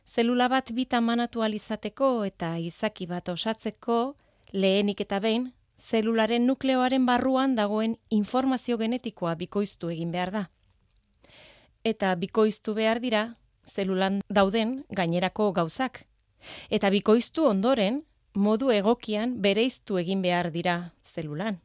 Zelula 0.06 0.48
bat 0.48 0.72
bita 0.74 1.02
manatu 1.02 1.42
alizateko 1.42 2.24
eta 2.26 2.58
izaki 2.58 3.08
bat 3.08 3.30
osatzeko, 3.30 4.16
lehenik 4.54 5.02
eta 5.02 5.20
behin, 5.20 5.52
zelularen 5.80 6.46
nukleoaren 6.48 7.06
barruan 7.06 7.56
dagoen 7.56 7.98
informazio 8.10 8.78
genetikoa 8.78 9.36
bikoiztu 9.36 9.90
egin 9.90 10.12
behar 10.12 10.32
da. 10.32 10.44
Eta 11.84 12.14
bikoiztu 12.16 12.74
behar 12.74 13.00
dira, 13.00 13.24
zelulan 13.66 14.22
dauden 14.30 14.84
gainerako 14.90 15.52
gauzak. 15.54 16.06
Eta 16.70 16.90
bikoiztu 16.90 17.48
ondoren, 17.48 18.02
modu 18.34 18.72
egokian 18.72 19.42
bereiztu 19.42 19.98
egin 19.98 20.22
behar 20.22 20.52
dira 20.52 20.94
zelulan. 21.06 21.60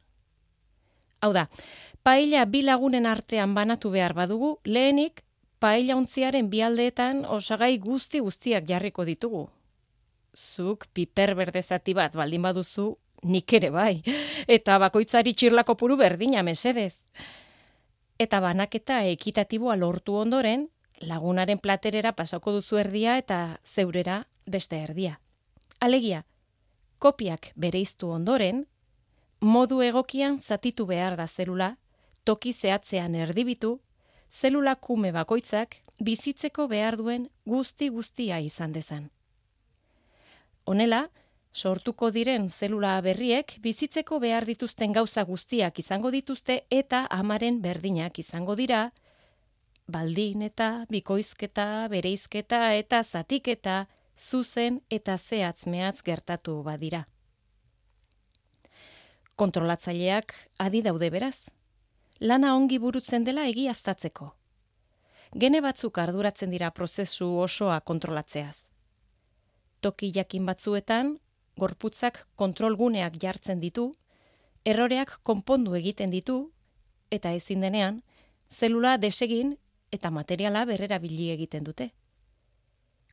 Hau 1.21 1.31
da, 1.33 1.47
paella 2.03 2.45
bi 2.45 2.61
lagunen 2.61 3.05
artean 3.05 3.53
banatu 3.55 3.89
behar 3.91 4.13
badugu, 4.13 4.57
lehenik 4.63 5.23
paella 5.59 5.95
ontziaren 5.97 6.49
bialdeetan 6.49 7.25
osagai 7.25 7.77
guzti 7.77 8.19
guztiak 8.19 8.67
jarriko 8.69 9.05
ditugu. 9.05 9.47
Zuk 10.33 10.85
piper 10.93 11.33
berde 11.35 11.61
zati 11.63 11.93
bat 11.97 12.13
baldin 12.15 12.41
baduzu, 12.41 12.91
nik 13.23 13.53
ere 13.53 13.69
bai, 13.73 14.03
eta 14.47 14.77
bakoitzari 14.77 15.33
txirlako 15.33 15.75
puru 15.75 15.97
berdina 15.97 16.43
mesedez. 16.43 16.95
Eta 18.19 18.39
banaketa 18.41 19.03
ekitatiboa 19.09 19.75
lortu 19.75 20.15
ondoren, 20.17 20.67
lagunaren 21.01 21.59
platerera 21.59 22.13
pasako 22.13 22.57
duzu 22.57 22.77
erdia 22.77 23.17
eta 23.17 23.59
zeurera 23.63 24.23
beste 24.45 24.77
erdia. 24.81 25.19
Alegia, 25.79 26.23
kopiak 26.99 27.51
bereiztu 27.55 28.09
ondoren, 28.09 28.65
modu 29.39 29.81
egokian 29.85 30.39
zatitu 30.41 30.85
behar 30.85 31.17
da 31.17 31.27
zelula, 31.27 31.75
toki 32.25 32.53
zehatzean 32.53 33.15
erdibitu, 33.15 33.79
zelula 34.31 34.75
kume 34.75 35.11
bakoitzak 35.11 35.81
bizitzeko 35.99 36.67
behar 36.67 36.97
duen 36.97 37.29
guzti 37.45 37.89
guztia 37.89 38.39
izan 38.39 38.73
dezan. 38.73 39.09
Honela, 40.65 41.07
sortuko 41.53 42.11
diren 42.11 42.49
zelula 42.49 42.99
berriek 43.01 43.57
bizitzeko 43.63 44.19
behar 44.19 44.45
dituzten 44.45 44.93
gauza 44.93 45.23
guztiak 45.23 45.79
izango 45.79 46.11
dituzte 46.11 46.65
eta 46.69 47.07
amaren 47.09 47.61
berdinak 47.61 48.19
izango 48.19 48.55
dira, 48.55 48.91
baldin 49.87 50.43
eta 50.43 50.85
bikoizketa, 50.91 51.87
bereizketa 51.89 52.73
eta 52.75 53.03
zatiketa 53.03 53.85
zuzen 54.17 54.81
eta 54.89 55.17
zehatz 55.17 55.65
mehatz 55.65 56.01
gertatu 56.03 56.61
badira. 56.63 57.05
Kontrolatzaileak 59.37 60.33
adi 60.59 60.81
daude 60.81 61.09
beraz. 61.13 61.56
Lana 62.19 62.55
ongi 62.55 62.79
burutzen 62.81 63.23
dela 63.23 63.43
egiaztatzeko. 63.45 64.31
Gene 65.37 65.59
batzuk 65.61 65.97
arduratzen 66.01 66.49
dira 66.49 66.71
prozesu 66.71 67.27
osoa 67.43 67.79
kontrolatzeaz. 67.81 68.63
Toki 69.81 70.09
jakin 70.15 70.45
batzuetan, 70.49 71.11
gorputzak 71.61 72.23
kontrolguneak 72.35 73.19
jartzen 73.21 73.59
ditu, 73.61 73.91
erroreak 74.65 75.19
konpondu 75.23 75.75
egiten 75.77 76.09
ditu, 76.09 76.39
eta 77.11 77.33
ezin 77.37 77.61
denean, 77.61 78.01
zelula 78.49 78.97
desegin 78.97 79.53
eta 79.91 80.09
materiala 80.09 80.65
berrera 80.65 80.97
bili 80.97 81.29
egiten 81.35 81.63
dute. 81.63 81.91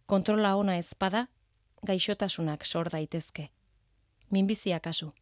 Kontrola 0.07 0.57
ona 0.57 0.79
ezpada, 0.79 1.27
gaixotasunak 1.83 2.65
sor 2.65 2.89
daitezke. 2.89 3.51
Minbizia 4.31 4.81
kasu. 4.81 5.13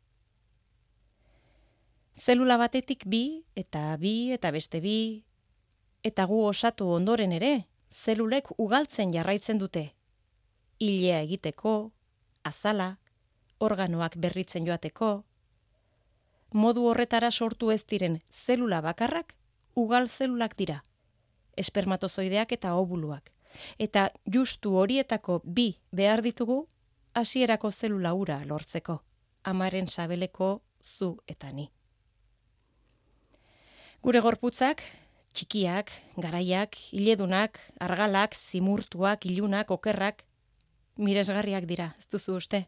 Zelula 2.19 2.59
batetik 2.61 3.05
bi, 3.07 3.45
eta 3.57 3.97
bi, 3.97 4.33
eta 4.33 4.51
beste 4.53 4.81
bi, 4.81 5.25
eta 6.05 6.27
gu 6.29 6.43
osatu 6.45 6.89
ondoren 6.93 7.33
ere, 7.33 7.67
zelulek 7.91 8.51
ugaltzen 8.59 9.13
jarraitzen 9.13 9.59
dute. 9.59 9.93
Ilea 10.79 11.23
egiteko, 11.23 11.93
azala, 12.45 12.97
organoak 13.59 14.17
berritzen 14.19 14.67
joateko. 14.67 15.25
Modu 16.53 16.85
horretara 16.91 17.31
sortu 17.31 17.71
ez 17.71 17.85
diren 17.89 18.21
zelula 18.31 18.81
bakarrak, 18.85 19.37
ugal 19.75 20.09
zelulak 20.09 20.57
dira. 20.59 20.83
Espermatozoideak 21.57 22.53
eta 22.53 22.75
obuluak. 22.75 23.33
Eta 23.79 24.11
justu 24.35 24.77
horietako 24.77 25.41
bi 25.45 25.77
behar 25.93 26.23
ditugu, 26.23 26.67
hasierako 27.15 27.71
zelula 27.73 28.13
ura 28.15 28.43
lortzeko. 28.45 29.03
Amaren 29.45 29.89
sabeleko 29.89 30.63
zu 30.83 31.17
eta 31.27 31.53
ni. 31.53 31.71
Gure 34.03 34.19
gorputzak, 34.19 34.81
txikiak, 35.31 35.93
garaiak, 36.19 36.75
hiledunak, 36.91 37.61
argalak, 37.87 38.33
zimurtuak, 38.35 39.29
ilunak, 39.31 39.71
okerrak, 39.71 40.25
miresgarriak 40.99 41.69
dira, 41.71 41.93
ez 42.03 42.09
duzu 42.11 42.35
uste? 42.41 42.65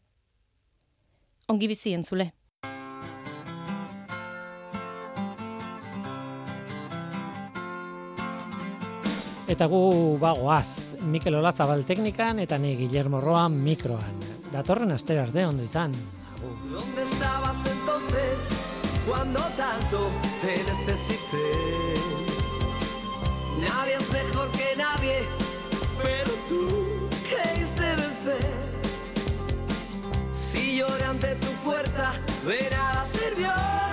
Ongi 1.51 1.67
bizi 1.67 1.97
entzule. 1.99 2.29
Eta 9.51 9.67
gu 9.67 9.83
bagoaz, 10.23 11.03
Mikel 11.03 11.43
Olazabal 11.43 11.83
teknikan 11.83 12.39
eta 12.47 12.63
ni 12.63 12.77
Guillermo 12.79 13.19
Roa 13.19 13.49
mikroan. 13.51 14.23
Datorren 14.55 14.95
astera 14.95 15.27
arte 15.27 15.51
ondo 15.51 15.67
izan. 15.67 15.99
¿Dónde 16.71 17.03
estabas 17.03 17.59
entonces 17.67 18.54
cuando 19.07 19.41
tanto 19.57 20.11
te 20.41 20.57
necesité? 20.87 21.53
Nadie 23.61 23.95
es 23.95 24.11
mejor 24.13 24.51
que 24.53 24.75
nadie, 24.77 25.29
pero 26.03 26.31
tú 26.49 27.09
creíste 27.29 27.83
vencer. 27.83 28.51
Si 30.33 30.79
lloré 30.79 31.05
ante 31.05 31.35
tu 31.37 31.51
puerta, 31.65 32.13
de 32.47 32.71
nada 32.71 33.07
sirvió. 33.13 33.84